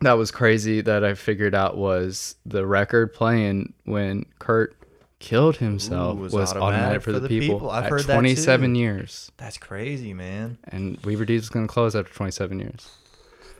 that 0.00 0.14
was 0.14 0.30
crazy 0.30 0.80
that 0.80 1.04
I 1.04 1.14
figured 1.14 1.54
out 1.54 1.76
was 1.76 2.36
the 2.46 2.66
record 2.66 3.12
playing 3.12 3.74
when 3.84 4.24
Kurt 4.38 4.74
killed 5.20 5.58
himself 5.58 6.16
Ooh, 6.18 6.22
was, 6.22 6.32
was 6.32 6.52
automatic, 6.54 7.02
for 7.02 7.12
the, 7.12 7.28
people, 7.28 7.70
I've 7.70 7.84
at 7.84 7.90
heard 7.90 8.04
that 8.04 8.14
27 8.14 8.74
too. 8.74 8.80
years. 8.80 9.30
That's 9.36 9.58
crazy, 9.58 10.12
man. 10.12 10.58
And 10.64 10.98
Weaver 11.04 11.24
D's 11.24 11.42
is 11.44 11.48
going 11.48 11.68
to 11.68 11.72
close 11.72 11.94
after 11.94 12.12
27 12.12 12.58
years. 12.58 12.90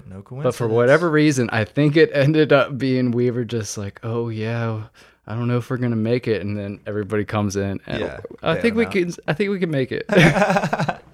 No 0.09 0.23
coincidence. 0.23 0.43
But 0.43 0.55
for 0.57 0.67
whatever 0.67 1.09
reason, 1.11 1.49
I 1.53 1.65
think 1.65 1.97
it 1.97 2.11
ended 2.15 2.53
up 2.53 2.77
being 2.77 3.13
Weaver 3.13 3.45
just 3.45 3.79
like, 3.79 4.01
oh 4.03 4.31
yeah, 4.31 4.85
I 5.27 5.35
don't 5.35 5.47
know 5.47 5.59
if 5.59 5.71
we're 5.71 5.77
gonna 5.77 5.95
make 5.95 6.27
it, 6.27 6.43
and 6.43 6.57
then 6.57 6.81
everybody 6.87 7.25
comes 7.25 7.55
in, 7.55 7.81
and 7.87 8.01
Yeah, 8.01 8.21
I 8.43 8.57
think 8.57 8.75
we 8.75 8.87
can, 8.87 9.13
I 9.29 9.35
think 9.35 9.51
we 9.51 9.61
can 9.61 9.71
make 9.71 9.93
it. 9.93 10.07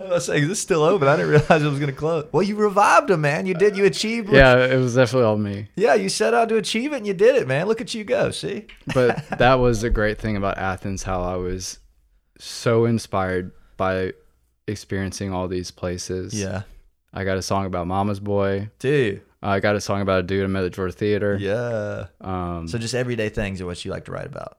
I 0.00 0.04
was 0.08 0.24
saying, 0.26 0.42
is 0.44 0.48
this 0.48 0.60
still 0.60 0.82
open? 0.82 1.08
I 1.08 1.16
didn't 1.16 1.30
realize 1.30 1.62
it 1.62 1.68
was 1.68 1.78
going 1.78 1.90
to 1.92 1.96
close. 1.96 2.26
Well, 2.32 2.42
you 2.42 2.56
revived 2.56 3.10
him, 3.10 3.20
man. 3.22 3.46
You 3.46 3.54
did. 3.54 3.76
You 3.76 3.84
achieved. 3.84 4.28
what- 4.28 4.36
yeah, 4.36 4.64
it 4.66 4.76
was 4.76 4.94
definitely 4.94 5.26
all 5.26 5.36
me. 5.38 5.68
Yeah, 5.76 5.94
you 5.94 6.08
set 6.08 6.34
out 6.34 6.48
to 6.50 6.56
achieve 6.56 6.92
it 6.92 6.96
and 6.98 7.06
you 7.06 7.14
did 7.14 7.36
it, 7.36 7.46
man. 7.48 7.66
Look 7.66 7.80
at 7.80 7.94
you 7.94 8.04
go. 8.04 8.30
See? 8.30 8.66
But 8.94 9.24
that 9.38 9.54
was 9.54 9.82
a 9.82 9.90
great 9.90 10.18
thing 10.18 10.36
about 10.36 10.58
Athens, 10.58 11.02
how 11.02 11.22
I 11.22 11.36
was 11.36 11.78
so 12.38 12.84
inspired 12.84 13.52
by 13.76 14.12
experiencing 14.66 15.32
all 15.32 15.48
these 15.48 15.70
places. 15.70 16.34
Yeah. 16.34 16.62
I 17.12 17.24
got 17.24 17.38
a 17.38 17.42
song 17.42 17.66
about 17.66 17.86
Mama's 17.86 18.20
Boy. 18.20 18.68
Dude. 18.78 19.22
I 19.42 19.60
got 19.60 19.76
a 19.76 19.80
song 19.80 20.00
about 20.00 20.20
a 20.20 20.22
dude 20.24 20.44
I 20.44 20.48
met 20.48 20.64
at 20.64 20.72
Georgia 20.72 20.92
Theater. 20.92 21.36
Yeah. 21.40 22.06
Um, 22.20 22.66
So 22.68 22.78
just 22.78 22.94
everyday 22.94 23.28
things 23.28 23.60
are 23.60 23.66
what 23.66 23.84
you 23.84 23.90
like 23.90 24.06
to 24.06 24.12
write 24.12 24.26
about. 24.26 24.58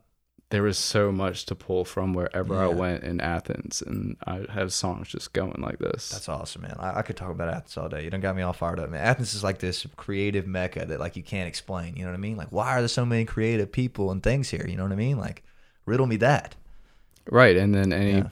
There 0.49 0.63
was 0.63 0.77
so 0.77 1.11
much 1.11 1.45
to 1.47 1.55
pull 1.55 1.83
from 1.83 2.13
wherever 2.13 2.55
I 2.57 2.67
went 2.67 3.03
in 3.03 3.19
Athens, 3.19 3.81
and 3.85 4.15
I 4.25 4.45
have 4.49 4.71
songs 4.71 5.09
just 5.09 5.33
going 5.33 5.61
like 5.61 5.79
this. 5.79 6.09
That's 6.09 6.29
awesome, 6.29 6.61
man. 6.61 6.75
I, 6.79 6.99
I 6.99 7.01
could 7.01 7.17
talk 7.17 7.31
about 7.31 7.49
Athens 7.49 7.75
all 7.75 7.89
day. 7.89 8.03
You 8.05 8.09
done 8.09 8.21
got 8.21 8.35
me 8.35 8.41
all 8.43 8.53
fired 8.53 8.79
up, 8.79 8.89
man. 8.89 9.01
Athens 9.05 9.33
is 9.33 9.43
like 9.43 9.59
this 9.59 9.85
creative 9.97 10.47
mecca 10.47 10.85
that 10.85 10.99
like 11.01 11.17
you 11.17 11.23
can't 11.23 11.47
explain. 11.49 11.97
You 11.97 12.03
know 12.05 12.11
what 12.11 12.17
I 12.17 12.21
mean? 12.21 12.37
Like, 12.37 12.51
why 12.51 12.69
are 12.77 12.81
there 12.81 12.87
so 12.87 13.05
many 13.05 13.25
creative 13.25 13.71
people 13.73 14.09
and 14.11 14.23
things 14.23 14.49
here? 14.49 14.65
You 14.67 14.77
know 14.77 14.83
what 14.83 14.93
I 14.93 14.95
mean? 14.95 15.17
Like, 15.17 15.43
riddle 15.85 16.07
me 16.07 16.15
that. 16.17 16.55
right, 17.29 17.57
and 17.57 17.75
then 17.75 17.91
any 17.91 18.11
Yeah. 18.11 18.29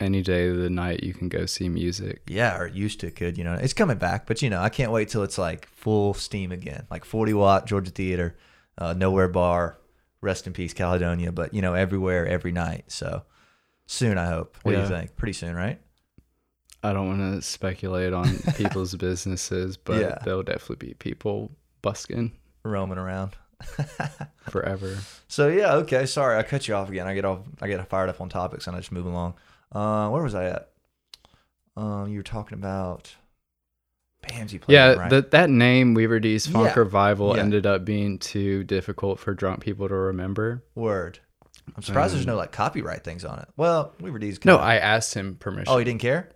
any 0.00 0.22
day 0.22 0.48
of 0.48 0.56
the 0.56 0.70
night 0.70 1.02
you 1.04 1.12
can 1.12 1.28
go 1.28 1.44
see 1.44 1.68
music. 1.68 2.22
Yeah, 2.26 2.56
or 2.58 2.66
used 2.68 3.00
to 3.00 3.10
could, 3.10 3.36
you 3.36 3.44
know. 3.44 3.52
It's 3.52 3.74
coming 3.74 3.98
back, 3.98 4.26
but 4.26 4.40
you 4.40 4.48
know, 4.48 4.62
I 4.62 4.70
can't 4.70 4.92
wait 4.92 5.10
till 5.10 5.22
it's 5.24 5.36
like 5.36 5.66
full 5.66 6.14
steam 6.14 6.52
again. 6.52 6.86
Like 6.90 7.04
40 7.04 7.34
watt 7.34 7.66
Georgia 7.66 7.90
Theater, 7.90 8.34
uh, 8.78 8.94
Nowhere 8.94 9.28
Bar, 9.28 9.76
rest 10.20 10.46
in 10.46 10.52
peace 10.52 10.72
Caledonia, 10.74 11.32
but 11.32 11.54
you 11.54 11.62
know, 11.62 11.74
everywhere, 11.74 12.26
every 12.26 12.52
night. 12.52 12.84
So 12.88 13.22
soon, 13.86 14.18
I 14.18 14.26
hope. 14.26 14.56
What 14.62 14.72
do 14.72 14.78
you 14.80 14.86
think? 14.86 15.16
Pretty 15.16 15.32
soon, 15.32 15.54
right? 15.54 15.80
I 16.82 16.92
don't 16.94 17.08
want 17.08 17.34
to 17.34 17.42
speculate 17.42 18.12
on 18.14 18.38
people's 18.56 18.94
businesses, 18.94 19.76
but 19.76 20.00
Yeah. 20.00 20.18
there'll 20.24 20.42
definitely 20.42 20.88
be 20.88 20.94
people 20.94 21.50
busking 21.82 22.32
Roaming 22.62 22.98
around. 22.98 23.36
forever. 24.50 24.96
So 25.28 25.48
yeah, 25.48 25.74
okay. 25.74 26.06
Sorry, 26.06 26.38
I 26.38 26.42
cut 26.42 26.66
you 26.68 26.74
off 26.74 26.88
again. 26.88 27.06
I 27.06 27.14
get 27.14 27.24
off. 27.26 27.40
I 27.60 27.68
get 27.68 27.86
fired 27.88 28.08
up 28.08 28.20
on 28.20 28.28
topics, 28.30 28.66
and 28.66 28.74
I 28.76 28.80
just 28.80 28.92
move 28.92 29.06
along. 29.06 29.34
Uh, 29.72 30.08
where 30.08 30.22
was 30.22 30.34
I 30.34 30.46
at? 30.46 30.70
Um, 31.76 32.08
you 32.08 32.18
were 32.18 32.22
talking 32.24 32.56
about 32.58 33.14
bands 34.28 34.52
you 34.52 34.58
played. 34.60 34.74
Yeah, 34.74 34.92
right? 34.94 35.10
that 35.10 35.30
that 35.32 35.50
name 35.50 35.94
Weaver 35.94 36.20
D's 36.20 36.46
Funk 36.46 36.68
Yeah. 36.68 36.78
Revival 36.80 37.36
Yeah. 37.36 37.42
ended 37.42 37.66
up 37.66 37.84
being 37.84 38.18
too 38.18 38.64
difficult 38.64 39.18
for 39.18 39.34
drunk 39.34 39.60
people 39.60 39.88
to 39.88 39.94
remember. 39.94 40.62
word. 40.74 41.18
I'm 41.76 41.82
surprised 41.82 42.14
there's 42.14 42.24
Um, 42.24 42.30
no 42.32 42.36
like 42.36 42.50
copyright 42.52 43.04
things 43.04 43.24
on 43.24 43.38
it. 43.38 43.48
Well, 43.56 43.92
Weaver 44.00 44.18
D's. 44.18 44.44
No, 44.44 44.56
I 44.56 44.76
asked 44.76 45.14
him 45.14 45.36
permission. 45.36 45.72
Oh, 45.72 45.78
he 45.78 45.84
didn't 45.84 46.00
care? 46.00 46.30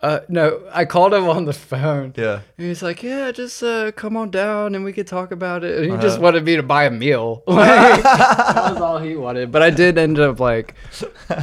Uh, 0.00 0.20
no, 0.28 0.60
I 0.72 0.84
called 0.84 1.12
him 1.12 1.28
on 1.28 1.44
the 1.44 1.52
phone. 1.52 2.12
Yeah. 2.16 2.42
And 2.56 2.66
he's 2.68 2.84
like, 2.84 3.02
"Yeah, 3.02 3.32
just 3.32 3.60
uh, 3.64 3.90
come 3.90 4.16
on 4.16 4.30
down 4.30 4.76
and 4.76 4.84
we 4.84 4.92
could 4.92 5.08
talk 5.08 5.32
about 5.32 5.64
it." 5.64 5.76
And 5.82 5.86
he 5.90 5.96
just 5.98 6.14
Uh-huh. 6.18 6.22
wanted 6.22 6.44
me 6.44 6.54
to 6.54 6.62
buy 6.62 6.84
a 6.84 6.90
meal. 6.90 7.42
Like, 7.48 8.02
that 8.04 8.72
was 8.74 8.80
all 8.80 8.98
he 8.98 9.16
wanted. 9.16 9.50
But 9.50 9.62
I 9.62 9.70
did 9.70 9.98
end 9.98 10.20
up 10.20 10.38
like 10.38 10.74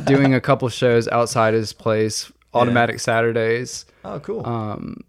doing 0.05 0.33
a 0.33 0.39
couple 0.39 0.69
shows 0.69 1.09
outside 1.09 1.53
his 1.53 1.73
place, 1.73 2.31
automatic 2.53 3.01
Saturdays, 3.01 3.85
Oh, 4.05 4.21
cool. 4.21 4.47
um, 4.47 5.01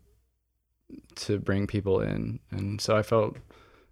to 1.17 1.39
bring 1.39 1.67
people 1.67 2.01
in, 2.01 2.39
and 2.51 2.81
so 2.81 2.97
I 2.97 3.03
felt 3.03 3.37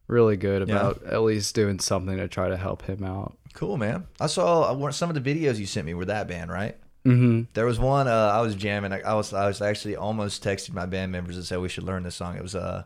really 0.07 0.37
good 0.37 0.69
Yeah. 0.69 0.75
about 0.77 1.03
at 1.05 1.23
least 1.23 1.55
doing 1.55 1.79
something 1.79 2.17
to 2.19 2.29
try 2.29 2.49
to 2.49 2.57
help 2.57 2.83
him 2.83 3.03
out. 3.05 3.37
cool, 3.55 3.77
man. 3.77 4.07
I 4.21 4.27
saw 4.27 4.63
uh, 4.73 4.91
some 4.91 5.09
of 5.11 5.15
the 5.23 5.35
videos 5.35 5.59
you 5.59 5.67
sent 5.67 5.87
me 5.87 5.95
were 5.95 6.05
that 6.07 6.27
band, 6.29 6.51
right? 6.51 6.77
Mm-hmm. 7.07 7.43
There 7.55 7.67
was 7.67 7.79
one 7.79 8.09
uh, 8.09 8.33
I 8.35 8.41
was 8.41 8.55
jamming. 8.55 8.93
I, 8.93 9.01
I 9.03 9.15
was 9.15 9.33
I 9.33 9.47
was 9.47 9.61
actually 9.63 9.95
almost 9.97 10.43
texting 10.43 10.73
my 10.75 10.87
band 10.87 11.13
members 11.13 11.37
and 11.37 11.45
said 11.45 11.61
we 11.61 11.69
should 11.69 11.85
learn 11.85 12.03
this 12.03 12.17
song. 12.17 12.37
It 12.37 12.43
was 12.43 12.55
uh, 12.55 12.85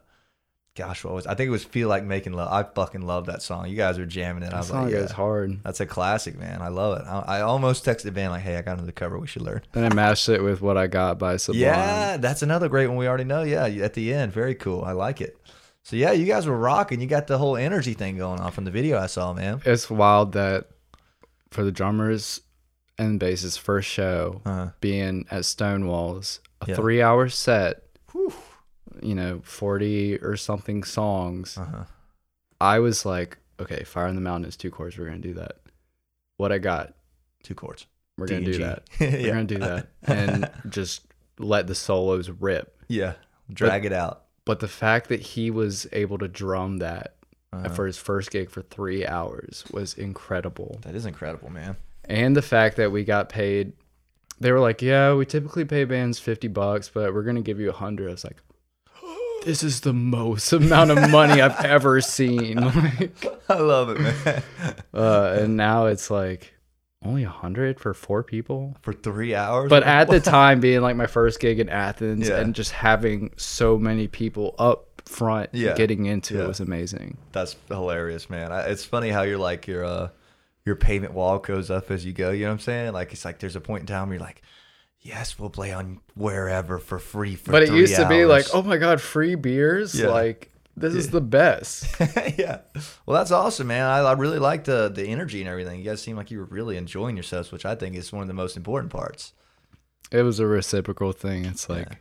gosh, 0.78 1.04
what 1.04 1.12
was 1.12 1.26
I 1.26 1.34
think 1.34 1.48
it 1.48 1.50
was 1.50 1.64
"Feel 1.64 1.88
Like 1.88 2.04
Making 2.04 2.32
Love." 2.32 2.50
I 2.50 2.62
fucking 2.62 3.02
love 3.02 3.26
that 3.26 3.42
song. 3.42 3.68
You 3.68 3.76
guys 3.76 3.98
were 3.98 4.06
jamming 4.06 4.42
it. 4.44 4.46
I 4.46 4.50
That 4.50 4.56
was 4.58 4.68
song 4.68 4.84
like, 4.84 4.92
goes 4.92 5.10
yeah, 5.10 5.14
hard. 5.16 5.62
that's 5.62 5.80
a 5.80 5.86
classic, 5.86 6.38
man. 6.38 6.62
I 6.62 6.68
love 6.68 7.00
it. 7.00 7.06
I, 7.06 7.38
I 7.38 7.40
almost 7.42 7.84
texted 7.84 8.04
the 8.04 8.12
band 8.12 8.32
like, 8.32 8.42
hey, 8.42 8.56
I 8.56 8.62
got 8.62 8.78
another 8.78 8.92
cover. 8.92 9.18
We 9.18 9.26
should 9.26 9.42
learn. 9.42 9.60
Then 9.72 9.84
I 9.84 9.94
mashed 9.94 10.28
it 10.28 10.42
with 10.42 10.60
"What 10.62 10.76
I 10.78 10.86
Got" 10.86 11.18
by 11.18 11.36
Sublime. 11.36 11.60
Yeah, 11.62 12.16
that's 12.16 12.42
another 12.42 12.68
great 12.68 12.86
one 12.86 12.96
we 12.96 13.06
already 13.08 13.24
know. 13.24 13.42
Yeah, 13.42 13.66
at 13.66 13.94
the 13.94 14.14
end, 14.14 14.32
very 14.32 14.54
cool. 14.54 14.84
I 14.84 14.92
like 14.92 15.20
it. 15.20 15.36
So 15.82 15.96
yeah, 15.96 16.12
you 16.12 16.26
guys 16.26 16.46
were 16.46 16.56
rocking. 16.58 17.00
You 17.00 17.06
got 17.06 17.26
the 17.26 17.38
whole 17.38 17.56
energy 17.56 17.94
thing 17.94 18.16
going 18.16 18.40
on 18.40 18.52
from 18.52 18.64
the 18.64 18.70
video 18.70 18.98
I 18.98 19.06
saw, 19.06 19.32
man. 19.32 19.60
it's 19.64 19.90
wild 19.90 20.32
that 20.32 20.68
for 21.50 21.64
the 21.64 21.72
drummers 21.72 22.40
and 22.98 23.18
bass's 23.18 23.56
first 23.56 23.88
show 23.88 24.42
Uh, 24.44 24.68
being 24.80 25.24
at 25.30 25.44
Stonewall's, 25.46 26.40
a 26.60 26.66
Yeah. 26.70 26.74
three 26.76 27.00
hour 27.00 27.28
set, 27.28 27.84
whew. 28.12 28.32
You 29.02 29.14
know, 29.14 29.40
40 29.44 30.18
or 30.18 30.36
something 30.36 30.84
songs, 30.84 31.56
Uh-huh. 31.58 31.84
I 32.60 32.78
was 32.80 33.06
like, 33.06 33.38
okay, 33.60 33.84
Fire 33.84 34.06
in 34.08 34.14
the 34.14 34.20
Mountain 34.20 34.48
is 34.48 34.56
two 34.56 34.70
chords. 34.70 34.98
We're 34.98 35.06
going 35.06 35.22
to 35.22 35.28
do 35.28 35.34
that. 35.34 35.56
What 36.36 36.52
I 36.52 36.58
got, 36.58 36.94
Two 37.44 37.54
chords. 37.54 37.86
we're 38.16 38.26
going 38.26 38.44
to 38.44 38.52
do 38.52 38.58
that. 38.58 38.82
yeah. 39.00 39.10
We're 39.10 39.32
going 39.34 39.46
to 39.46 39.54
do 39.54 39.60
that. 39.60 39.88
And 40.02 40.50
just 40.68 41.02
let 41.38 41.66
the 41.68 41.74
solos 41.74 42.28
rip. 42.30 42.76
Yeah. 42.88 43.14
Drag 43.52 43.84
it 43.86 43.92
out. 43.92 44.24
But 44.44 44.60
the 44.60 44.68
fact 44.68 45.08
that 45.08 45.20
he 45.20 45.50
was 45.50 45.86
able 45.92 46.18
to 46.18 46.26
drum 46.28 46.78
that 46.78 47.14
Uh-huh. 47.52 47.68
for 47.70 47.86
his 47.86 47.96
first 47.96 48.30
gig 48.30 48.50
for 48.50 48.62
three 48.62 49.06
hours 49.06 49.64
was 49.70 49.94
incredible. 49.94 50.78
That 50.82 50.94
is 50.94 51.06
incredible, 51.06 51.48
man. 51.50 51.76
and 52.04 52.34
the 52.36 52.42
fact 52.42 52.76
that 52.76 52.90
we 52.92 53.04
got 53.04 53.28
paid 53.28 53.72
they 54.40 54.52
were 54.52 54.60
like 54.60 54.80
yeah 54.82 55.12
we 55.14 55.26
typically 55.26 55.64
pay 55.64 55.84
bands 55.84 56.18
50 56.20 56.46
bucks 56.48 56.88
but 56.88 57.12
we're 57.12 57.24
gonna 57.24 57.40
give 57.42 57.58
you 57.58 57.68
a 57.70 57.72
hundred 57.72 58.08
i 58.08 58.12
was 58.12 58.22
like 58.24 58.36
this 59.44 59.62
is 59.62 59.80
the 59.80 59.92
most 59.92 60.52
amount 60.52 60.90
of 60.90 61.10
money 61.10 61.40
i've 61.40 61.64
ever 61.64 62.00
seen 62.00 62.56
Like, 62.56 63.24
I 63.48 63.58
love 63.58 63.90
it, 63.90 64.00
man. 64.00 64.42
uh, 64.94 65.36
and 65.40 65.56
now 65.56 65.86
it's 65.86 66.10
like 66.10 66.54
only 67.04 67.22
a 67.24 67.28
hundred 67.30 67.78
for 67.78 67.94
four 67.94 68.22
people 68.24 68.76
For 68.82 68.92
three 68.92 69.34
hours. 69.34 69.70
but 69.70 69.84
at 69.84 70.08
the 70.08 70.20
time 70.20 70.60
being 70.60 70.80
like 70.80 70.96
my 70.96 71.06
first 71.06 71.38
gig 71.40 71.60
in 71.60 71.68
athens 71.68 72.28
Yeah. 72.28 72.38
and 72.40 72.54
just 72.54 72.72
having 72.72 73.30
so 73.36 73.78
many 73.78 74.08
people 74.08 74.54
up 74.58 75.02
front 75.06 75.50
Yeah. 75.52 75.74
getting 75.74 76.06
into 76.06 76.34
Yeah. 76.34 76.42
it 76.44 76.48
was 76.48 76.60
amazing 76.60 77.16
That's 77.32 77.56
hilarious, 77.68 78.28
man. 78.28 78.52
I, 78.52 78.62
it's 78.66 78.84
funny 78.84 79.10
how 79.10 79.22
you're 79.22 79.38
like 79.38 79.66
your 79.66 79.84
uh 79.84 80.08
your 80.66 80.76
payment 80.76 81.14
wall 81.14 81.38
goes 81.38 81.70
up 81.70 81.90
as 81.90 82.04
you 82.04 82.12
go. 82.12 82.30
You 82.30 82.42
know 82.42 82.48
what 82.48 82.54
I'm 82.54 82.58
saying? 82.60 82.92
Like 82.92 83.12
it's 83.14 83.24
like 83.24 83.38
there's 83.38 83.56
a 83.56 83.60
point 83.60 83.80
in 83.82 83.86
time 83.86 84.08
where 84.08 84.18
you're 84.18 84.26
like, 84.26 84.42
yes, 85.00 85.38
we'll 85.38 85.50
play 85.50 85.72
on 85.72 86.00
wherever 86.14 86.78
for 86.78 86.98
free 86.98 87.34
for. 87.36 87.52
but 87.52 87.62
it 87.62 87.70
used 87.72 87.96
to 87.96 88.08
be 88.08 88.24
like 88.24 88.46
oh 88.54 88.62
my 88.62 88.76
god 88.76 89.00
free 89.00 89.34
beers 89.34 89.94
Yeah. 89.98 90.08
like 90.08 90.50
this 90.76 90.94
is 90.94 91.10
the 91.10 91.20
best 91.20 91.86
yeah. 92.38 92.60
Well, 93.04 93.16
that's 93.18 93.32
awesome, 93.32 93.66
man. 93.66 93.84
I, 93.84 93.98
I 93.98 94.12
really 94.12 94.38
like 94.38 94.62
the 94.64 94.88
the 94.88 95.04
energy 95.08 95.40
and 95.40 95.48
everything. 95.48 95.78
You 95.80 95.84
guys 95.84 96.00
seem 96.00 96.16
like 96.16 96.30
you 96.30 96.38
were 96.38 96.44
really 96.44 96.76
enjoying 96.76 97.16
yourselves, 97.16 97.50
which 97.50 97.64
I 97.64 97.74
think 97.74 97.96
is 97.96 98.12
one 98.12 98.22
of 98.22 98.28
the 98.28 98.34
most 98.34 98.56
important 98.56 98.92
parts. 98.92 99.32
it 100.12 100.22
was 100.22 100.38
a 100.38 100.46
reciprocal 100.46 101.10
thing. 101.12 101.44
It's 101.46 101.68
like, 101.68 101.98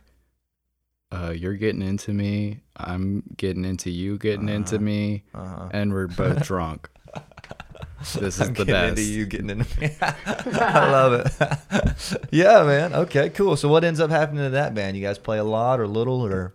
uh, 1.10 1.30
you're 1.36 1.54
getting 1.56 1.82
into 1.82 2.12
me, 2.12 2.60
I'm 2.76 3.24
getting 3.36 3.64
into 3.64 3.90
you, 3.90 4.16
getting 4.16 4.48
into 4.48 4.76
Uh-huh. 4.76 4.84
me, 4.84 5.24
Uh-huh. 5.34 5.68
and 5.72 5.92
we're 5.92 6.06
both 6.06 6.44
drunk. 6.46 6.88
This 8.20 8.38
is 8.38 8.40
I'm 8.40 8.54
the 8.54 8.64
getting 8.64 8.72
best. 8.94 8.98
into 8.98 9.02
you, 9.12 9.26
getting 9.26 9.50
into 9.50 9.80
me. 9.80 9.90
I 10.00 10.90
love 10.90 11.12
it. 11.14 12.28
yeah, 12.30 12.62
man. 12.64 12.94
Okay, 12.94 13.28
cool. 13.30 13.56
So 13.56 13.68
what 13.68 13.82
ends 13.84 14.00
up 14.00 14.10
happening 14.10 14.44
to 14.44 14.50
that 14.50 14.74
band? 14.74 14.96
You 14.96 15.02
guys 15.02 15.18
play 15.18 15.38
a 15.38 15.44
lot 15.44 15.80
or 15.80 15.86
little 15.86 16.24
or? 16.24 16.54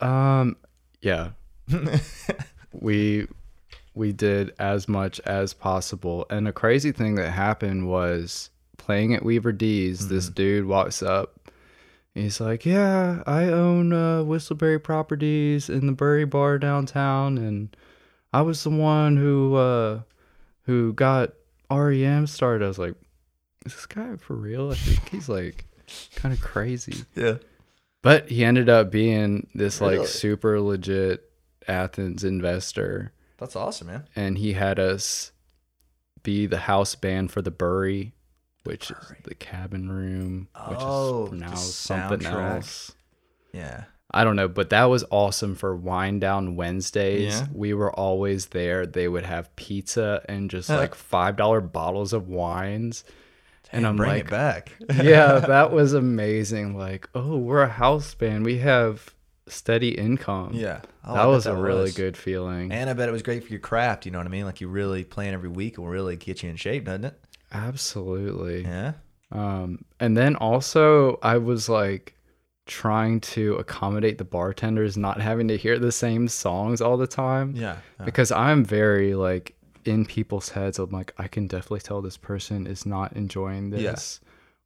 Um, 0.00 0.56
yeah, 1.02 1.30
we 2.72 3.26
we 3.94 4.12
did 4.12 4.52
as 4.58 4.88
much 4.88 5.20
as 5.20 5.52
possible, 5.54 6.26
and 6.30 6.48
a 6.48 6.52
crazy 6.52 6.92
thing 6.92 7.14
that 7.16 7.30
happened 7.30 7.88
was 7.88 8.50
playing 8.76 9.14
at 9.14 9.24
Weaver 9.24 9.52
D's. 9.52 10.08
This 10.08 10.26
Mm-hmm. 10.26 10.34
dude 10.34 10.66
walks 10.66 11.02
up. 11.02 11.50
He's 12.14 12.40
like, 12.40 12.64
"Yeah, 12.66 13.22
I 13.26 13.44
own 13.44 13.92
uh, 13.92 14.22
Whistleberry 14.24 14.82
Properties 14.82 15.68
in 15.68 15.86
the 15.86 15.92
Bury 15.92 16.24
Bar 16.24 16.58
downtown, 16.58 17.38
and 17.38 17.76
I 18.32 18.42
was 18.42 18.62
the 18.64 18.70
one 18.70 19.16
who 19.16 19.54
uh, 19.56 20.00
who 20.64 20.92
got 20.92 21.32
REM 21.70 22.26
started." 22.26 22.64
I 22.64 22.68
was 22.68 22.78
like, 22.78 22.94
"Is 23.66 23.74
this 23.74 23.86
guy 23.86 24.16
for 24.16 24.34
real?" 24.34 24.70
I 24.70 24.74
think 24.74 25.08
he's 25.08 25.28
like 25.28 25.64
kind 26.16 26.32
of 26.34 26.40
crazy. 26.40 27.04
Yeah. 27.14 27.36
But 28.02 28.28
he 28.28 28.44
ended 28.44 28.68
up 28.68 28.90
being 28.90 29.46
this 29.54 29.80
like 29.80 29.94
Really? 29.94 30.06
super 30.06 30.60
legit 30.60 31.30
Athens 31.66 32.22
investor, 32.24 33.12
That's 33.38 33.56
awesome, 33.56 33.86
man. 33.86 34.04
and 34.14 34.36
he 34.36 34.52
had 34.52 34.78
us 34.78 35.32
be 36.22 36.46
the 36.46 36.58
house 36.58 36.94
band 36.94 37.32
for 37.32 37.40
the 37.40 37.50
Bury, 37.50 38.12
which 38.64 38.90
is 38.90 38.96
the 39.24 39.34
cabin 39.34 39.90
room, 39.90 40.48
which 40.68 40.78
Oh, 40.80 41.26
is 41.26 41.32
now 41.32 41.54
something 41.54 42.26
else. 42.26 42.92
Yeah. 43.54 43.84
I 44.14 44.22
don't 44.24 44.36
know, 44.36 44.48
but 44.48 44.70
that 44.70 44.84
was 44.84 45.04
awesome 45.10 45.54
for 45.56 45.74
wind 45.74 46.20
down 46.20 46.54
Wednesdays. 46.56 47.34
Yeah. 47.34 47.46
We 47.52 47.74
were 47.74 47.92
always 47.92 48.46
there. 48.46 48.86
They 48.86 49.08
would 49.08 49.24
have 49.26 49.54
pizza 49.56 50.22
and 50.28 50.48
just 50.48 50.68
Huh. 50.68 50.76
like 50.76 50.94
five 50.94 51.36
dollar 51.36 51.60
bottles 51.60 52.12
of 52.12 52.28
wines. 52.28 53.04
and 53.72 53.84
I'm 53.86 53.96
bring 53.96 54.10
like, 54.10 54.24
it 54.26 54.30
back. 54.30 54.72
yeah, 55.02 55.40
that 55.40 55.72
was 55.72 55.94
amazing. 55.94 56.78
Like, 56.78 57.08
oh, 57.14 57.36
we're 57.36 57.62
a 57.62 57.68
house 57.68 58.14
band. 58.14 58.44
We 58.44 58.58
have 58.58 59.12
steady 59.48 59.90
income. 59.90 60.52
yeah. 60.54 60.80
Oh, 61.04 61.14
that 61.14 61.24
was 61.24 61.46
a 61.46 61.54
really 61.56 61.82
was. 61.82 61.94
good 61.96 62.16
feeling. 62.16 62.70
And 62.72 62.88
I 62.88 62.92
bet 62.92 63.08
it 63.08 63.12
was 63.12 63.22
great 63.22 63.42
for 63.42 63.50
your 63.50 63.58
craft. 63.60 64.06
You 64.06 64.12
know 64.12 64.18
what 64.18 64.26
I 64.28 64.30
mean? 64.30 64.44
Like 64.46 64.60
you 64.60 64.68
really 64.68 65.02
playing 65.04 65.34
every 65.34 65.48
week 65.50 65.76
will 65.76 65.88
really 65.88 66.16
get 66.16 66.42
you 66.42 66.50
in 66.50 66.56
shape, 66.56 66.84
doesn't 66.84 67.04
it? 67.04 67.20
Absolutely. 67.52 68.62
Yeah. 68.62 68.92
Um, 69.32 69.84
and 69.98 70.16
then 70.16 70.36
also 70.36 71.18
I 71.22 71.38
was 71.38 71.68
like 71.68 72.14
trying 72.66 73.20
to 73.20 73.54
accommodate 73.56 74.18
the 74.18 74.24
bartenders 74.24 74.96
not 74.96 75.20
having 75.20 75.48
to 75.48 75.56
hear 75.56 75.78
the 75.78 75.92
same 75.92 76.28
songs 76.28 76.80
all 76.80 76.96
the 76.96 77.06
time. 77.06 77.54
Yeah. 77.54 77.76
because 78.04 78.32
I'm 78.32 78.64
very 78.64 79.14
like 79.14 79.54
in 79.84 80.06
people's 80.06 80.48
heads. 80.50 80.78
I'm 80.78 80.90
like, 80.90 81.12
I 81.18 81.28
can 81.28 81.46
definitely 81.46 81.80
tell 81.80 82.00
this 82.00 82.16
person 82.16 82.66
is 82.66 82.86
not 82.86 83.12
enjoying 83.14 83.70
Yeah. 83.72 83.90
this. 83.92 84.20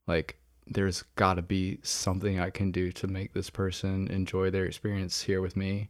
Like, 0.07 0.37
there's 0.71 1.03
got 1.17 1.35
to 1.35 1.43
be 1.43 1.79
something 1.83 2.39
I 2.39 2.51
can 2.51 2.71
do 2.71 2.93
to 2.93 3.07
make 3.07 3.33
this 3.33 3.51
person 3.51 4.07
enjoy 4.09 4.51
their 4.51 4.65
experience 4.65 5.23
here 5.23 5.41
with 5.41 5.57
me. 5.57 5.89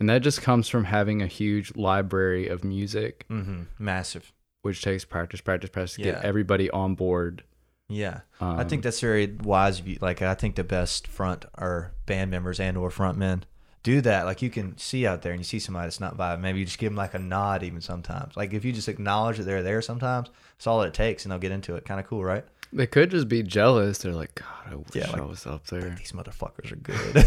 And 0.00 0.08
that 0.10 0.22
just 0.22 0.42
comes 0.42 0.68
from 0.68 0.84
having 0.84 1.22
a 1.22 1.26
huge 1.26 1.76
library 1.76 2.48
of 2.48 2.64
music, 2.64 3.24
mm-hmm. 3.30 3.62
Massive. 3.78 4.32
which 4.62 4.82
takes 4.82 5.04
practice, 5.04 5.40
practice, 5.40 5.70
practice 5.70 5.94
to 5.94 6.02
Yeah. 6.02 6.12
get 6.12 6.24
everybody 6.24 6.68
on 6.70 6.94
board. 6.96 7.44
Yeah. 7.88 8.20
Um, 8.40 8.58
I 8.58 8.64
think 8.64 8.82
that's 8.82 9.00
very 9.00 9.26
wise 9.42 9.80
of 9.80 9.88
you. 9.88 9.98
Like 10.00 10.22
I 10.22 10.34
think 10.34 10.56
the 10.56 10.64
best 10.64 11.06
front 11.06 11.44
or 11.56 11.92
band 12.06 12.30
members 12.30 12.60
and 12.60 12.76
or 12.76 12.90
front 12.90 13.16
men 13.18 13.44
do 13.82 14.00
that. 14.00 14.26
Like 14.26 14.42
you 14.42 14.50
can 14.50 14.76
see 14.76 15.06
out 15.06 15.22
there 15.22 15.32
and 15.32 15.40
you 15.40 15.44
see 15.44 15.60
somebody 15.60 15.86
that's 15.86 16.00
not 16.00 16.16
vibing. 16.16 16.40
Maybe 16.40 16.58
you 16.58 16.64
just 16.64 16.78
give 16.78 16.90
them 16.90 16.96
like 16.96 17.14
a 17.14 17.18
nod 17.18 17.62
even 17.62 17.80
sometimes. 17.80 18.36
Like 18.36 18.52
if 18.52 18.64
you 18.64 18.72
just 18.72 18.88
acknowledge 18.88 19.36
that 19.36 19.44
they're 19.44 19.62
there 19.62 19.80
sometimes, 19.82 20.28
that's 20.56 20.66
all 20.66 20.82
it 20.82 20.94
takes 20.94 21.24
and 21.24 21.30
they'll 21.32 21.38
get 21.38 21.52
into 21.52 21.76
it. 21.76 21.84
Kind 21.84 22.00
of 22.00 22.06
cool, 22.06 22.24
right? 22.24 22.44
they 22.72 22.86
could 22.86 23.12
just 23.12 23.28
be 23.28 23.44
jealous. 23.44 23.98
They're 23.98 24.12
like, 24.12 24.34
God, 24.34 24.72
I 24.72 24.74
wish 24.74 24.88
Yeah, 24.94 25.10
I 25.14 25.20
was 25.20 25.46
up 25.46 25.66
there. 25.68 25.88
These 25.90 26.12
motherfuckers 26.12 26.72
are 26.72 26.76
good. 26.76 27.24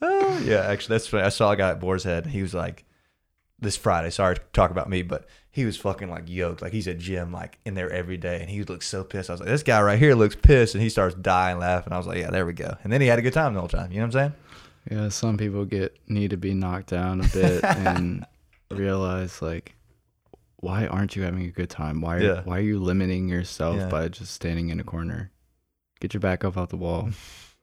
Oh, 0.00 0.38
yeah, 0.44 0.60
actually, 0.66 0.94
that's 0.94 1.08
funny. 1.08 1.24
I 1.24 1.28
saw 1.30 1.50
a 1.50 1.56
guy 1.56 1.70
at 1.70 1.80
Boar's 1.80 2.04
Head. 2.04 2.26
He 2.26 2.40
was 2.40 2.54
like, 2.54 2.84
this 3.60 3.76
Friday. 3.76 4.10
Sorry 4.10 4.34
to 4.36 4.40
talk 4.52 4.70
about 4.70 4.88
me, 4.88 5.02
but 5.02 5.26
he 5.50 5.64
was 5.64 5.76
fucking 5.76 6.10
like 6.10 6.28
yoked. 6.28 6.60
Like 6.62 6.72
he's 6.72 6.86
at 6.88 6.98
gym, 6.98 7.32
like 7.32 7.58
in 7.64 7.74
there 7.74 7.90
every 7.90 8.16
day, 8.16 8.40
and 8.40 8.50
he 8.50 8.62
looks 8.64 8.86
so 8.86 9.02
pissed. 9.04 9.30
I 9.30 9.34
was 9.34 9.40
like, 9.40 9.48
this 9.48 9.62
guy 9.62 9.80
right 9.82 9.98
here 9.98 10.14
looks 10.14 10.36
pissed, 10.36 10.74
and 10.74 10.82
he 10.82 10.88
starts 10.90 11.14
dying 11.14 11.58
laughing. 11.58 11.92
I 11.92 11.96
was 11.98 12.06
like, 12.06 12.18
yeah, 12.18 12.30
there 12.30 12.44
we 12.46 12.52
go. 12.52 12.76
And 12.84 12.92
then 12.92 13.00
he 13.00 13.06
had 13.06 13.18
a 13.18 13.22
good 13.22 13.32
time 13.32 13.54
the 13.54 13.60
whole 13.60 13.68
time. 13.68 13.90
You 13.92 13.98
know 14.00 14.06
what 14.06 14.16
I'm 14.16 14.32
saying? 14.88 15.02
Yeah, 15.02 15.08
some 15.08 15.36
people 15.36 15.64
get 15.64 15.96
need 16.08 16.30
to 16.30 16.36
be 16.36 16.54
knocked 16.54 16.88
down 16.90 17.20
a 17.20 17.28
bit 17.28 17.64
and 17.64 18.24
realize 18.70 19.40
like 19.42 19.74
why 20.58 20.86
aren't 20.86 21.14
you 21.16 21.22
having 21.22 21.44
a 21.44 21.50
good 21.50 21.70
time? 21.70 22.00
Why 22.00 22.18
Yeah. 22.20 22.42
why 22.44 22.58
are 22.58 22.62
you 22.62 22.78
limiting 22.78 23.28
yourself 23.28 23.76
Yeah. 23.76 23.88
by 23.88 24.08
just 24.08 24.32
standing 24.32 24.68
in 24.70 24.78
a 24.80 24.84
corner? 24.84 25.30
Get 26.00 26.14
your 26.14 26.20
back 26.20 26.44
up 26.44 26.56
off 26.56 26.68
the 26.68 26.76
wall. 26.76 27.10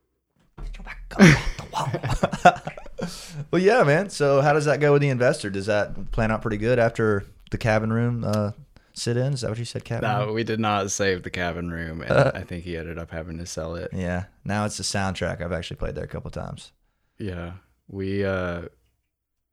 Get 0.63 0.77
your 0.77 0.83
back 0.83 1.01
up 1.11 1.21
off 1.21 1.57
the 1.57 2.51
wall. 2.51 2.61
well, 3.51 3.61
yeah, 3.61 3.83
man. 3.83 4.09
So 4.09 4.41
how 4.41 4.53
does 4.53 4.65
that 4.65 4.79
go 4.79 4.93
with 4.93 5.01
the 5.01 5.09
investor? 5.09 5.49
Does 5.49 5.65
that 5.67 6.11
plan 6.11 6.31
out 6.31 6.41
pretty 6.41 6.57
good 6.57 6.79
after 6.79 7.25
the 7.51 7.57
cabin 7.57 7.91
room 7.91 8.23
uh, 8.25 8.51
sit-in? 8.93 9.33
Is 9.33 9.41
that 9.41 9.49
what 9.49 9.59
you 9.59 9.65
said, 9.65 9.83
cabin? 9.85 10.09
room? 10.09 10.27
No, 10.27 10.33
we 10.33 10.43
did 10.43 10.59
not 10.59 10.89
save 10.91 11.23
the 11.23 11.29
cabin 11.29 11.71
room 11.71 12.01
and 12.01 12.11
Uh. 12.11 12.31
I 12.35 12.41
think 12.41 12.63
he 12.63 12.77
ended 12.77 12.97
up 12.97 13.11
having 13.11 13.37
to 13.37 13.45
sell 13.45 13.75
it. 13.75 13.91
Yeah. 13.93 14.25
Now 14.45 14.65
it's 14.65 14.77
the 14.77 14.83
soundtrack. 14.83 15.41
I've 15.41 15.51
actually 15.51 15.77
played 15.77 15.95
there 15.95 16.03
a 16.03 16.07
couple 16.07 16.31
times. 16.31 16.71
Yeah. 17.19 17.53
We 17.87 18.23
uh 18.25 18.63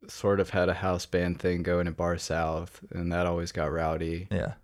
sort 0.08 0.40
of 0.40 0.50
had 0.50 0.68
a 0.70 0.74
house 0.74 1.04
band 1.04 1.38
thing 1.40 1.62
going 1.62 1.86
at 1.86 1.96
Bar 1.96 2.16
South 2.16 2.80
and 2.90 3.12
that 3.12 3.26
always 3.26 3.52
got 3.52 3.70
rowdy. 3.72 4.28
Yeah. 4.30 4.54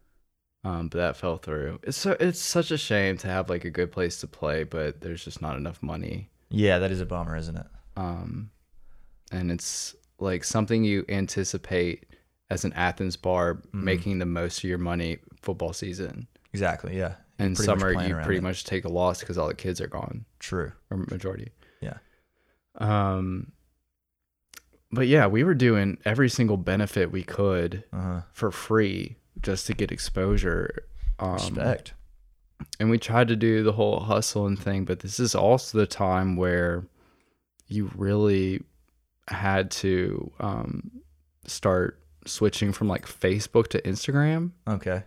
Um, 0.65 0.89
but 0.89 0.99
that 0.99 1.17
fell 1.17 1.37
through. 1.37 1.79
It's 1.85 1.97
so 1.97 2.17
it's 2.19 2.41
such 2.41 2.71
a 2.71 2.79
shame 2.79 3.19
to 3.19 3.29
have 3.29 3.49
like 3.51 3.65
a 3.65 3.71
good 3.71 3.93
place 3.93 4.19
to 4.21 4.27
play, 4.27 4.65
but 4.65 5.01
there's 5.01 5.25
just 5.25 5.41
not 5.43 5.57
enough 5.57 5.81
money. 5.83 6.31
Yeah, 6.49 6.79
that 6.79 6.91
is 6.91 7.01
a 7.01 7.07
bummer, 7.07 7.37
isn't 7.37 7.57
it? 7.57 7.67
um, 7.97 8.51
and 9.33 9.51
it's 9.51 9.95
like 10.19 10.45
something 10.45 10.85
you 10.85 11.05
anticipate 11.09 12.05
as 12.51 12.65
an 12.65 12.73
Athens 12.75 13.17
bar 13.17 13.55
Mm-hmm. 13.57 13.85
making 13.85 14.19
the 14.19 14.27
most 14.27 14.59
of 14.59 14.65
your 14.65 14.79
money 14.79 15.19
football 15.43 15.73
season. 15.73 16.27
Exactly. 16.53 16.97
Yeah. 16.97 17.15
And 17.39 17.57
summer, 17.59 17.91
you 17.93 18.15
pretty 18.15 18.39
it. 18.39 18.43
much 18.43 18.65
take 18.65 18.85
a 18.85 18.89
loss 18.89 19.21
because 19.21 19.37
all 19.37 19.49
the 19.49 19.55
kids 19.55 19.81
are 19.81 19.89
gone, 19.89 20.25
True. 20.39 20.73
or 20.91 20.97
majority. 20.97 21.51
Yeah. 21.83 21.99
Um, 22.77 23.53
but 24.91 25.07
yeah, 25.09 25.27
we 25.27 25.45
were 25.45 25.55
doing 25.55 25.99
every 26.05 26.29
single 26.31 26.57
benefit 26.57 27.11
we 27.13 27.23
could 27.25 27.85
Uh 27.93 28.01
huh. 28.01 28.21
for 28.33 28.51
free 28.51 29.17
just 29.43 29.67
to 29.67 29.75
get 29.75 29.93
exposure. 29.93 30.85
Um, 31.19 31.35
Respect. 31.35 31.93
and 32.81 32.89
we 32.91 32.99
tried 32.99 33.29
to 33.29 33.37
do 33.37 33.63
the 33.63 33.73
whole 33.73 34.01
hustle 34.01 34.47
and 34.47 34.59
thing 34.59 34.85
but 34.85 35.01
this 35.01 35.19
is 35.19 35.35
also 35.35 35.79
the 35.79 35.87
time 35.87 36.37
where 36.37 36.85
you 37.69 37.91
really 37.97 38.63
had 39.29 39.71
to 39.71 40.31
um, 40.41 40.91
start 41.47 42.01
switching 42.27 42.73
from 42.73 42.89
like 42.89 43.07
facebook 43.07 43.69
to 43.69 43.81
instagram 43.83 44.51
Okay. 44.69 45.03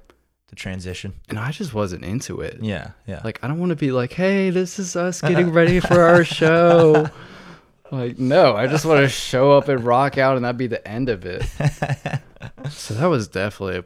The 0.47 0.55
transition. 0.55 1.13
and 1.29 1.37
i 1.37 1.51
just 1.51 1.73
wasn't 1.73 2.03
into 2.05 2.41
it 2.41 2.57
Yeah. 2.61 2.91
Yeah. 3.05 3.21
like 3.23 3.39
i 3.43 3.47
don't 3.47 3.59
want 3.59 3.69
to 3.71 3.75
be 3.75 3.91
like 3.91 4.13
hey 4.13 4.49
this 4.49 4.79
is 4.79 4.95
us 4.95 5.21
getting 5.21 5.49
ready 5.53 5.79
for 5.79 6.01
our 6.01 6.23
show 6.23 7.07
like 7.91 8.17
no 8.19 8.55
i 8.55 8.67
just 8.67 8.85
want 8.85 9.01
to 9.01 9.09
show 9.09 9.51
up 9.51 9.67
and 9.67 9.83
rock 9.83 10.17
out 10.17 10.35
and 10.37 10.45
that'd 10.45 10.57
be 10.57 10.67
the 10.67 10.85
end 10.87 11.09
of 11.09 11.25
it 11.25 11.43
so 12.69 12.93
that 12.95 13.05
was 13.07 13.27
definitely 13.27 13.83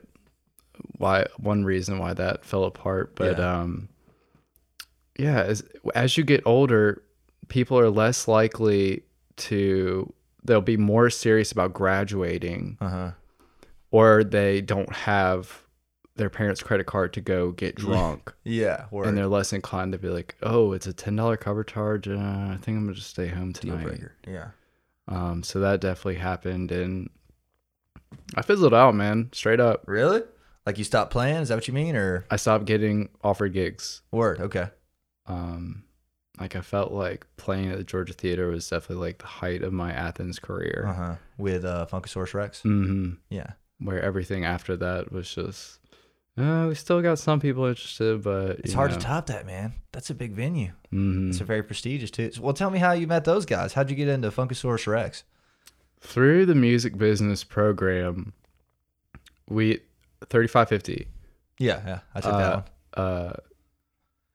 why 0.98 1.26
one 1.38 1.64
reason 1.66 2.00
why 2.00 2.14
that 2.14 2.46
fell 2.46 2.64
apart 2.66 3.16
but 3.16 3.38
Yeah. 3.38 3.60
um 3.62 3.90
yeah 5.18 5.42
as 5.44 5.64
as 5.96 6.18
you 6.18 6.24
get 6.24 6.42
older 6.46 7.02
people 7.50 7.78
are 7.80 7.90
less 7.90 8.28
likely 8.28 9.04
to 9.38 10.12
they'll 10.44 10.62
be 10.62 10.78
more 10.78 11.10
serious 11.10 11.52
about 11.52 11.74
graduating 11.74 12.78
uh 12.82 12.90
huh. 12.90 13.12
or 13.92 14.24
they 14.24 14.62
don't 14.62 14.92
have 14.94 15.64
their 16.16 16.30
parents 16.30 16.62
credit 16.62 16.86
card 16.86 17.12
to 17.14 17.22
go 17.22 17.52
get 17.52 17.76
drunk 17.86 18.34
Yeah. 18.44 18.86
Word. 18.92 19.08
and 19.08 19.18
they're 19.18 19.28
less 19.28 19.52
inclined 19.54 19.94
to 19.94 19.98
be 19.98 20.10
like 20.10 20.36
oh 20.44 20.74
it's 20.74 20.88
a 20.88 20.94
$10 20.94 21.40
cover 21.40 21.64
charge 21.64 22.08
uh, 22.08 22.14
i 22.14 22.58
think 22.62 22.78
i'm 22.78 22.84
gonna 22.86 22.94
just 22.94 23.10
stay 23.10 23.28
home 23.28 23.52
deal 23.52 23.72
tonight 23.76 23.84
breaker. 23.88 24.14
Yeah. 24.28 24.48
um 25.08 25.44
so 25.44 25.60
that 25.60 25.82
definitely 25.82 26.16
happened 26.16 26.72
and 26.72 27.10
i 28.36 28.42
fizzled 28.42 28.74
out 28.74 28.94
man 28.96 29.30
straight 29.34 29.60
up 29.60 29.84
Really? 29.88 30.22
Like 30.66 30.78
you 30.78 30.86
stopped 30.86 31.12
playing? 31.12 31.36
Is 31.42 31.50
that 31.50 31.56
what 31.56 31.68
you 31.68 31.74
mean? 31.74 31.94
Or 31.98 32.24
I 32.32 32.38
stopped 32.38 32.64
getting 32.64 33.10
offered 33.22 33.52
gigs. 33.52 34.02
word? 34.12 34.40
Okay. 34.40 34.70
Um, 35.28 35.84
like 36.40 36.56
I 36.56 36.62
felt 36.62 36.92
like 36.92 37.26
playing 37.38 37.70
at 37.72 37.78
the 37.78 37.84
Georgia 37.84 38.14
Theater 38.14 38.48
was 38.48 38.68
definitely 38.70 39.06
like 39.06 39.20
the 39.20 39.28
height 39.28 39.62
of 39.62 39.72
my 39.74 39.92
Athens 39.92 40.40
career. 40.40 40.86
Uh 40.88 40.94
huh. 40.94 41.16
With 41.38 41.64
uh, 41.66 41.86
Funkasaurus 41.92 42.34
Rex. 42.34 42.62
hmm 42.62 43.12
Yeah. 43.30 43.52
Where 43.80 44.02
everything 44.02 44.46
after 44.46 44.76
that 44.78 45.12
was 45.12 45.34
just, 45.34 45.80
uh, 46.38 46.66
we 46.70 46.76
still 46.76 47.02
got 47.02 47.20
some 47.20 47.40
people 47.40 47.66
interested, 47.66 48.24
but 48.24 48.60
It's 48.60 48.74
hard 48.74 48.92
know, 48.92 48.98
to 48.98 49.04
top 49.04 49.26
that, 49.28 49.46
man. 49.46 49.74
That's 49.92 50.10
a 50.10 50.16
big 50.16 50.32
venue. 50.34 50.72
mhm. 50.92 51.30
It's 51.30 51.42
a 51.42 51.44
very 51.44 51.62
prestigious 51.64 52.10
too. 52.12 52.32
So, 52.32 52.42
well, 52.42 52.54
tell 52.54 52.70
me 52.72 52.80
how 52.80 52.94
you 52.94 53.06
met 53.08 53.26
those 53.26 53.46
guys. 53.46 53.74
How'd 53.74 53.90
you 53.90 53.96
get 53.96 54.08
into 54.08 54.32
Funkasaurus 54.32 54.88
Rex? 54.88 55.24
Through 56.02 56.46
the 56.48 56.56
music 56.56 56.98
business 56.98 57.44
program, 57.44 58.34
we 59.48 59.80
thirty 60.30 60.48
five 60.48 60.70
fifty. 60.70 61.08
Yeah, 61.60 61.82
yeah, 61.86 62.00
I 62.16 62.22
took 62.22 62.32
that 62.32 62.54
Uh, 62.54 62.62
one. 62.96 63.06
uh, 63.06 63.34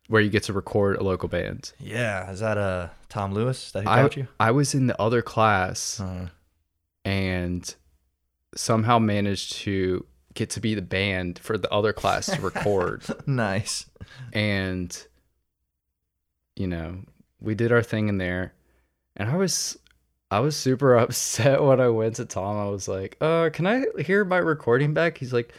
where 0.09 0.21
you 0.23 0.31
get 0.31 0.43
to 0.45 0.53
record 0.53 0.97
a 0.97 1.03
local 1.03 1.29
band. 1.29 1.73
Yeah, 1.79 2.31
is 2.31 2.41
that 2.41 2.59
uh 2.59 2.89
Tom 3.09 3.33
Lewis 3.33 3.71
that 3.73 3.83
he 3.85 3.89
I, 3.89 4.03
taught 4.03 4.17
you? 4.17 4.29
I 4.41 4.51
was 4.51 4.75
in 4.75 4.87
the 4.89 5.01
other 5.01 5.23
class 5.23 6.01
Uh, 6.01 6.29
and 7.05 7.75
somehow 8.55 8.99
managed 8.99 9.53
to 9.53 10.05
get 10.35 10.51
to 10.51 10.61
be 10.61 10.75
the 10.75 10.83
band 10.83 11.39
for 11.39 11.57
the 11.59 11.71
other 11.73 11.93
class 11.93 12.27
to 12.27 12.41
record. 12.41 13.03
nice. 13.27 13.87
and, 14.33 15.07
you 16.57 16.67
know, 16.67 16.99
we 17.41 17.55
did 17.55 17.73
our 17.73 17.83
thing 17.83 18.09
in 18.09 18.19
there. 18.19 18.53
And 19.17 19.31
I 19.31 19.37
was. 19.37 19.79
I 20.31 20.41
was 20.41 20.55
super 20.57 20.95
upset 21.05 21.63
when 21.63 21.81
I 21.81 21.89
went 21.89 22.17
to 22.17 22.25
Tom. 22.27 22.57
I 22.59 22.69
was 22.69 22.87
like, 22.87 23.17
"Uh, 23.21 23.49
can 23.51 23.67
I 23.67 23.85
hear 24.03 24.25
my 24.27 24.37
recording 24.37 24.93
back?" 24.93 25.17
He's 25.19 25.33
like, 25.33 25.55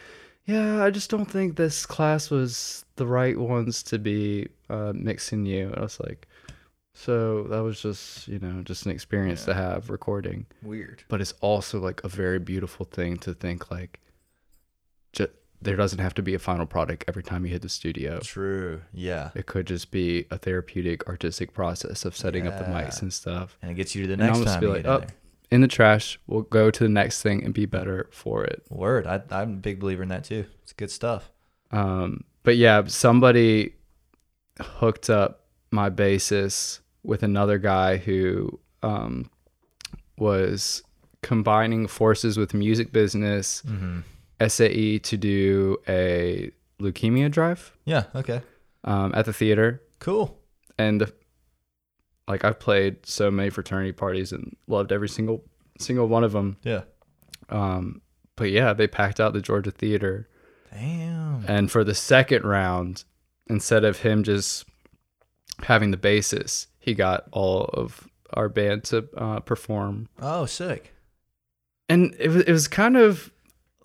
yeah, 0.46 0.82
I 0.82 0.90
just 0.90 1.10
don't 1.10 1.30
think 1.30 1.56
this 1.56 1.86
class 1.86 2.30
was 2.30 2.84
the 2.96 3.06
right 3.06 3.38
ones 3.38 3.82
to 3.84 3.98
be 3.98 4.48
uh, 4.68 4.92
mixing 4.94 5.46
you. 5.46 5.66
And 5.68 5.76
I 5.76 5.80
was 5.82 6.00
like, 6.00 6.26
so 6.92 7.44
that 7.44 7.60
was 7.60 7.80
just, 7.80 8.26
you 8.28 8.38
know, 8.40 8.62
just 8.62 8.84
an 8.84 8.92
experience 8.92 9.44
to 9.44 9.54
have 9.54 9.90
recording. 9.90 10.46
Weird. 10.62 11.04
But 11.08 11.20
it's 11.20 11.34
also 11.40 11.78
like 11.78 12.02
a 12.04 12.08
very 12.08 12.38
beautiful 12.38 12.84
thing 12.84 13.16
to 13.18 13.32
think 13.32 13.70
like, 13.70 14.00
ju- 15.12 15.28
there 15.62 15.76
doesn't 15.76 15.98
have 16.00 16.14
to 16.14 16.22
be 16.22 16.34
a 16.34 16.38
final 16.38 16.66
product 16.66 17.04
every 17.06 17.22
time 17.22 17.44
you 17.46 17.52
hit 17.52 17.62
the 17.62 17.68
studio. 17.68 18.18
True. 18.20 18.80
Yeah. 18.92 19.30
It 19.34 19.46
could 19.46 19.66
just 19.66 19.90
be 19.90 20.26
a 20.30 20.38
therapeutic, 20.38 21.06
artistic 21.06 21.52
process 21.54 22.04
of 22.04 22.16
setting 22.16 22.46
up 22.48 22.58
the 22.58 22.64
Yeah. 22.70 22.82
mics 22.82 23.02
and 23.02 23.12
stuff. 23.12 23.56
And 23.62 23.70
it 23.70 23.74
gets 23.74 23.94
you 23.94 24.02
to 24.02 24.08
the 24.08 24.14
And 24.14 24.22
I'll 24.24 24.28
next 24.30 24.40
just 24.40 24.54
time 24.54 24.60
be 24.60 24.66
you 24.66 24.72
like, 24.72 24.82
get 24.82 24.88
in 24.88 24.94
"Oh, 24.96 24.98
there. 25.00 25.08
In 25.50 25.60
the 25.62 25.68
trash, 25.68 26.18
we'll 26.26 26.42
go 26.42 26.70
to 26.70 26.84
the 26.84 26.88
next 26.88 27.22
thing 27.22 27.42
and 27.44 27.52
be 27.52 27.66
better 27.66 28.08
for 28.12 28.44
it. 28.44 28.62
Word. 28.70 29.06
I, 29.06 29.20
I'm 29.30 29.54
a 29.54 29.56
big 29.56 29.80
believer 29.80 30.02
in 30.04 30.08
that 30.10 30.24
too. 30.24 30.44
It's 30.62 30.72
good 30.72 30.90
stuff. 30.90 31.30
Um, 31.72 32.24
but 32.44 32.56
yeah, 32.56 32.82
somebody 32.86 33.74
hooked 34.60 35.10
up 35.10 35.46
my 35.72 35.88
basis 35.88 36.80
with 37.02 37.22
another 37.22 37.58
guy 37.58 37.96
who 37.96 38.60
um, 38.82 39.30
was 40.18 40.82
combining 41.22 41.86
forces 41.86 42.36
with 42.38 42.54
music 42.54 42.92
business, 42.92 43.62
Mm-hmm. 43.66 44.00
SAE 44.46 44.98
to 45.00 45.16
do 45.18 45.76
a 45.86 46.50
leukemia 46.80 47.30
drive 47.30 47.76
Yeah. 47.84 48.04
Okay. 48.14 48.40
um, 48.84 49.12
at 49.14 49.26
the 49.26 49.34
theater. 49.34 49.82
Cool. 49.98 50.38
And 50.78 50.98
the, 51.02 51.12
like 52.30 52.44
I've 52.44 52.60
played 52.60 53.04
so 53.04 53.28
many 53.30 53.50
fraternity 53.50 53.92
parties 53.92 54.32
and 54.32 54.56
loved 54.68 54.92
every 54.92 55.08
single 55.08 55.42
single 55.78 56.06
one 56.06 56.22
of 56.22 56.32
them. 56.32 56.56
Yeah. 56.62 56.82
Um, 57.48 58.02
but 58.36 58.50
yeah, 58.50 58.72
they 58.72 58.86
packed 58.86 59.18
out 59.18 59.32
the 59.32 59.40
Georgia 59.40 59.72
Theater. 59.72 60.28
Damn. 60.72 61.44
And 61.48 61.70
for 61.70 61.82
the 61.82 61.94
second 61.94 62.44
round, 62.44 63.02
instead 63.48 63.84
of 63.84 63.98
him 63.98 64.22
just 64.22 64.64
having 65.64 65.90
the 65.90 65.96
basis, 65.96 66.68
he 66.78 66.94
got 66.94 67.24
all 67.32 67.64
of 67.74 68.08
our 68.34 68.48
band 68.48 68.84
to 68.84 69.08
uh, 69.16 69.40
perform. 69.40 70.08
Oh, 70.22 70.46
sick. 70.46 70.94
And 71.88 72.14
it 72.20 72.28
was, 72.28 72.44
it 72.44 72.52
was 72.52 72.68
kind 72.68 72.96
of 72.96 73.32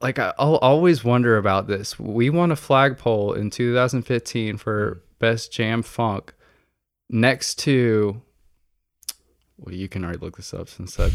like 0.01 0.19
I'll 0.19 0.57
always 0.57 1.03
wonder 1.03 1.37
about 1.37 1.65
this. 1.65 1.97
We 1.97 2.29
won 2.29 2.51
a 2.51 2.55
flagpole 2.55 3.33
in 3.33 3.49
2015 3.49 4.57
for 4.57 5.01
Best 5.17 5.51
Jam 5.51 5.81
Funk 5.81 6.35
next 7.09 7.55
to, 7.59 8.21
well, 9.57 9.73
you 9.73 9.87
can 9.87 10.03
already 10.03 10.19
look 10.19 10.37
this 10.37 10.53
up 10.53 10.69
since 10.69 10.99
I 10.99 11.11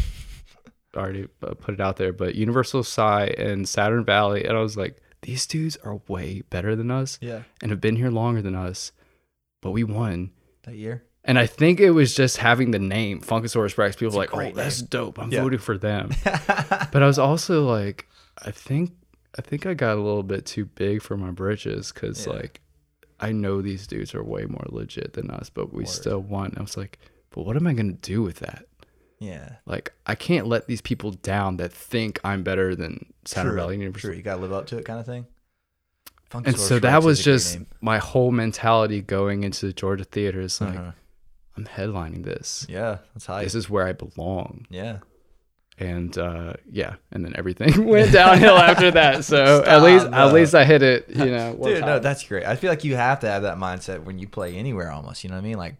already 0.95 1.27
uh, 1.43 1.53
put 1.53 1.73
it 1.73 1.81
out 1.81 1.97
there, 1.97 2.13
but 2.13 2.35
Universal 2.35 2.83
Psy 2.83 3.25
and 3.37 3.67
Saturn 3.67 4.03
Valley. 4.05 4.45
And 4.45 4.57
I 4.57 4.61
was 4.61 4.75
like, 4.77 4.97
these 5.21 5.45
dudes 5.45 5.77
are 5.83 6.01
way 6.07 6.41
better 6.49 6.75
than 6.75 6.89
us 6.91 7.17
Yeah. 7.21 7.43
and 7.61 7.71
have 7.71 7.79
been 7.81 7.95
here 7.95 8.09
longer 8.09 8.41
than 8.41 8.55
us, 8.55 8.91
but 9.61 9.71
we 9.71 9.83
won. 9.83 10.31
That 10.63 10.75
year. 10.75 11.03
And 11.23 11.37
I 11.37 11.45
think 11.45 11.79
it 11.79 11.91
was 11.91 12.15
just 12.15 12.37
having 12.37 12.71
the 12.71 12.79
name 12.79 13.21
Funkasaurus 13.21 13.77
Rex. 13.77 13.95
People 13.95 14.15
like, 14.17 14.33
oh, 14.35 14.51
that's 14.51 14.81
dope. 14.81 15.19
I'm 15.19 15.31
Yeah. 15.31 15.43
voting 15.43 15.59
for 15.59 15.77
them. 15.77 16.09
but 16.23 17.03
I 17.03 17.05
was 17.05 17.19
also 17.19 17.63
like, 17.63 18.07
I 18.43 18.49
think, 18.49 18.91
I 19.37 19.41
think 19.43 19.67
I 19.67 19.75
got 19.75 19.93
a 19.97 20.01
little 20.01 20.23
bit 20.23 20.47
too 20.47 20.65
big 20.65 21.03
for 21.03 21.15
my 21.15 21.29
britches 21.29 21.91
because 21.91 22.25
Yeah. 22.25 22.33
like, 22.33 22.61
I 23.19 23.31
know 23.31 23.61
these 23.61 23.85
dudes 23.85 24.15
are 24.15 24.23
way 24.23 24.45
more 24.45 24.65
legit 24.69 25.13
than 25.13 25.29
us, 25.29 25.51
but 25.51 25.71
we 25.71 25.83
Word. 25.83 25.89
still 25.89 26.19
won. 26.21 26.55
I 26.57 26.61
was 26.61 26.75
like, 26.75 26.97
but 27.31 27.45
what 27.45 27.55
am 27.55 27.65
I 27.67 27.73
gonna 27.73 27.93
do 27.93 28.21
with 28.21 28.37
that? 28.39 28.65
yeah. 29.19 29.57
Like, 29.67 29.93
I 30.07 30.15
can't 30.15 30.47
let 30.47 30.65
these 30.67 30.81
people 30.81 31.11
down 31.11 31.57
that 31.57 31.71
think 31.71 32.19
I'm 32.23 32.41
better 32.43 32.75
than 32.75 33.13
Saturn. 33.25 33.55
Valley 33.55 33.77
University. 33.77 34.07
True. 34.07 34.17
You 34.17 34.23
got 34.23 34.37
to 34.37 34.41
live 34.41 34.51
up 34.51 34.65
to 34.67 34.77
it 34.79 34.85
kind 34.85 34.99
of 34.99 35.05
thing. 35.05 35.27
And 36.33 36.57
so 36.57 36.79
that 36.79 37.03
was 37.03 37.23
just 37.23 37.59
my 37.81 37.97
whole 37.99 38.31
mentality 38.31 39.01
going 39.01 39.43
into 39.43 39.67
the 39.67 39.73
Georgia 39.73 40.05
theater. 40.05 40.41
Is 40.41 40.59
like, 40.59 40.75
Uh-huh. 40.77 40.91
I'm 41.57 41.65
headlining 41.65 42.23
this. 42.23 42.65
Yeah. 42.69 42.97
That's 43.13 43.25
high. 43.27 43.43
This 43.43 43.53
is 43.53 43.69
where 43.69 43.85
I 43.85 43.91
belong. 43.93 44.65
yeah. 44.69 44.99
And 45.77 46.15
uh, 46.17 46.53
yeah, 46.69 46.95
and 47.11 47.25
then 47.25 47.33
everything 47.35 47.85
went 47.87 48.11
downhill 48.11 48.55
after 48.57 48.91
that. 48.91 49.23
So 49.25 49.63
at 49.63 49.81
least 49.83 50.09
no. 50.09 50.17
at 50.27 50.33
least 50.33 50.53
I 50.55 50.63
hit 50.63 50.81
it, 50.83 51.09
you 51.09 51.25
know. 51.31 51.57
Dude, 51.61 51.81
no, 51.81 51.97
that's 51.99 52.23
great. 52.27 52.45
I 52.45 52.55
feel 52.55 52.69
like 52.69 52.83
you 52.83 52.95
have 52.95 53.19
to 53.21 53.27
have 53.27 53.41
that 53.43 53.57
mindset 53.57 54.03
when 54.03 54.19
you 54.19 54.27
play 54.27 54.55
anywhere 54.55 54.91
almost. 54.91 55.23
You 55.23 55.29
know 55.31 55.37
what 55.37 55.41
I 55.41 55.47
mean? 55.47 55.57
Like, 55.57 55.75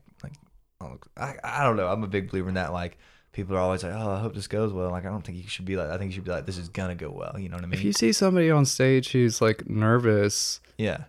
I, 1.18 1.36
I 1.44 1.64
don't 1.64 1.78
know. 1.78 1.88
I'm 1.88 2.04
a 2.04 2.08
big 2.08 2.30
believer 2.30 2.50
in 2.50 2.56
that. 2.56 2.74
Like, 2.74 2.98
people 3.32 3.56
are 3.56 3.60
always 3.60 3.84
like, 3.84 3.94
oh, 3.94 4.12
I 4.12 4.20
hope 4.20 4.34
this 4.36 4.48
goes 4.48 4.74
well. 4.74 4.90
Like, 4.92 5.06
I 5.06 5.10
don't 5.10 5.22
think 5.24 5.38
you 5.38 5.48
should 5.48 5.66
be 5.66 5.78
like, 5.78 5.90
I 5.90 5.98
think 5.98 6.12
you 6.12 6.16
should 6.16 6.24
be 6.26 6.32
like, 6.32 6.46
this 6.46 6.58
is 6.58 6.70
going 6.70 6.96
to 6.98 7.06
go 7.06 7.12
well. 7.12 7.38
You 7.40 7.50
know 7.50 7.56
what 7.56 7.64
I 7.64 7.68
mean? 7.68 7.74
if 7.74 7.84
you 7.84 7.94
see 7.94 8.12
somebody 8.12 8.50
on 8.52 8.66
stage 8.66 9.12
who's 9.12 9.42
like 9.42 9.70
nervous, 9.70 10.60
yeah. 10.78 11.06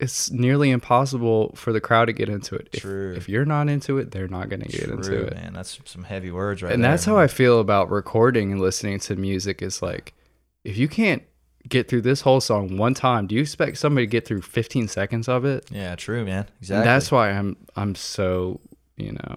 it's 0.00 0.30
nearly 0.30 0.70
impossible 0.70 1.52
for 1.54 1.72
the 1.72 1.80
crowd 1.80 2.06
to 2.06 2.12
get 2.12 2.28
into 2.28 2.54
it. 2.54 2.68
If, 2.72 2.82
True. 2.82 3.14
if 3.16 3.28
you're 3.28 3.44
not 3.44 3.68
into 3.68 3.98
it, 3.98 4.10
they're 4.10 4.28
not 4.28 4.48
going 4.48 4.62
to 4.62 4.68
get 4.68 4.88
into 4.88 5.02
True, 5.02 5.24
it. 5.24 5.34
man. 5.34 5.52
That's 5.52 5.78
some 5.84 6.04
heavy 6.04 6.30
words 6.30 6.62
right 6.62 6.72
and 6.72 6.82
there. 6.82 6.90
that's 6.90 7.04
how. 7.04 7.18
I 7.18 7.26
feel 7.26 7.60
about 7.60 7.90
recording 7.90 8.52
and 8.52 8.60
listening 8.60 8.98
to 9.00 9.16
music. 9.16 9.62
Is 9.62 9.82
like, 9.82 10.14
if 10.64 10.76
you 10.76 10.88
can't 10.88 11.22
get 11.68 11.88
through 11.88 12.02
this 12.02 12.22
whole 12.22 12.40
song 12.40 12.76
one 12.76 12.94
time, 12.94 13.26
do 13.28 13.34
you 13.36 13.40
expect 13.42 13.76
somebody 13.78 14.06
to 14.06 14.10
get 14.10 14.26
through 14.26 14.42
15 14.42 14.88
seconds 14.88 15.28
of 15.28 15.44
it? 15.44 15.64
Yeah, 15.70 15.94
true, 15.94 16.24
man. 16.24 16.38
And 16.38 16.48
Exactly. 16.60 16.84
that's 16.84 17.12
why 17.12 17.30
I'm 17.30 17.56
I'm 17.76 17.94
so 17.94 18.60
you 18.96 19.12
know 19.12 19.36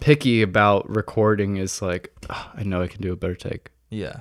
picky 0.00 0.42
about 0.42 0.88
recording. 0.88 1.56
Is 1.56 1.82
like 1.82 2.14
"Ah, 2.30 2.52
I 2.54 2.62
know 2.62 2.82
I 2.82 2.88
can 2.88 3.02
do 3.02 3.12
a 3.12 3.16
better 3.16 3.34
take, 3.34 3.70
yeah. 3.90 4.20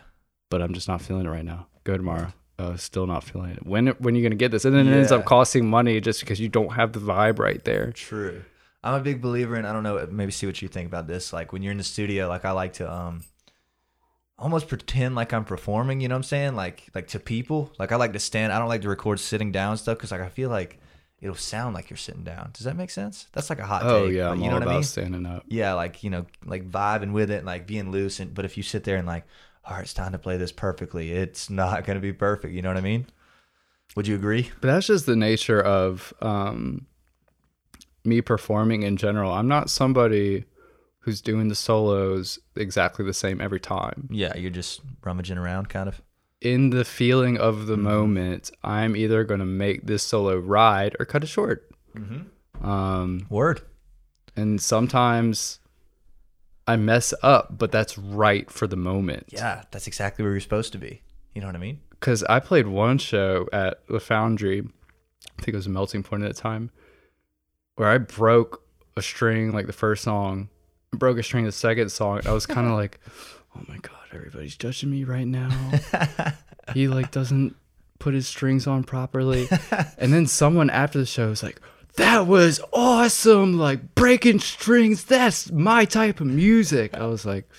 but 0.50 0.62
I'm 0.62 0.74
just 0.74 0.88
not 0.88 1.02
feeling 1.02 1.26
it 1.26 1.30
right 1.30 1.46
now. 1.46 1.68
Go 1.84 1.98
tomorrow. 1.98 2.34
Uh, 2.60 2.76
still 2.76 3.06
not 3.06 3.24
feeling 3.24 3.52
it. 3.52 3.66
When 3.66 3.88
when 3.88 4.16
are 4.16 4.18
you 4.18 4.24
gonna 4.24 4.36
get 4.36 4.52
this? 4.52 4.66
And 4.66 4.76
then 4.76 4.88
it 4.88 4.96
ends 4.96 5.12
up 5.12 5.26
costing 5.26 5.70
money 5.70 6.02
just 6.02 6.20
because 6.20 6.40
you 6.40 6.50
don't 6.50 6.74
have 6.74 6.92
the 6.92 7.00
vibe 7.00 7.40
right 7.40 7.64
there. 7.64 7.92
True. 7.92 8.44
I'm 8.84 8.96
a 8.96 9.00
big 9.00 9.22
believer 9.22 9.56
in 9.56 9.66
I 9.66 9.74
don't 9.74 9.84
know, 9.84 10.08
maybe 10.10 10.32
see 10.32 10.48
what 10.48 10.62
you 10.62 10.68
think 10.68 10.88
about 10.88 11.08
this. 11.08 11.34
Like 11.34 11.54
when 11.54 11.62
you're 11.62 11.72
in 11.72 11.78
the 11.78 11.84
studio, 11.84 12.28
like 12.28 12.46
I 12.46 12.52
like 12.52 12.74
to 12.74 12.92
um 12.92 13.24
almost 14.40 14.68
pretend 14.68 15.16
like 15.16 15.34
I'm 15.34 15.46
performing, 15.46 16.02
you 16.02 16.08
know 16.08 16.16
what 16.16 16.20
I'm 16.20 16.24
saying? 16.24 16.56
Like 16.56 16.88
like 16.96 17.08
to 17.10 17.20
people. 17.20 17.72
Like 17.78 17.92
I 17.92 17.96
like 17.96 18.14
to 18.14 18.20
stand 18.20 18.52
I 18.52 18.58
don't 18.60 18.70
like 18.70 18.82
to 18.82 18.90
record 18.90 19.20
sitting 19.20 19.52
down 19.52 19.78
stuff 19.78 20.00
cuz 20.00 20.12
like 20.12 20.22
I 20.22 20.30
feel 20.30 20.50
like 20.50 20.80
it'll 21.22 21.36
sound 21.36 21.74
like 21.74 21.90
you're 21.90 21.98
sitting 21.98 22.24
down. 22.24 22.52
Does 22.54 22.66
that 22.66 22.76
make 22.76 22.90
sense? 22.90 23.28
That's 23.34 23.50
like 23.50 23.60
a 23.60 23.66
hot 23.66 23.84
Oh 23.86 24.06
take. 24.06 24.16
yeah, 24.16 24.30
I'm 24.30 24.40
you 24.42 24.48
know 24.48 24.54
what 24.56 24.64
about 24.64 24.72
I 24.72 24.76
mean? 24.76 24.84
standing 24.84 25.26
up. 25.26 25.44
Yeah, 25.48 25.74
like, 25.74 26.04
you 26.04 26.10
know, 26.10 26.26
like 26.46 26.70
vibing 26.70 27.12
with 27.12 27.32
it 27.32 27.38
and 27.38 27.46
like 27.46 27.66
being 27.68 27.92
loose 27.92 28.20
and 28.20 28.34
but 28.34 28.46
if 28.46 28.58
you 28.58 28.64
sit 28.64 28.84
there 28.84 28.98
and 28.98 29.08
like, 29.08 29.26
all 29.66 29.74
right, 29.76 29.82
it's 29.84 29.94
time 29.94 30.12
to 30.14 30.20
play 30.20 30.38
this 30.38 30.52
perfectly, 30.52 31.12
it's 31.12 31.50
not 31.64 31.86
going 31.86 31.96
to 31.98 32.02
be 32.02 32.14
perfect, 32.14 32.54
you 32.54 32.62
know 32.62 32.70
what 32.70 32.78
I 32.78 32.82
mean? 32.82 33.08
Would 33.96 34.08
you 34.08 34.16
agree? 34.16 34.52
But 34.62 34.68
that's 34.68 34.88
just 34.88 35.06
the 35.06 35.16
nature 35.16 35.62
of 35.62 36.14
um, 36.22 36.86
me 38.06 38.22
performing 38.22 38.84
in 38.84 38.96
general. 38.98 39.32
I'm 39.34 39.48
not 39.48 39.70
somebody 39.70 40.46
who's 41.00 41.22
doing 41.22 41.48
the 41.48 41.56
solos 41.56 42.38
exactly 42.56 43.06
the 43.06 43.14
same 43.14 43.40
every 43.42 43.60
time. 43.62 44.08
Yeah, 44.12 44.36
you're 44.38 44.52
just 44.52 44.82
rummaging 45.04 45.38
around 45.38 45.70
kind 45.70 45.88
of. 45.90 46.02
In 46.42 46.70
the 46.70 46.86
feeling 46.86 47.38
of 47.38 47.66
the 47.68 47.76
Mhm. 47.76 47.82
moment, 47.82 48.52
I'm 48.64 48.96
either 48.96 49.24
going 49.24 49.40
to 49.40 49.46
make 49.46 49.88
this 49.88 50.04
solo 50.04 50.38
ride 50.38 50.96
or 51.00 51.06
cut 51.06 51.24
it 51.24 51.28
short. 51.28 51.70
Mhm. 51.96 52.26
Um, 52.64 53.26
Word. 53.30 53.62
and 54.36 54.62
sometimes 54.62 55.60
I 56.68 56.76
mess 56.76 57.14
up, 57.24 57.58
but 57.58 57.72
that's 57.72 57.98
right 57.98 58.50
for 58.52 58.68
the 58.68 58.76
moment. 58.76 59.28
Yeah, 59.30 59.64
that's 59.72 59.88
exactly 59.88 60.24
where 60.24 60.34
you're 60.34 60.42
supposed 60.42 60.72
to 60.74 60.78
be. 60.78 61.02
You 61.34 61.42
know 61.42 61.48
what 61.48 61.56
I 61.56 61.60
mean? 61.60 61.80
Because 61.92 62.24
I 62.26 62.40
played 62.40 62.68
one 62.68 62.98
show 62.98 63.48
at 63.54 63.86
the 63.88 64.00
Foundry, 64.00 64.60
I 64.62 65.42
think 65.42 65.50
it 65.50 65.56
was 65.56 65.66
a 65.68 65.70
melting 65.72 66.04
point 66.04 66.24
at 66.24 66.36
the 66.36 66.40
time, 66.42 66.70
where 67.76 67.90
I 67.90 67.98
broke 67.98 68.64
a 68.96 69.02
string 69.02 69.52
like 69.54 69.66
the 69.68 69.74
first 69.74 70.04
song, 70.04 70.50
broke 70.92 71.18
a 71.18 71.24
string 71.24 71.46
the 71.46 71.52
second 71.52 71.90
song. 71.90 72.22
I 72.26 72.32
was 72.32 72.46
kind 72.46 72.68
of 72.68 72.74
like, 72.78 73.00
oh 73.56 73.62
my 73.68 73.78
God, 73.78 73.92
everybody's 74.18 74.56
judging 74.58 74.90
me 74.92 75.04
right 75.04 75.28
now. 75.28 75.50
he 76.74 76.88
like 76.88 77.12
doesn't 77.12 77.56
put 78.00 78.14
his 78.14 78.28
strings 78.28 78.68
on 78.68 78.84
properly. 78.84 79.48
and 79.98 80.14
then 80.14 80.28
someone 80.28 80.70
after 80.70 81.00
the 81.00 81.06
show 81.06 81.30
is 81.30 81.42
like, 81.44 81.62
that 81.96 82.28
was 82.28 82.60
awesome. 82.74 83.58
Like 83.58 83.96
breaking 83.96 84.40
strings. 84.40 85.06
That's 85.06 85.52
my 85.52 85.86
type 85.86 86.20
of 86.20 86.28
music. 86.28 86.94
I 86.94 87.08
was 87.08 87.26
like, 87.26 87.50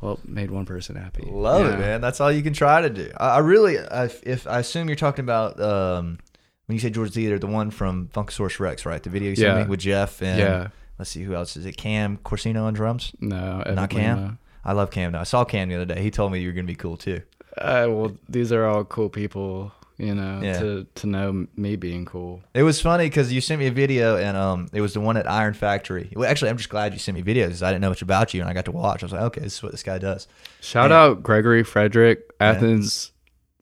well, 0.00 0.18
made 0.24 0.50
one 0.50 0.66
person 0.66 0.96
happy. 0.96 1.24
Love 1.26 1.66
Yeah. 1.66 1.74
it, 1.74 1.78
man. 1.78 2.00
That's 2.00 2.20
all 2.20 2.30
you 2.30 2.42
can 2.42 2.52
try 2.52 2.80
to 2.82 2.90
do. 2.90 3.10
I, 3.16 3.36
I 3.36 3.38
really, 3.38 3.78
I, 3.78 4.04
if 4.22 4.46
I 4.46 4.58
assume 4.60 4.88
you're 4.88 4.96
talking 4.96 5.24
about 5.24 5.60
um, 5.60 6.18
when 6.66 6.74
you 6.74 6.80
say 6.80 6.90
Georgia 6.90 7.12
Theater, 7.12 7.38
the 7.38 7.46
one 7.48 7.70
from 7.70 8.08
Funkasaurus 8.14 8.60
Rex, 8.60 8.84
right? 8.86 9.02
The 9.02 9.10
video 9.10 9.30
you 9.30 9.36
sent 9.36 9.56
Yeah. 9.56 9.62
me 9.64 9.68
with 9.70 9.80
Jeff 9.80 10.22
and 10.22 10.38
Yeah. 10.38 10.68
let's 10.98 11.10
see 11.10 11.22
who 11.22 11.34
else 11.34 11.56
is 11.56 11.66
it? 11.66 11.76
Cam 11.76 12.18
Corsino 12.18 12.64
on 12.64 12.74
drums. 12.74 13.12
No, 13.20 13.62
Not 13.74 13.90
Cam. 13.90 14.18
no. 14.20 14.36
I 14.64 14.72
love 14.72 14.90
Cam. 14.90 15.12
Now 15.12 15.20
I 15.20 15.24
saw 15.24 15.44
Cam 15.44 15.68
the 15.68 15.74
other 15.76 15.84
day. 15.94 16.02
He 16.02 16.10
told 16.10 16.32
me 16.32 16.40
you 16.40 16.48
were 16.48 16.52
gonna 16.54 16.66
be 16.66 16.74
cool 16.74 16.96
too. 16.96 17.22
Uh, 17.58 17.86
well, 17.90 18.16
these 18.28 18.50
are 18.52 18.64
all 18.66 18.84
cool 18.84 19.08
people, 19.10 19.72
you 19.98 20.14
know, 20.14 20.40
Yeah. 20.42 20.58
to, 20.60 20.86
to 20.94 21.06
know 21.06 21.46
me 21.56 21.76
being 21.76 22.04
cool. 22.06 22.42
It 22.54 22.62
was 22.62 22.80
funny 22.80 23.06
because 23.06 23.30
you 23.32 23.40
sent 23.42 23.58
me 23.60 23.66
a 23.66 23.70
video 23.72 24.16
and 24.16 24.36
um, 24.36 24.68
it 24.72 24.80
was 24.80 24.94
the 24.94 25.00
one 25.00 25.16
at 25.18 25.30
Iron 25.30 25.52
Factory. 25.52 26.10
Well, 26.16 26.30
actually, 26.30 26.50
I'm 26.50 26.56
just 26.56 26.70
glad 26.70 26.94
you 26.94 26.98
sent 26.98 27.14
me 27.16 27.22
videos 27.22 27.46
because 27.48 27.62
I 27.62 27.70
didn't 27.70 27.82
know 27.82 27.90
much 27.90 28.00
about 28.02 28.32
you 28.32 28.40
and 28.40 28.48
I 28.48 28.54
got 28.54 28.64
to 28.66 28.72
watch. 28.72 29.02
I 29.02 29.06
was 29.06 29.12
like, 29.12 29.20
okay, 29.22 29.40
this 29.42 29.54
is 29.56 29.62
what 29.62 29.72
this 29.72 29.82
guy 29.82 29.98
does. 29.98 30.28
Shout 30.62 30.90
Yeah. 30.90 30.98
out 31.02 31.22
Gregory 31.22 31.62
Frederick, 31.62 32.30
Athens 32.40 33.12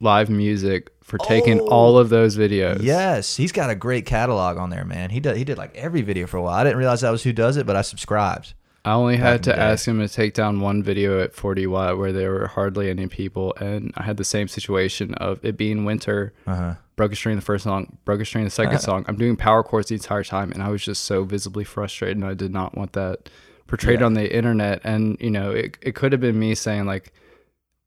Live 0.00 0.30
Music 0.30 0.90
for 1.02 1.18
taking 1.18 1.60
Oh. 1.60 1.66
all 1.66 1.98
of 1.98 2.10
those 2.10 2.36
videos. 2.38 2.82
Yes, 2.82 3.36
he's 3.36 3.50
got 3.50 3.70
a 3.70 3.74
great 3.74 4.06
catalog 4.06 4.56
on 4.56 4.70
there, 4.70 4.84
man. 4.84 5.10
He 5.10 5.18
did 5.18 5.36
he 5.36 5.42
did 5.42 5.58
like 5.58 5.74
every 5.76 6.02
video 6.02 6.28
for 6.28 6.36
a 6.36 6.42
while. 6.42 6.54
I 6.54 6.62
didn't 6.62 6.78
realize 6.78 7.00
that 7.00 7.10
was 7.10 7.24
who 7.24 7.32
does 7.32 7.56
it, 7.56 7.66
but 7.66 7.74
I 7.74 7.82
subscribed. 7.82 8.54
I 8.84 8.92
only 8.92 9.16
had 9.16 9.42
to 9.44 9.58
ask 9.58 9.86
him 9.86 9.98
to 10.00 10.08
take 10.08 10.32
down 10.34 10.60
one 10.60 10.82
video 10.82 11.20
at 11.20 11.34
40 11.34 11.66
watt 11.66 11.98
where 11.98 12.12
there 12.12 12.30
were 12.32 12.46
hardly 12.46 12.88
any 12.88 13.06
people, 13.08 13.54
and 13.60 13.92
I 13.96 14.04
had 14.04 14.16
the 14.16 14.24
same 14.24 14.48
situation 14.48 15.12
of 15.14 15.44
it 15.44 15.56
being 15.58 15.84
winter. 15.84 16.32
Uh 16.46 16.54
huh. 16.56 16.74
Broke 16.96 17.12
a 17.12 17.16
string 17.16 17.36
the 17.36 17.42
first 17.42 17.64
song, 17.64 17.98
broke 18.04 18.20
a 18.20 18.24
string 18.24 18.44
the 18.44 18.50
second 18.50 18.78
song. 18.88 19.04
I'm 19.08 19.16
doing 19.16 19.36
power 19.36 19.62
chords 19.62 19.88
the 19.88 19.94
entire 19.96 20.24
time, 20.24 20.50
and 20.52 20.62
I 20.62 20.68
was 20.70 20.82
just 20.84 21.04
so 21.04 21.24
visibly 21.24 21.64
frustrated, 21.64 22.16
and 22.16 22.26
I 22.26 22.34
did 22.34 22.52
not 22.52 22.76
want 22.76 22.92
that 22.94 23.28
portrayed 23.66 24.00
Yeah. 24.00 24.06
on 24.06 24.14
the 24.14 24.34
internet. 24.34 24.80
And 24.84 25.16
you 25.20 25.30
know, 25.30 25.50
it 25.50 25.76
it 25.82 25.94
could 25.94 26.12
have 26.12 26.20
been 26.20 26.38
me 26.38 26.54
saying 26.54 26.86
like, 26.86 27.12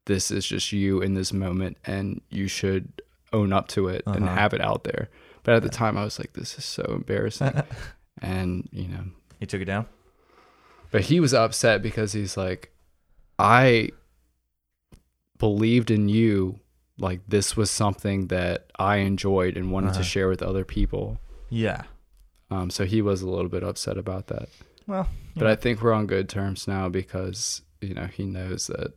"This 0.05 0.29
is 0.31 0.45
just 0.45 0.71
you 0.71 1.01
in 1.01 1.15
this 1.15 1.33
moment, 1.33 1.77
and 1.85 2.21
you 2.29 2.47
should 2.47 3.01
own 3.31 3.51
up 3.51 3.67
to 3.69 3.87
it 3.87 4.03
and 4.05 4.25
Uh-huh. 4.25 4.35
have 4.35 4.53
it 4.53 4.61
out 4.61 4.83
there." 4.83 5.09
But 5.43 5.55
at 5.55 5.63
the 5.63 5.69
time, 5.69 5.97
I 5.97 6.03
was 6.03 6.19
like, 6.19 6.33
"This 6.33 6.57
is 6.57 6.65
so 6.65 6.83
embarrassing," 6.89 7.63
and 8.21 8.69
you 8.71 8.87
know, 8.89 9.05
He 9.39 9.45
took 9.47 9.61
it 9.61 9.65
down. 9.65 9.85
But 10.93 11.01
he 11.01 11.19
was 11.19 11.33
upset 11.33 11.81
because 11.81 12.13
he's 12.13 12.37
like, 12.37 12.71
I 13.37 13.89
believed 15.37 15.91
in 15.91 16.09
you. 16.09 16.59
Like 16.99 17.21
this 17.27 17.57
was 17.57 17.71
something 17.71 18.27
that 18.27 18.71
I 18.77 18.97
enjoyed 18.97 19.57
and 19.57 19.71
wanted 19.71 19.89
Uh-huh. 19.89 19.97
to 19.99 20.03
share 20.03 20.29
with 20.29 20.43
other 20.43 20.63
people. 20.63 21.19
Yeah. 21.49 21.83
Um, 22.51 22.69
so 22.69 22.85
he 22.85 23.01
was 23.01 23.21
a 23.23 23.29
little 23.29 23.49
bit 23.49 23.63
upset 23.63 23.97
about 23.97 24.27
that. 24.27 24.47
Well, 24.85 25.09
But 25.35 25.47
I 25.47 25.55
think 25.55 25.81
we're 25.81 25.93
on 25.93 26.05
good 26.05 26.29
terms 26.29 26.67
now 26.67 26.87
because, 26.89 27.63
you 27.81 27.95
know, 27.95 28.05
he 28.05 28.25
knows 28.25 28.67
that 28.67 28.93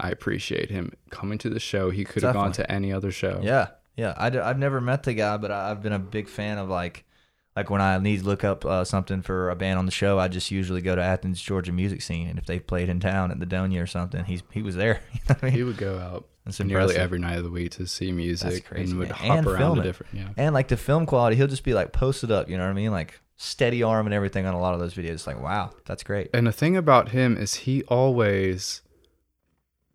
I 0.00 0.10
appreciate 0.10 0.70
him 0.70 0.92
coming 1.10 1.36
to 1.38 1.50
the 1.50 1.60
show. 1.60 1.90
He 1.90 2.04
could 2.04 2.22
have 2.22 2.32
gone 2.34 2.52
to 2.52 2.70
any 2.72 2.92
other 2.92 3.10
show. 3.10 3.40
Yeah, 3.42 3.68
yeah. 3.96 4.14
I 4.16 4.30
d- 4.30 4.38
I've 4.38 4.58
never 4.58 4.80
met 4.80 5.02
the 5.02 5.12
guy, 5.12 5.36
but 5.36 5.50
I've 5.50 5.82
been 5.82 5.92
a 5.92 5.98
big 5.98 6.28
fan 6.28 6.56
of 6.56 6.68
like, 6.70 7.04
like 7.58 7.70
when 7.70 7.80
I 7.80 7.98
need 7.98 8.20
to 8.20 8.24
look 8.24 8.44
up 8.44 8.64
uh, 8.64 8.84
something 8.84 9.20
for 9.20 9.50
a 9.50 9.56
band 9.56 9.80
on 9.80 9.84
the 9.84 9.90
show, 9.90 10.16
I 10.16 10.28
just 10.28 10.52
usually 10.52 10.80
go 10.80 10.94
to 10.94 11.02
Athens, 11.02 11.42
Georgia 11.42 11.72
music 11.72 12.02
scene, 12.02 12.28
and 12.28 12.38
if 12.38 12.46
they 12.46 12.60
played 12.60 12.88
in 12.88 13.00
town 13.00 13.32
at 13.32 13.40
the 13.40 13.46
Donia 13.46 13.82
or 13.82 13.86
something, 13.88 14.24
he's 14.26 14.44
he 14.52 14.62
was 14.62 14.76
there. 14.76 15.00
You 15.12 15.20
know 15.28 15.36
I 15.42 15.44
mean? 15.46 15.54
He 15.54 15.62
would 15.64 15.76
go 15.76 15.98
out 15.98 16.28
That's 16.44 16.60
nearly 16.60 16.82
impressive. 16.82 17.02
every 17.02 17.18
night 17.18 17.38
of 17.38 17.42
the 17.42 17.50
week 17.50 17.72
to 17.72 17.86
see 17.88 18.12
music 18.12 18.66
crazy, 18.66 18.92
and 18.92 18.98
would 19.00 19.08
man. 19.08 19.16
hop 19.16 19.38
And 19.38 19.46
around 19.48 19.76
to 19.78 19.82
different. 19.82 20.14
Yeah. 20.14 20.28
And 20.36 20.54
like 20.54 20.68
the 20.68 20.76
film 20.76 21.04
quality, 21.04 21.34
he'll 21.34 21.48
just 21.48 21.64
be 21.64 21.74
like 21.74 21.90
posted 21.90 22.30
up. 22.30 22.48
You 22.48 22.56
know 22.56 22.62
what 22.62 22.70
I 22.70 22.74
mean? 22.74 22.92
Like 22.92 23.20
steady 23.34 23.82
arm 23.82 24.06
and 24.06 24.14
everything 24.14 24.46
on 24.46 24.54
a 24.54 24.60
lot 24.60 24.74
of 24.74 24.78
those 24.80 24.94
videos. 24.94 25.10
It's 25.14 25.26
like 25.26 25.40
wow, 25.42 25.72
that's 25.84 26.04
great. 26.04 26.30
And 26.32 26.46
the 26.46 26.52
thing 26.52 26.76
about 26.76 27.08
him 27.08 27.36
is 27.36 27.54
he 27.54 27.82
always 27.88 28.82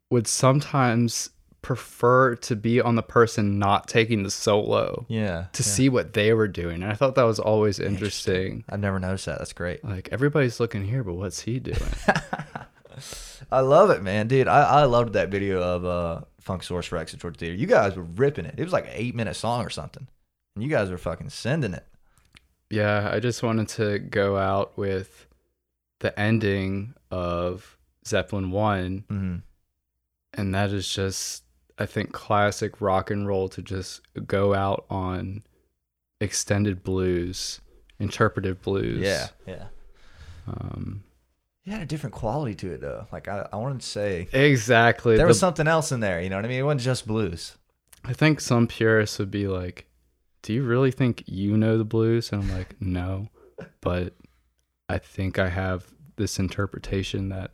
would 0.10 0.28
sometimes 0.28 1.30
prefer 1.64 2.36
to 2.36 2.56
be 2.56 2.80
on 2.80 2.96
the 2.96 3.02
person 3.02 3.58
not 3.58 3.88
taking 3.88 4.22
the 4.22 4.30
solo 4.30 5.06
Yeah. 5.10 5.46
to 5.54 5.64
yeah. 5.64 5.68
see 5.70 5.90
what 5.90 6.14
they 6.14 6.32
were 6.34 6.48
doing. 6.48 6.84
And 6.84 6.92
I 6.92 6.94
thought 6.94 7.16
that 7.16 7.24
was 7.24 7.40
always 7.40 7.80
interesting. 7.80 8.64
I've 8.70 8.80
never 8.80 9.00
noticed 9.00 9.26
that. 9.26 9.40
That's 9.40 9.54
great. 9.54 9.84
Like 9.84 10.10
everybody's 10.12 10.60
looking 10.60 10.84
here, 10.86 11.04
but 11.04 11.16
what's 11.16 11.40
he 11.42 11.60
doing? 11.60 11.80
I 13.52 13.62
love 13.62 13.90
it, 13.90 14.04
man, 14.04 14.28
dude. 14.28 14.48
I, 14.48 14.62
I 14.62 14.84
loved 14.86 15.14
that 15.14 15.30
video 15.30 15.62
of 15.62 15.86
uh 15.86 16.22
Funkasaurus 16.46 16.92
Rex 16.92 17.14
at 17.14 17.20
Georgia 17.22 17.40
Theater. 17.40 17.56
You 17.56 17.68
guys 17.68 17.96
were 17.96 18.04
ripping 18.04 18.46
it. 18.46 18.56
It 18.58 18.64
was 18.64 18.74
like 18.74 18.86
an 18.86 18.92
eight 18.94 19.16
minute 19.16 19.36
song 19.36 19.66
or 19.66 19.70
something, 19.70 20.08
and 20.56 20.64
you 20.64 20.70
guys 20.70 20.90
were 20.92 20.98
fucking 20.98 21.30
sending 21.30 21.74
it. 21.74 21.86
yeah, 22.70 23.10
I 23.12 23.20
just 23.20 23.42
wanted 23.42 23.70
to 23.70 24.00
go 24.00 24.38
out 24.38 24.78
with 24.78 25.28
the 26.02 26.18
ending 26.20 26.94
of 27.12 27.78
Zeppelin 28.06 28.52
1 28.52 29.06
hmm 29.10 29.36
and 30.36 30.56
that 30.56 30.72
is 30.72 30.92
just 30.92 31.43
I 31.78 31.86
think 31.86 32.12
classic 32.12 32.80
rock 32.82 33.10
and 33.12 33.28
roll 33.28 33.50
to 33.50 33.62
just 33.62 34.02
go 34.28 34.54
out 34.54 34.86
on 34.90 35.44
extended 36.22 36.84
blues, 36.84 37.62
interpretive 38.00 38.62
blues. 38.62 39.00
Yeah, 39.02 39.28
yeah. 39.48 39.66
Um, 40.48 41.04
It 41.66 41.72
had 41.72 41.82
a 41.82 41.86
different 41.86 42.14
quality 42.16 42.56
to 42.56 42.74
it 42.74 42.82
though. 42.82 43.08
Like 43.12 43.28
I, 43.28 43.48
I 43.52 43.56
wanted 43.56 43.82
to 43.82 43.88
say 43.88 44.28
exactly. 44.34 45.16
there 45.16 45.26
The- 45.26 45.30
was 45.30 45.40
something 45.40 45.68
else 45.68 45.92
in 45.92 46.00
there. 46.00 46.22
You 46.22 46.30
know 46.30 46.36
what 46.36 46.46
I 46.46 46.48
mean? 46.50 46.60
It 46.60 46.64
wasn't 46.64 46.82
just 46.82 47.08
blues. 47.08 47.58
I 48.06 48.14
think 48.14 48.42
some 48.42 48.68
purists 48.68 49.18
would 49.18 49.32
be 49.32 49.48
like, 49.48 49.88
"Do 50.42 50.52
you 50.54 50.64
really 50.64 50.92
think 50.92 51.24
you 51.26 51.56
know 51.58 51.78
the 51.78 51.86
blues?" 51.86 52.32
And 52.34 52.44
I'm 52.44 52.52
like, 52.52 52.76
"No," 52.82 53.30
but 53.82 54.14
I 54.90 54.98
think 54.98 55.40
I 55.40 55.48
have 55.50 55.88
this 56.18 56.38
interpretation 56.38 57.30
that 57.30 57.52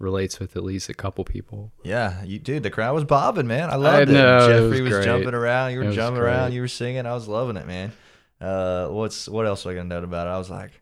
relates 0.00 0.40
with 0.40 0.56
at 0.56 0.64
least 0.64 0.88
a 0.88 0.94
couple 0.94 1.24
people. 1.24 1.70
Yeah, 1.84 2.24
you 2.24 2.38
dude, 2.38 2.62
the 2.64 2.70
crowd 2.70 2.94
was 2.94 3.04
bobbing, 3.04 3.46
man. 3.46 3.70
I 3.70 3.76
loved 3.76 4.10
know, 4.10 4.38
it. 4.38 4.50
it 4.50 4.54
Jeffrey 4.54 4.80
was 4.80 4.94
was, 4.94 5.04
jumping 5.04 5.34
around. 5.34 5.72
You 5.72 5.80
were 5.80 5.92
jumping 5.92 6.22
around. 6.22 6.52
You 6.52 6.62
were 6.62 6.68
singing. 6.68 7.06
I 7.06 7.12
was 7.12 7.28
loving 7.28 7.56
it, 7.56 7.66
man. 7.66 7.92
Uh, 8.40 8.88
what's 8.88 9.28
what 9.28 9.46
else 9.46 9.64
was 9.64 9.72
I 9.72 9.76
gonna 9.76 9.88
note 9.88 10.04
about 10.04 10.26
it? 10.26 10.30
I 10.30 10.38
was 10.38 10.50
like, 10.50 10.72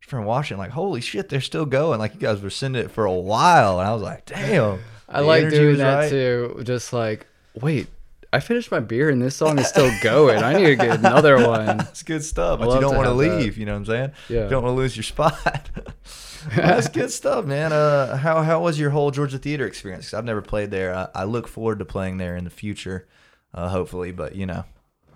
from 0.00 0.24
watching, 0.24 0.58
like, 0.58 0.70
holy 0.70 1.00
shit, 1.00 1.28
they're 1.28 1.40
still 1.40 1.66
going. 1.66 1.98
Like 1.98 2.14
you 2.14 2.20
guys 2.20 2.40
were 2.40 2.50
sending 2.50 2.84
it 2.84 2.90
for 2.90 3.06
a 3.06 3.12
while, 3.12 3.80
and 3.80 3.88
I 3.88 3.92
was 3.92 4.02
like, 4.02 4.26
damn. 4.26 4.80
I 5.08 5.20
like 5.20 5.48
doing 5.48 5.78
that 5.78 5.96
right. 5.96 6.10
too. 6.10 6.60
Just 6.64 6.92
like, 6.92 7.26
wait, 7.58 7.88
I 8.32 8.40
finished 8.40 8.70
my 8.70 8.80
beer 8.80 9.08
and 9.08 9.22
this 9.22 9.34
song 9.36 9.58
is 9.58 9.66
still 9.68 9.90
going. 10.02 10.42
I 10.42 10.52
need 10.52 10.66
to 10.66 10.76
get 10.76 10.98
another 10.98 11.36
one. 11.48 11.80
It's 11.80 12.02
good 12.02 12.22
stuff, 12.22 12.60
I 12.60 12.66
but 12.66 12.74
you 12.74 12.80
don't 12.80 12.94
want 12.96 13.06
to 13.06 13.10
have 13.10 13.18
that. 13.18 13.38
leave. 13.44 13.56
You 13.56 13.64
know 13.66 13.72
what 13.72 13.78
I'm 13.78 13.86
saying? 13.86 14.12
Yeah. 14.28 14.44
You 14.44 14.50
don't 14.50 14.62
want 14.64 14.74
to 14.74 14.76
lose 14.76 14.96
your 14.96 15.02
spot. 15.04 15.70
That's 16.54 16.88
good 16.88 17.10
stuff, 17.20 17.44
man. 17.46 17.72
Uh, 17.72 18.16
how 18.16 18.42
how 18.42 18.60
was 18.62 18.78
your 18.78 18.90
whole 18.90 19.10
Georgia 19.10 19.38
theater 19.38 19.66
experience? 19.66 20.10
'Cause 20.10 20.14
I've 20.18 20.24
never 20.24 20.42
played 20.42 20.70
there. 20.70 20.94
I, 20.94 21.08
I 21.14 21.24
look 21.24 21.48
forward 21.48 21.78
to 21.80 21.84
playing 21.84 22.18
there 22.18 22.36
in 22.36 22.44
the 22.44 22.50
future, 22.50 23.08
uh, 23.54 23.68
hopefully. 23.68 24.12
But 24.12 24.34
you 24.36 24.46
know, 24.46 24.64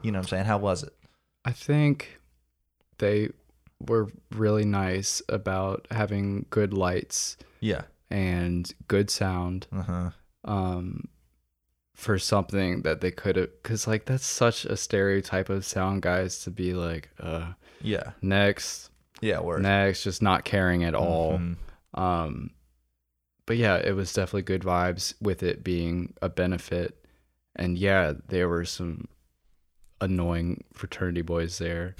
you 0.03 0.11
know 0.11 0.19
what 0.19 0.25
I'm 0.27 0.29
saying. 0.29 0.45
How 0.47 0.59
was 0.59 0.83
it? 0.83 0.93
I 1.45 1.53
think 1.53 2.19
they 2.99 3.29
were 3.87 4.09
really 4.35 4.65
nice 4.65 5.21
about 5.29 5.87
having 5.91 6.47
good 6.51 6.73
lights 6.73 7.37
Yeah. 7.61 7.83
and 8.11 8.73
good 8.89 9.11
sound. 9.11 9.67
Uh 9.73 9.83
huh. 9.83 10.11
um 10.45 11.09
for 12.03 12.19
something 12.19 12.83
that 12.83 13.01
they 13.01 13.13
could 13.13 13.37
have 13.37 13.49
because 13.63 13.87
like 13.87 14.07
that's 14.07 14.27
such 14.27 14.65
a 14.65 14.77
stereotype 14.77 15.49
of 15.49 15.65
sound 15.65 16.03
guys 16.03 16.43
to 16.43 16.51
be 16.51 16.75
like 16.75 17.09
uh 17.21 17.53
Yeah. 17.81 18.11
next 18.21 18.91
Yeah. 19.21 19.39
Word. 19.39 19.63
next 19.63 20.03
just 20.03 20.21
not 20.21 20.45
caring 20.45 20.83
at 20.83 20.97
all 20.97 21.39
Mhm. 21.39 21.57
um 21.95 22.51
but 23.47 23.57
yeah 23.57 23.77
it 23.77 23.95
was 23.95 24.13
definitely 24.13 24.43
good 24.43 24.63
vibes 24.63 25.15
with 25.21 25.45
it 25.45 25.63
being 25.63 26.13
a 26.21 26.29
benefit 26.29 27.05
and 27.55 27.79
yeah 27.79 28.15
there 28.27 28.49
were 28.49 28.65
some 28.65 29.07
annoying 30.01 30.65
fraternity 30.75 31.23
boys 31.23 31.59
there 31.59 31.95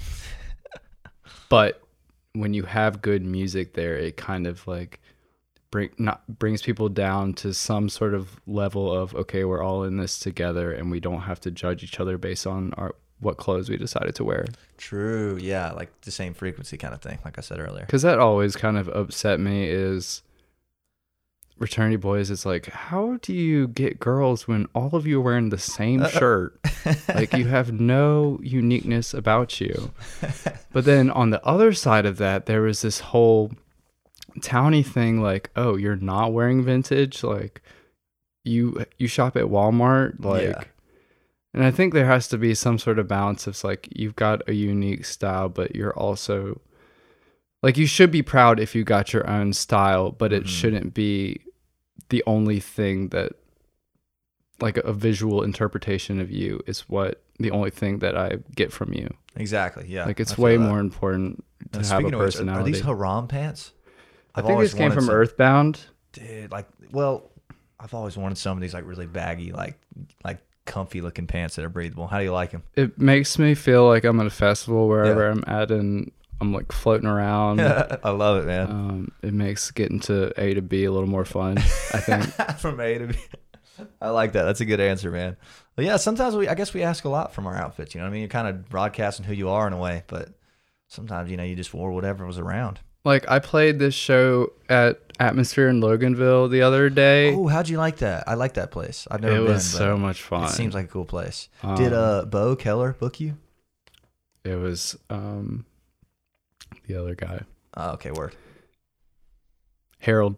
but 1.49 1.81
when 2.33 2.53
you 2.53 2.63
have 2.63 3.01
good 3.01 3.23
music 3.23 3.73
there 3.73 3.95
it 3.95 4.17
kind 4.17 4.47
of 4.47 4.67
like 4.67 4.99
bring 5.73 5.89
not 5.97 6.21
brings 6.27 6.61
people 6.61 6.87
down 6.87 7.33
to 7.33 7.51
some 7.51 7.89
sort 7.89 8.13
of 8.13 8.39
level 8.45 8.93
of 8.93 9.15
okay 9.15 9.43
we're 9.43 9.63
all 9.63 9.83
in 9.83 9.97
this 9.97 10.19
together 10.19 10.71
and 10.71 10.91
we 10.91 10.99
don't 10.99 11.21
have 11.21 11.39
to 11.39 11.49
judge 11.49 11.83
each 11.83 11.99
other 11.99 12.15
based 12.15 12.45
on 12.45 12.71
our 12.75 12.93
what 13.19 13.37
clothes 13.37 13.69
we 13.69 13.77
decided 13.77 14.13
to 14.13 14.23
wear 14.23 14.45
True. 14.77 15.39
Yeah. 15.41 15.71
Like 15.71 16.01
the 16.01 16.11
same 16.11 16.33
frequency 16.33 16.77
kind 16.77 16.93
of 16.93 17.01
thing. 17.01 17.19
Like 17.23 17.37
I 17.37 17.41
said 17.41 17.57
earlier. 17.59 17.85
because 17.85 18.01
that 18.01 18.19
always 18.19 18.55
kind 18.55 18.77
of 18.77 18.87
upset 18.89 19.39
me 19.39 19.67
is 19.67 20.21
fraternity 21.57 21.95
boys 21.95 22.29
it's 22.29 22.45
like 22.45 22.65
how 22.65 23.17
do 23.21 23.31
you 23.31 23.67
get 23.69 23.99
girls 23.99 24.47
when 24.47 24.67
all 24.75 24.93
of 24.95 25.07
you 25.07 25.19
are 25.19 25.23
wearing 25.23 25.49
the 25.49 25.57
same 25.57 26.05
shirt 26.09 26.59
like 27.15 27.31
you 27.33 27.45
have 27.45 27.71
no 27.79 28.37
uniqueness 28.43 29.13
about 29.13 29.61
you 29.61 29.93
but 30.73 30.83
then 30.83 31.09
on 31.11 31.29
the 31.29 31.41
other 31.45 31.71
side 31.71 32.05
of 32.05 32.17
that 32.17 32.47
there 32.47 32.63
was 32.63 32.81
this 32.81 32.99
whole 32.99 33.51
towny 34.41 34.83
thing 34.83 35.21
like 35.21 35.49
oh 35.55 35.75
you're 35.75 35.95
not 35.95 36.33
wearing 36.33 36.63
vintage 36.63 37.23
like 37.23 37.61
you 38.43 38.83
you 38.97 39.07
shop 39.07 39.35
at 39.37 39.43
walmart 39.45 40.23
like 40.23 40.43
Yeah. 40.43 40.63
and 41.53 41.63
i 41.63 41.71
think 41.71 41.93
there 41.93 42.05
has 42.07 42.27
to 42.29 42.37
be 42.37 42.53
some 42.55 42.77
sort 42.79 42.99
of 42.99 43.07
balance 43.07 43.47
it's 43.47 43.63
like 43.63 43.87
you've 43.95 44.15
got 44.15 44.47
a 44.49 44.53
unique 44.53 45.05
style 45.05 45.49
but 45.49 45.75
you're 45.75 45.93
also 45.97 46.59
like 47.61 47.77
you 47.77 47.85
should 47.85 48.11
be 48.11 48.21
proud 48.23 48.59
if 48.59 48.73
you 48.75 48.83
got 48.83 49.13
your 49.13 49.29
own 49.29 49.53
style 49.53 50.11
but 50.11 50.33
it 50.33 50.43
Mhm. 50.43 50.47
shouldn't 50.47 50.93
be 50.93 51.39
the 52.09 52.23
only 52.27 52.59
thing 52.59 53.09
that 53.09 53.33
like 54.59 54.77
a 54.77 54.93
visual 54.93 55.43
interpretation 55.43 56.19
of 56.19 56.29
you 56.31 56.59
is 56.67 56.81
what 56.89 57.23
the 57.39 57.51
only 57.51 57.69
thing 57.71 57.99
that 57.99 58.15
i 58.17 58.37
get 58.55 58.71
from 58.71 58.93
you 58.93 59.13
Exactly. 59.35 59.85
Yeah. 59.87 60.05
like 60.05 60.19
it's 60.19 60.37
way 60.37 60.57
that. 60.57 60.63
more 60.63 60.79
important 60.79 61.43
to 61.71 61.79
Uh, 61.79 61.83
have 61.85 61.91
a 61.91 61.95
of 61.97 62.03
which, 62.05 62.13
are- 62.13 62.17
personality 62.19 62.69
are, 62.71 62.73
these 62.73 62.81
harem 62.83 63.27
pants? 63.27 63.71
I 64.35 64.39
I've 64.39 64.45
think 64.45 64.59
this 64.59 64.73
came 64.73 64.91
from 64.91 65.05
some. 65.05 65.13
earthbound 65.15 65.79
dude. 66.11 66.51
Like, 66.51 66.67
well, 66.91 67.29
I've 67.79 67.93
always 67.93 68.15
wanted 68.17 68.37
some 68.37 68.57
of 68.57 68.61
these 68.61 68.73
like 68.73 68.85
really 68.87 69.07
baggy, 69.07 69.51
like 69.51 69.79
like 70.23 70.39
comfy 70.65 71.01
looking 71.01 71.27
pants 71.27 71.55
that 71.55 71.65
are 71.65 71.69
breathable. 71.69 72.07
How 72.07 72.19
do 72.19 72.23
you 72.23 72.31
like 72.31 72.51
them? 72.51 72.63
it 72.75 72.97
makes 72.97 73.37
me 73.37 73.53
feel 73.53 73.85
like 73.85 74.03
i'm 74.05 74.19
at 74.21 74.25
a 74.25 74.29
festival 74.29 74.87
wherever 74.87 75.27
i'm 75.29 75.43
at 75.45 75.69
and 75.71 76.09
i'm 76.39 76.53
like 76.53 76.71
floating 76.71 77.07
around 77.07 77.59
I 78.03 78.09
love 78.11 78.41
it, 78.43 78.47
man. 78.47 78.71
um, 78.71 79.11
it 79.21 79.33
makes 79.33 79.69
getting 79.71 79.99
to 80.01 80.31
a 80.41 80.53
to 80.53 80.61
b 80.61 80.85
a 80.85 80.91
little 80.91 81.09
more 81.09 81.25
fun 81.25 81.57
i 81.57 81.99
think 81.99 82.23
From 82.59 82.79
A 82.79 82.97
to 82.97 83.07
B. 83.07 83.15
I 83.99 84.09
like 84.11 84.33
that. 84.33 84.43
That's 84.43 84.61
a 84.61 84.65
good 84.65 84.79
answer, 84.79 85.09
man. 85.11 85.35
But 85.75 85.83
yeah, 85.85 85.97
sometimes 85.97 86.35
we, 86.35 86.47
I 86.47 86.53
guess 86.53 86.73
we 86.75 86.83
ask 86.83 87.03
a 87.05 87.09
lot 87.09 87.33
from 87.33 87.47
our 87.47 87.55
outfits. 87.57 87.93
You 87.95 87.99
know 87.99 88.05
what 88.05 88.11
I 88.11 88.13
mean? 88.13 88.21
You're 88.21 88.29
kind 88.29 88.47
of 88.47 88.69
broadcasting 88.69 89.25
who 89.25 89.33
you 89.33 89.49
are 89.49 89.65
in 89.65 89.73
a 89.73 89.77
way, 89.77 90.03
but 90.07 90.29
sometimes, 90.87 91.31
you 91.31 91.37
know, 91.37 91.43
you 91.43 91.55
just 91.55 91.73
wore 91.73 91.91
whatever 91.91 92.23
was 92.25 92.37
around. 92.37 92.79
Like 93.05 93.29
I 93.29 93.39
played 93.39 93.79
this 93.79 93.93
show 93.93 94.53
at 94.69 94.99
Atmosphere 95.19 95.67
in 95.69 95.81
Loganville 95.81 96.49
the 96.49 96.61
other 96.61 96.89
day. 96.89 97.33
Oh, 97.35 97.47
how'd 97.47 97.67
you 97.69 97.77
like 97.77 97.97
that? 97.97 98.23
I 98.27 98.35
like 98.35 98.53
that 98.53 98.71
place. 98.71 99.07
I've 99.11 99.21
never 99.21 99.35
it 99.35 99.39
been. 99.43 99.53
was 99.53 99.65
so 99.65 99.97
much 99.97 100.21
fun. 100.21 100.45
It 100.45 100.49
seems 100.51 100.73
like 100.73 100.85
a 100.85 100.89
cool 100.89 101.05
place. 101.05 101.49
Did 101.75 101.93
Um, 101.93 101.99
uh 101.99 102.25
Bo 102.25 102.55
Keller 102.55 102.93
book 102.93 103.19
you? 103.19 103.37
it 104.45 104.55
was 104.55 104.97
um 105.09 105.65
the 106.87 106.95
other 106.99 107.15
guy. 107.15 107.41
Oh, 107.75 107.91
okay, 107.91 108.11
word. 108.11 108.35
Harold. 109.99 110.35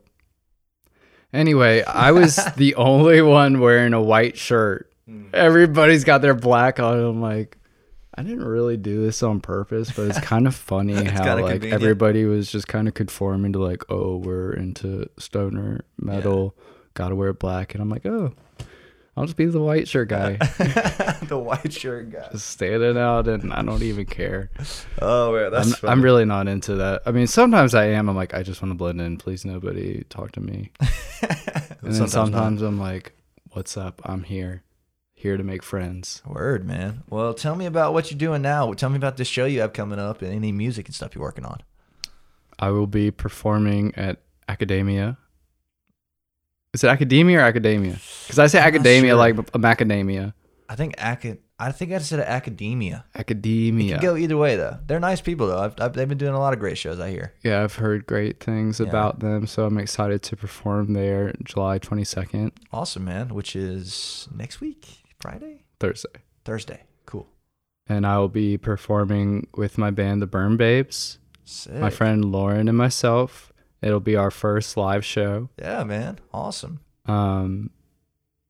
Anyway, 1.33 1.83
I 1.83 2.11
was 2.11 2.35
the 2.55 2.75
only 2.75 3.21
one 3.21 3.59
wearing 3.59 3.93
a 3.93 4.01
white 4.01 4.37
shirt. 4.37 4.91
Hmm. 5.07 5.25
Everybody's 5.33 6.03
got 6.03 6.21
their 6.21 6.33
black 6.33 6.79
on. 6.79 6.97
I'm 6.99 7.21
like, 7.21 7.57
I 8.17 8.23
didn't 8.23 8.45
really 8.45 8.77
do 8.77 9.03
this 9.03 9.21
on 9.23 9.41
purpose, 9.41 9.91
but 9.91 10.07
it's 10.07 10.19
kind 10.21 10.47
of 10.47 10.55
funny 10.73 10.93
how 11.03 11.35
like 11.35 11.51
convenient. 11.53 11.73
everybody 11.81 12.25
was 12.25 12.49
just 12.51 12.67
kind 12.67 12.87
of 12.87 12.93
conforming 12.93 13.51
to 13.53 13.59
like, 13.59 13.83
oh, 13.89 14.17
we're 14.17 14.53
into 14.53 15.09
stoner 15.17 15.81
metal, 15.99 16.55
gotta 16.93 17.15
wear 17.15 17.33
black, 17.33 17.73
and 17.73 17.81
I'm 17.81 17.89
like, 17.89 18.05
oh, 18.05 18.33
I'll 19.17 19.25
just 19.25 19.37
be 19.37 19.45
the 19.45 19.61
white 19.61 19.87
shirt 19.87 20.09
guy, 20.09 20.33
the 21.27 21.37
white 21.37 21.71
shirt 21.71 22.11
guy. 22.11 22.27
just 22.31 22.49
standing 22.49 22.97
out, 22.97 23.27
and 23.27 23.53
I 23.53 23.61
don't 23.61 23.81
even 23.81 24.05
care. 24.05 24.49
Oh, 25.01 25.33
man, 25.33 25.51
that's 25.51 25.83
I'm. 25.83 25.89
I'm 25.89 26.01
really 26.01 26.25
not 26.25 26.47
into 26.49 26.75
that. 26.75 27.01
I 27.05 27.11
mean, 27.11 27.27
sometimes 27.27 27.73
I 27.75 27.85
am. 27.87 28.09
I'm 28.09 28.15
like, 28.15 28.33
I 28.33 28.43
just 28.43 28.61
want 28.61 28.71
to 28.71 28.75
blend 28.75 28.99
in. 29.01 29.15
Please, 29.17 29.45
nobody 29.45 30.03
talk 30.09 30.31
to 30.33 30.41
me. 30.41 30.71
And 31.81 31.93
then 31.93 32.07
Sometimes 32.09 32.31
not. 32.31 32.39
sometimes 32.39 32.61
I'm 32.63 32.79
like, 32.79 33.13
what's 33.51 33.77
up? 33.77 34.01
I'm 34.05 34.23
here. 34.23 34.63
Here 35.25 35.37
to 35.37 35.43
make 35.43 35.63
friends. 35.63 36.21
Word, 36.23 36.67
man. 36.67 37.01
Well, 37.09 37.33
tell 37.33 37.55
me 37.55 37.65
about 37.65 37.93
what 37.93 38.11
you're 38.11 38.17
doing 38.19 38.43
now. 38.43 38.71
Tell 38.73 38.91
me 38.91 38.97
about 38.97 39.17
this 39.17 39.27
show 39.27 39.45
you 39.45 39.61
have 39.61 39.73
coming 39.73 39.97
up 39.97 40.21
and 40.21 40.31
any 40.31 40.51
music 40.51 40.85
and 40.85 40.93
stuff 40.93 41.15
you're 41.15 41.23
working 41.23 41.45
on. 41.45 41.61
I 42.59 42.69
will 42.69 42.85
be 42.85 43.09
performing 43.09 43.91
at 43.95 44.19
Academia. 44.47 45.17
Is 46.75 46.83
it 46.83 46.89
Academia 46.89 47.39
or 47.39 47.41
Academia? 47.41 47.97
Because 48.23 48.37
I 48.37 48.45
say 48.45 48.59
I'm 48.59 48.67
Academia 48.67 49.13
sure. 49.13 49.17
like 49.17 49.35
a 49.35 49.43
macadamia. 49.57 50.35
I 50.69 50.75
think 50.75 50.93
acad- 50.99 51.39
I 51.57 51.71
think 51.71 51.91
I 51.91 51.97
said 51.97 52.19
academia. 52.19 53.05
It 53.15 53.19
Academia. 53.21 53.95
could 53.95 54.01
go 54.03 54.15
either 54.17 54.37
way 54.37 54.57
though. 54.57 54.77
They're 54.85 54.99
nice 54.99 55.21
people 55.21 55.47
though. 55.47 55.57
I've, 55.57 55.73
I've, 55.81 55.93
they've 55.93 56.07
been 56.07 56.19
doing 56.19 56.35
a 56.35 56.39
lot 56.39 56.53
of 56.53 56.59
great 56.59 56.77
shows. 56.77 56.99
I 56.99 57.09
hear. 57.09 57.33
yeah, 57.43 57.63
I've 57.63 57.73
heard 57.75 58.05
great 58.05 58.39
things 58.39 58.79
Yeah. 58.79 58.87
about 58.89 59.21
them, 59.21 59.47
so 59.47 59.65
I'm 59.65 59.79
excited 59.79 60.21
to 60.21 60.35
perform 60.35 60.93
there 60.93 61.33
July 61.43 61.79
22nd, 61.79 62.51
Awesome, 62.71 63.05
man. 63.05 63.29
Which 63.33 63.55
is 63.55 64.27
next 64.35 64.59
week, 64.61 64.85
Friday, 65.25 65.63
Thursday. 65.79 66.21
Thursday. 66.43 66.83
Cool. 67.05 67.27
And 67.87 68.05
I 68.05 68.17
will 68.19 68.29
be 68.29 68.57
performing 68.57 69.47
with 69.55 69.77
my 69.77 69.91
band, 69.91 70.21
the 70.21 70.27
Burn 70.27 70.57
Babes, 70.57 71.17
Sick. 71.43 71.73
my 71.73 71.89
friend 71.89 72.25
Lauren 72.25 72.67
and 72.67 72.77
myself. 72.77 73.51
It'll 73.81 73.99
be 73.99 74.15
our 74.15 74.31
first 74.31 74.77
live 74.77 75.03
show. 75.05 75.49
Yeah, 75.59 75.83
man. 75.83 76.19
Awesome. 76.33 76.79
Um, 77.05 77.69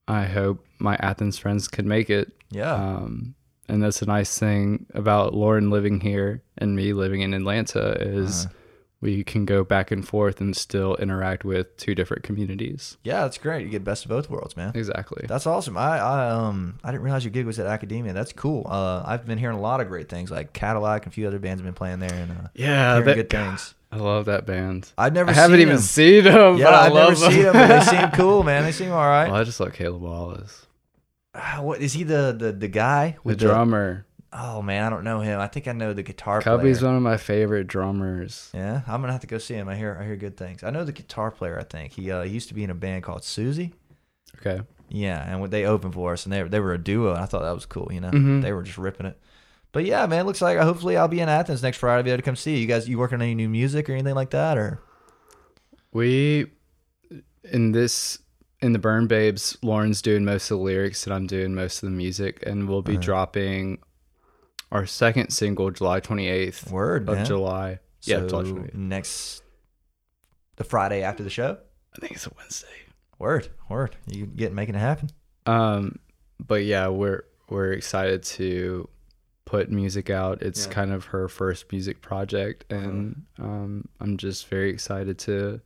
I 0.08 0.26
hope 0.26 0.66
my 0.80 0.96
Athens 0.98 1.38
friends 1.38 1.68
can 1.68 1.88
make 1.88 2.10
it. 2.10 2.32
Yeah. 2.52 2.74
Um, 2.74 3.36
and 3.68 3.82
that's 3.82 4.02
a 4.02 4.06
nice 4.06 4.38
thing 4.38 4.86
about 4.94 5.34
Lauren 5.34 5.70
living 5.70 6.00
here 6.02 6.44
and 6.58 6.76
me 6.76 6.94
living 6.94 7.22
in 7.22 7.34
Atlanta 7.34 7.98
is 8.00 8.46
Uh-huh. 8.46 8.56
We 9.02 9.24
can 9.24 9.46
go 9.46 9.64
back 9.64 9.92
and 9.92 10.08
forth 10.08 10.40
and 10.42 10.56
still 10.56 10.96
interact 10.96 11.44
with 11.44 11.76
two 11.78 11.94
different 11.94 12.24
communities. 12.24 12.98
yeah, 13.04 13.22
that's 13.22 13.38
great. 13.38 13.64
You 13.64 13.70
get 13.70 13.84
best 13.84 14.06
of 14.06 14.10
both 14.10 14.30
worlds, 14.30 14.56
man. 14.58 14.72
Exactly. 14.74 15.26
That's 15.28 15.46
awesome. 15.46 15.78
I, 15.78 15.98
I 16.00 16.30
um 16.32 16.80
I 16.84 16.92
didn't 16.92 17.04
realize 17.04 17.24
your 17.24 17.32
gig 17.32 17.46
was 17.46 17.60
at 17.60 17.68
Academia. 17.68 18.14
That's 18.14 18.34
cool. 18.34 18.66
Uh, 18.70 19.04
I've 19.06 19.26
been 19.26 19.38
hearing 19.38 19.58
a 19.58 19.62
lot 19.62 19.82
of 19.82 19.88
great 19.88 20.10
things. 20.10 20.32
Like 20.32 20.54
Cadillac 20.54 21.04
and 21.04 21.12
a 21.12 21.14
few 21.14 21.28
other 21.28 21.40
bands 21.40 21.60
have 21.62 21.66
been 21.66 21.74
playing 21.76 22.00
there, 22.00 22.14
and 22.14 22.32
uh, 22.32 22.48
yeah, 22.56 22.94
hearing 22.94 23.06
that, 23.06 23.16
good 23.16 23.30
things. 23.30 23.76
I 23.92 23.98
love 23.98 24.26
that 24.26 24.46
band. 24.46 24.92
I've 24.98 25.14
never. 25.14 25.30
I 25.30 25.34
haven't 25.34 25.56
seen 25.58 25.62
even 25.62 25.76
them. 25.76 25.84
seen 25.84 26.24
them, 26.24 26.58
Yeah, 26.58 26.66
but 26.66 26.74
I 26.74 26.86
I've 26.88 26.94
love 26.94 27.20
never 27.20 27.32
seen 27.32 27.44
them. 27.44 27.54
But 27.54 27.68
they 27.68 27.82
seem 27.98 28.10
cool, 28.14 28.44
man. 28.44 28.64
They 28.64 28.72
seem 28.72 28.92
all 28.92 28.98
right. 29.08 29.28
Well, 29.30 29.40
I 29.40 29.44
just 29.44 29.60
like 29.60 29.74
Caleb 29.74 30.02
Wallace, 30.02 30.66
Ah, 31.34 31.60
What 31.62 31.82
is 31.82 31.94
he 31.94 32.04
the 32.04 32.36
the 32.38 32.52
the 32.52 32.68
guy 32.68 33.12
the 33.12 33.20
with 33.24 33.40
drummer. 33.40 34.06
Oh 34.38 34.62
man, 34.62 34.84
I 34.84 34.90
don't 34.90 35.04
know 35.06 35.22
him. 35.22 35.40
I 35.40 35.48
think 35.48 35.68
I 35.68 35.72
know 35.72 35.94
the 35.94 36.04
guitar 36.04 36.42
Cubby's 36.42 36.80
player. 36.80 36.90
one 36.90 36.98
of 36.98 37.04
my 37.04 37.16
favorite 37.18 37.68
drummers. 37.68 38.50
Yeah, 38.54 38.82
I'm 38.88 39.00
gonna 39.02 39.14
have 39.14 39.22
to 39.22 39.28
go 39.28 39.38
see 39.38 39.54
him. 39.54 39.70
I 39.70 39.76
hear 39.76 39.98
I 40.00 40.04
hear 40.06 40.18
good 40.18 40.36
things. 40.36 40.62
I 40.64 40.72
know 40.72 40.84
the 40.84 40.92
guitar 40.92 41.32
player. 41.32 41.58
I 41.60 41.64
think 41.64 41.94
he 41.94 42.12
uh, 42.12 42.24
he 42.24 42.32
used 42.34 42.50
to 42.50 42.54
be 42.54 42.64
in 42.64 42.70
a 42.70 42.76
band 42.76 43.04
called 43.04 43.24
Susie. 43.24 43.74
Okay. 44.40 44.62
Yeah, 44.90 45.24
and 45.34 45.50
they 45.52 45.66
opened 45.66 45.94
for 45.94 46.14
us, 46.14 46.26
and 46.26 46.34
they 46.34 46.44
they 46.44 46.60
were 46.60 46.74
a 46.74 46.78
duo, 46.78 47.12
and 47.14 47.20
I 47.20 47.26
thought 47.26 47.44
that 47.44 47.56
was 47.56 47.66
cool. 47.66 47.90
You 47.92 48.02
know, 48.02 48.12
Mhm. 48.12 48.42
they 48.42 48.52
were 48.52 48.64
just 48.64 48.78
ripping 48.78 49.06
it. 49.06 49.18
But 49.72 49.86
yeah, 49.86 50.06
man, 50.06 50.26
looks 50.26 50.42
like 50.42 50.58
hopefully 50.58 50.96
I'll 50.98 51.08
be 51.08 51.20
in 51.22 51.30
Athens 51.30 51.64
next 51.64 51.78
Friday. 51.78 51.98
I'll 51.98 52.04
be 52.04 52.12
able 52.12 52.18
to 52.20 52.24
come 52.24 52.36
see 52.36 52.56
you. 52.56 52.58
You 52.60 52.68
guys. 52.68 52.88
You 52.90 52.98
working 53.00 53.16
on 53.16 53.22
any 53.22 53.36
new 53.36 53.50
music 53.50 53.90
or 53.90 53.94
anything 53.94 54.16
like 54.16 54.32
that, 54.32 54.58
or 54.58 54.80
We 55.92 56.52
in 57.52 57.72
this 57.72 58.20
in 58.62 58.74
the 58.74 58.80
Burn 58.80 59.08
Babes, 59.08 59.58
Lauren's 59.62 60.02
doing 60.02 60.26
most 60.26 60.50
of 60.50 60.58
the 60.58 60.64
lyrics 60.64 61.06
and 61.06 61.14
I'm 61.14 61.28
doing 61.28 61.54
most 61.56 61.84
of 61.84 61.90
the 61.90 61.96
music, 61.96 62.44
and 62.46 62.68
we'll 62.68 62.82
be 62.82 62.94
Uh-huh. 62.94 63.02
dropping 63.02 63.80
our 64.76 64.86
second 64.86 65.30
single 65.30 65.72
July 65.72 66.00
28th 66.02 66.70
word, 66.70 67.08
of 67.10 67.16
man? 67.16 67.26
July. 67.26 67.80
yeah, 68.04 68.18
So 68.20 68.28
July 68.28 68.44
28th. 68.44 68.74
next 68.76 69.42
the 70.58 70.64
Friday 70.64 71.02
after 71.04 71.24
the 71.24 71.30
show. 71.30 71.58
I 71.96 72.00
think 72.00 72.14
it's 72.14 72.28
a 72.28 72.32
Wednesday. 72.38 72.68
Word, 73.18 73.48
word. 73.70 73.96
You 74.08 74.26
get 74.26 74.54
making 74.54 74.76
it 74.76 74.80
happen. 74.80 75.10
Um, 75.46 76.00
but 76.46 76.66
yeah, 76.66 76.90
we're 76.90 77.24
we're 77.50 77.72
excited 77.72 78.24
to 78.24 78.90
put 79.46 79.72
music 79.72 80.10
out. 80.10 80.42
It's 80.42 80.62
Yeah. 80.62 80.66
Uh-huh. 80.66 80.74
kind 80.74 80.92
of 80.92 81.06
her 81.06 81.28
first 81.30 81.72
music 81.72 82.02
project, 82.02 82.66
and 82.72 83.24
um, 83.40 83.88
I'm 84.02 84.18
just 84.18 84.48
very 84.48 84.70
excited 84.72 85.18
to 85.20 85.62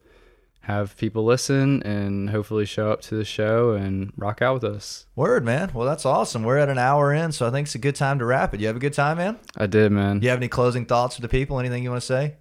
have 0.61 0.95
people 0.97 1.23
listen 1.25 1.81
and 1.83 2.29
hopefully 2.29 2.65
show 2.65 2.91
up 2.91 3.01
to 3.01 3.15
the 3.15 3.25
show 3.25 3.71
and 3.71 4.11
rock 4.17 4.41
out 4.41 4.55
with 4.55 4.63
us. 4.63 5.07
Word, 5.15 5.43
man. 5.43 5.71
Well, 5.73 5.87
that's 5.87 6.05
awesome. 6.05 6.43
We're 6.43 6.57
at 6.59 6.69
an 6.69 6.77
hour 6.77 7.13
in, 7.13 7.31
so 7.31 7.47
I 7.47 7.51
think 7.51 7.65
it's 7.67 7.75
a 7.75 7.79
good 7.79 7.95
time 7.95 8.19
to 8.19 8.25
wrap 8.25 8.53
it. 8.53 8.59
You 8.59 8.67
have 8.67 8.75
a 8.75 8.79
good 8.79 8.93
time, 8.93 9.17
man. 9.17 9.39
I 9.57 9.65
did, 9.65 9.91
man. 9.91 10.19
Do 10.19 10.25
you 10.25 10.29
have 10.29 10.39
any 10.39 10.47
closing 10.47 10.85
thoughts 10.85 11.15
for 11.15 11.21
the 11.21 11.29
people? 11.29 11.59
Anything 11.59 11.83
you 11.83 11.89
want 11.89 12.01
to 12.01 12.05
say? 12.07 12.35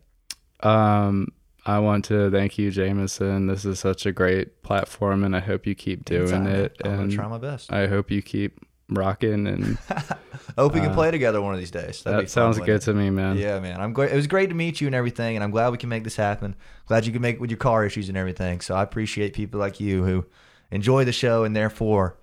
Um, 0.60 1.28
I 1.64 1.78
want 1.78 2.04
to 2.06 2.30
thank 2.30 2.58
you, 2.58 2.70
Jameson. 2.70 3.46
This 3.46 3.64
is 3.64 3.78
such 3.78 4.04
a 4.06 4.12
great 4.12 4.62
platform, 4.62 5.22
and 5.24 5.34
I 5.36 5.40
hope 5.40 5.66
you 5.66 5.74
keep 5.74 6.04
doing 6.04 6.28
Anytime, 6.32 6.46
it. 6.46 6.76
I'm 6.84 6.90
gonna 6.90 7.02
And 7.04 7.12
try 7.12 7.28
my 7.28 7.38
best. 7.38 7.72
I 7.72 7.86
hope 7.86 8.10
you 8.10 8.22
keep 8.22 8.58
rocking. 8.88 9.46
And 9.46 9.78
hope 10.56 10.74
we 10.74 10.80
can 10.80 10.90
uh, 10.90 10.94
play 10.94 11.10
together 11.10 11.40
one 11.40 11.54
of 11.54 11.60
these 11.60 11.70
days. 11.70 12.02
That'd 12.02 12.26
that 12.26 12.30
sounds 12.30 12.58
good 12.58 12.80
to 12.82 12.94
me, 12.94 13.10
man. 13.10 13.36
Yeah, 13.36 13.60
man. 13.60 13.80
I'm 13.80 13.92
great. 13.92 14.12
It 14.12 14.16
was 14.16 14.26
great 14.26 14.48
to 14.48 14.54
meet 14.54 14.80
you 14.80 14.86
and 14.86 14.94
everything, 14.94 15.36
and 15.36 15.44
I'm 15.44 15.50
glad 15.50 15.70
we 15.70 15.78
can 15.78 15.88
make 15.88 16.04
this 16.04 16.16
happen. 16.16 16.56
Glad 16.86 17.06
you 17.06 17.12
can 17.12 17.22
make 17.22 17.36
it 17.36 17.40
with 17.40 17.50
your 17.50 17.58
car 17.58 17.84
issues 17.84 18.08
and 18.08 18.16
everything. 18.16 18.60
So 18.60 18.74
I 18.74 18.82
appreciate 18.82 19.34
people 19.34 19.60
like 19.60 19.80
you 19.80 20.04
who 20.04 20.26
enjoy 20.70 21.04
the 21.04 21.12
show 21.12 21.44
and 21.44 21.54
therefore, 21.54 22.18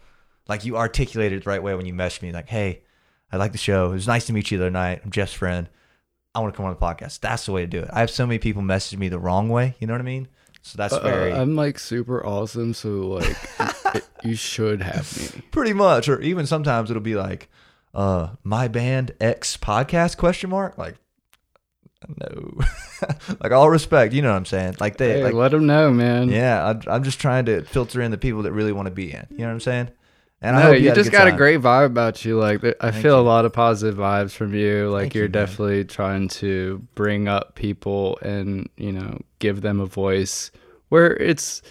like 0.47 0.66
you 0.66 0.78
articulated 0.78 1.39
it 1.39 1.43
the 1.43 1.49
right 1.49 1.63
way 1.63 1.76
when 1.76 1.86
you 1.86 1.93
messaged 1.93 2.22
me, 2.22 2.32
like, 2.32 2.49
"Hey, 2.49 2.84
I 3.32 3.38
like 3.38 3.51
the 3.51 3.57
show. 3.57 3.91
It 3.91 3.93
was 3.93 4.07
nice 4.07 4.26
to 4.28 4.34
meet 4.34 4.51
you 4.51 4.57
the 4.57 4.66
other 4.66 4.72
night. 4.72 5.01
I'm 5.03 5.11
Jeff's 5.11 5.34
friend. 5.34 5.70
I 6.34 6.39
want 6.39 6.53
to 6.53 6.57
come 6.57 6.66
on 6.66 6.74
the 6.74 6.80
podcast." 6.80 7.20
That's 7.20 7.45
the 7.45 7.51
way 7.51 7.61
to 7.61 7.68
do 7.68 7.80
it. 7.80 7.89
I 7.91 7.99
have 7.99 8.09
so 8.09 8.26
many 8.26 8.39
people 8.39 8.61
message 8.61 8.99
me 8.99 9.09
the 9.09 9.20
wrong 9.20 9.49
way. 9.49 9.76
You 9.80 9.88
know 9.88 9.93
what 9.93 10.01
I 10.01 10.05
mean? 10.05 10.28
So 10.66 10.78
that's 10.78 10.93
Uh, 10.95 10.99
very 11.01 11.32
I'm 11.32 11.55
like 11.55 11.78
super 11.78 12.26
awesome, 12.26 12.74
so 12.74 12.89
like 12.89 13.38
it, 13.93 14.03
you 14.24 14.34
should 14.36 14.82
have 14.82 15.36
me. 15.36 15.43
pretty 15.51 15.74
much, 15.74 16.09
or 16.09 16.20
even 16.22 16.47
sometimes 16.47 16.89
it'll 16.89 17.03
be 17.03 17.13
like, 17.16 17.49
uh, 17.93 18.30
"My 18.43 18.68
band 18.68 19.11
X 19.22 19.57
podcast?" 19.57 20.18
Question 20.18 20.49
mark 20.49 20.76
like. 20.78 20.95
No, 22.07 22.59
like 23.41 23.51
all 23.51 23.70
respect, 23.70 24.13
you 24.13 24.22
know 24.22 24.30
what 24.32 24.38
I'm 24.38 24.45
saying. 24.45 24.76
Like 24.80 24.97
they, 24.97 25.13
Hey, 25.13 25.24
like 25.24 25.34
let 25.34 25.51
them 25.51 25.66
know, 25.66 25.91
man. 25.91 26.30
Yeah, 26.30 26.63
I, 26.88 26.95
I'm 26.95 27.03
just 27.03 27.20
trying 27.20 27.45
to 27.45 27.61
filter 27.63 27.99
in 28.01 28.11
the 28.11 28.18
people 28.18 28.43
that 28.43 28.51
really 28.51 28.72
want 28.72 28.86
to 28.88 28.91
be 28.91 29.11
in. 29.11 29.26
You 29.32 29.38
know 29.39 29.45
what 29.45 29.51
I'm 29.53 29.59
saying? 29.59 29.89
And 30.42 30.56
I 30.56 30.60
No, 30.60 30.66
hope 30.68 30.80
you, 30.80 30.90
you 30.90 30.96
just 30.96 31.10
a 31.10 31.12
got 31.12 31.28
a 31.28 31.32
great 31.32 31.62
vibe 31.62 31.86
about 31.88 32.24
you. 32.26 32.38
Like 32.40 32.64
I 32.82 32.92
Thank 32.92 33.04
feel 33.04 33.20
a 33.20 33.22
lot 33.24 33.46
of 33.46 33.54
positive 33.54 33.98
vibes 33.98 34.32
from 34.32 34.54
you. 34.54 34.90
Like 34.90 35.04
Thank 35.04 35.16
you're 35.16 35.26
you, 35.26 35.30
man. 35.32 35.46
definitely 35.48 35.86
trying 35.86 36.28
to 36.30 36.86
bring 36.94 37.28
up 37.28 37.56
people 37.56 38.20
and 38.22 38.70
you 38.78 38.92
know 38.92 39.20
give 39.40 39.62
them 39.62 39.80
a 39.80 39.86
voice 39.86 40.52
where 40.90 41.16
it's 41.18 41.62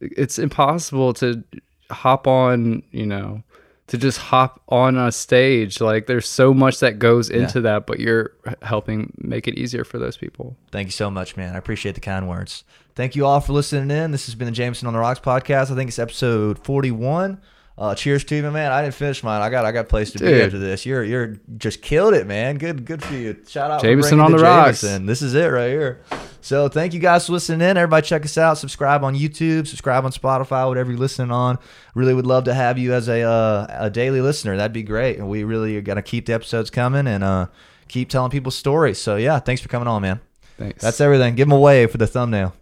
it's 0.00 0.38
impossible 0.38 1.12
to 1.14 1.44
hop 1.90 2.26
on. 2.26 2.82
You 2.90 3.06
know 3.06 3.42
to 3.88 3.96
just 3.96 4.18
hop 4.18 4.60
on 4.68 4.96
a 4.96 5.10
stage. 5.10 5.80
Like 5.80 6.06
there's 6.06 6.28
so 6.28 6.52
much 6.54 6.80
that 6.80 6.98
goes 6.98 7.30
into 7.30 7.62
that, 7.62 7.86
but 7.86 7.98
you're 7.98 8.32
helping 8.62 9.12
make 9.18 9.48
it 9.48 9.54
easier 9.54 9.82
for 9.82 9.98
those 9.98 10.16
people. 10.16 10.56
Thank 10.70 10.88
you 10.88 10.92
so 10.92 11.10
much, 11.10 11.36
man. 11.36 11.54
I 11.54 11.58
appreciate 11.58 11.94
the 11.94 12.00
kind 12.02 12.28
words. 12.28 12.64
Thank 12.94 13.16
you 13.16 13.24
all 13.24 13.40
for 13.40 13.52
listening 13.54 13.90
in. 13.96 14.10
This 14.10 14.26
has 14.26 14.34
been 14.34 14.46
the 14.46 14.52
Jameson 14.52 14.86
on 14.88 14.92
the 14.92 14.98
Rocks 14.98 15.20
podcast. 15.20 15.70
I 15.70 15.74
think 15.74 15.88
it's 15.88 15.98
episode 15.98 16.58
41. 16.64 17.40
Uh, 17.78 17.94
cheers 17.94 18.24
to 18.24 18.34
you, 18.34 18.42
my 18.42 18.50
man. 18.50 18.72
I 18.72 18.82
didn't 18.82 18.96
finish 18.96 19.22
mine. 19.22 19.40
I 19.40 19.50
got 19.50 19.64
I 19.64 19.70
got 19.70 19.82
a 19.82 19.88
place 19.88 20.10
to 20.10 20.18
be 20.18 20.42
after 20.42 20.58
this. 20.58 20.84
You're 20.84 21.04
you're 21.04 21.38
just 21.58 21.80
killed 21.80 22.12
it, 22.12 22.26
man. 22.26 22.58
Good 22.58 22.84
good 22.84 23.00
for 23.00 23.14
you. 23.14 23.36
Shout 23.46 23.70
out 23.70 23.82
Jameson 23.82 24.18
on 24.18 24.32
the 24.32 24.38
rocks. 24.38 24.80
Jameson. 24.80 25.06
This 25.06 25.22
is 25.22 25.36
it 25.36 25.46
right 25.46 25.68
here. 25.68 26.02
So 26.40 26.68
thank 26.68 26.92
you 26.92 26.98
guys 26.98 27.26
for 27.26 27.32
listening 27.34 27.68
in. 27.68 27.76
Everybody 27.76 28.04
check 28.04 28.24
us 28.24 28.36
out. 28.36 28.58
Subscribe 28.58 29.04
on 29.04 29.14
YouTube. 29.14 29.68
Subscribe 29.68 30.04
on 30.04 30.10
Spotify. 30.10 30.66
Whatever 30.66 30.90
you're 30.90 30.98
listening 30.98 31.30
on. 31.30 31.56
Really 31.94 32.14
would 32.14 32.26
love 32.26 32.44
to 32.44 32.54
have 32.54 32.78
you 32.78 32.94
as 32.94 33.08
a 33.08 33.22
uh, 33.22 33.66
a 33.70 33.90
daily 33.90 34.22
listener. 34.22 34.56
That'd 34.56 34.72
be 34.72 34.82
great. 34.82 35.18
And 35.18 35.28
we 35.28 35.44
really 35.44 35.76
are 35.76 35.80
gonna 35.80 36.02
keep 36.02 36.26
the 36.26 36.32
episodes 36.32 36.70
coming 36.70 37.06
and 37.06 37.22
uh, 37.22 37.46
keep 37.86 38.08
telling 38.08 38.32
people 38.32 38.50
stories. 38.50 38.98
So 38.98 39.14
yeah, 39.14 39.38
thanks 39.38 39.62
for 39.62 39.68
coming 39.68 39.86
on, 39.86 40.02
man. 40.02 40.20
Thanks. 40.56 40.82
That's 40.82 41.00
everything. 41.00 41.36
Give 41.36 41.46
them 41.46 41.56
away 41.56 41.86
for 41.86 41.98
the 41.98 42.08
thumbnail. 42.08 42.56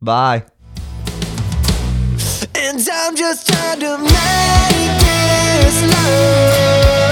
Bye. 0.00 0.44
And 2.66 2.80
I'm 2.90 3.14
just 3.14 3.46
trying 3.46 3.80
to 3.80 3.98
make 3.98 5.00
this 5.02 5.82
love. 5.92 7.03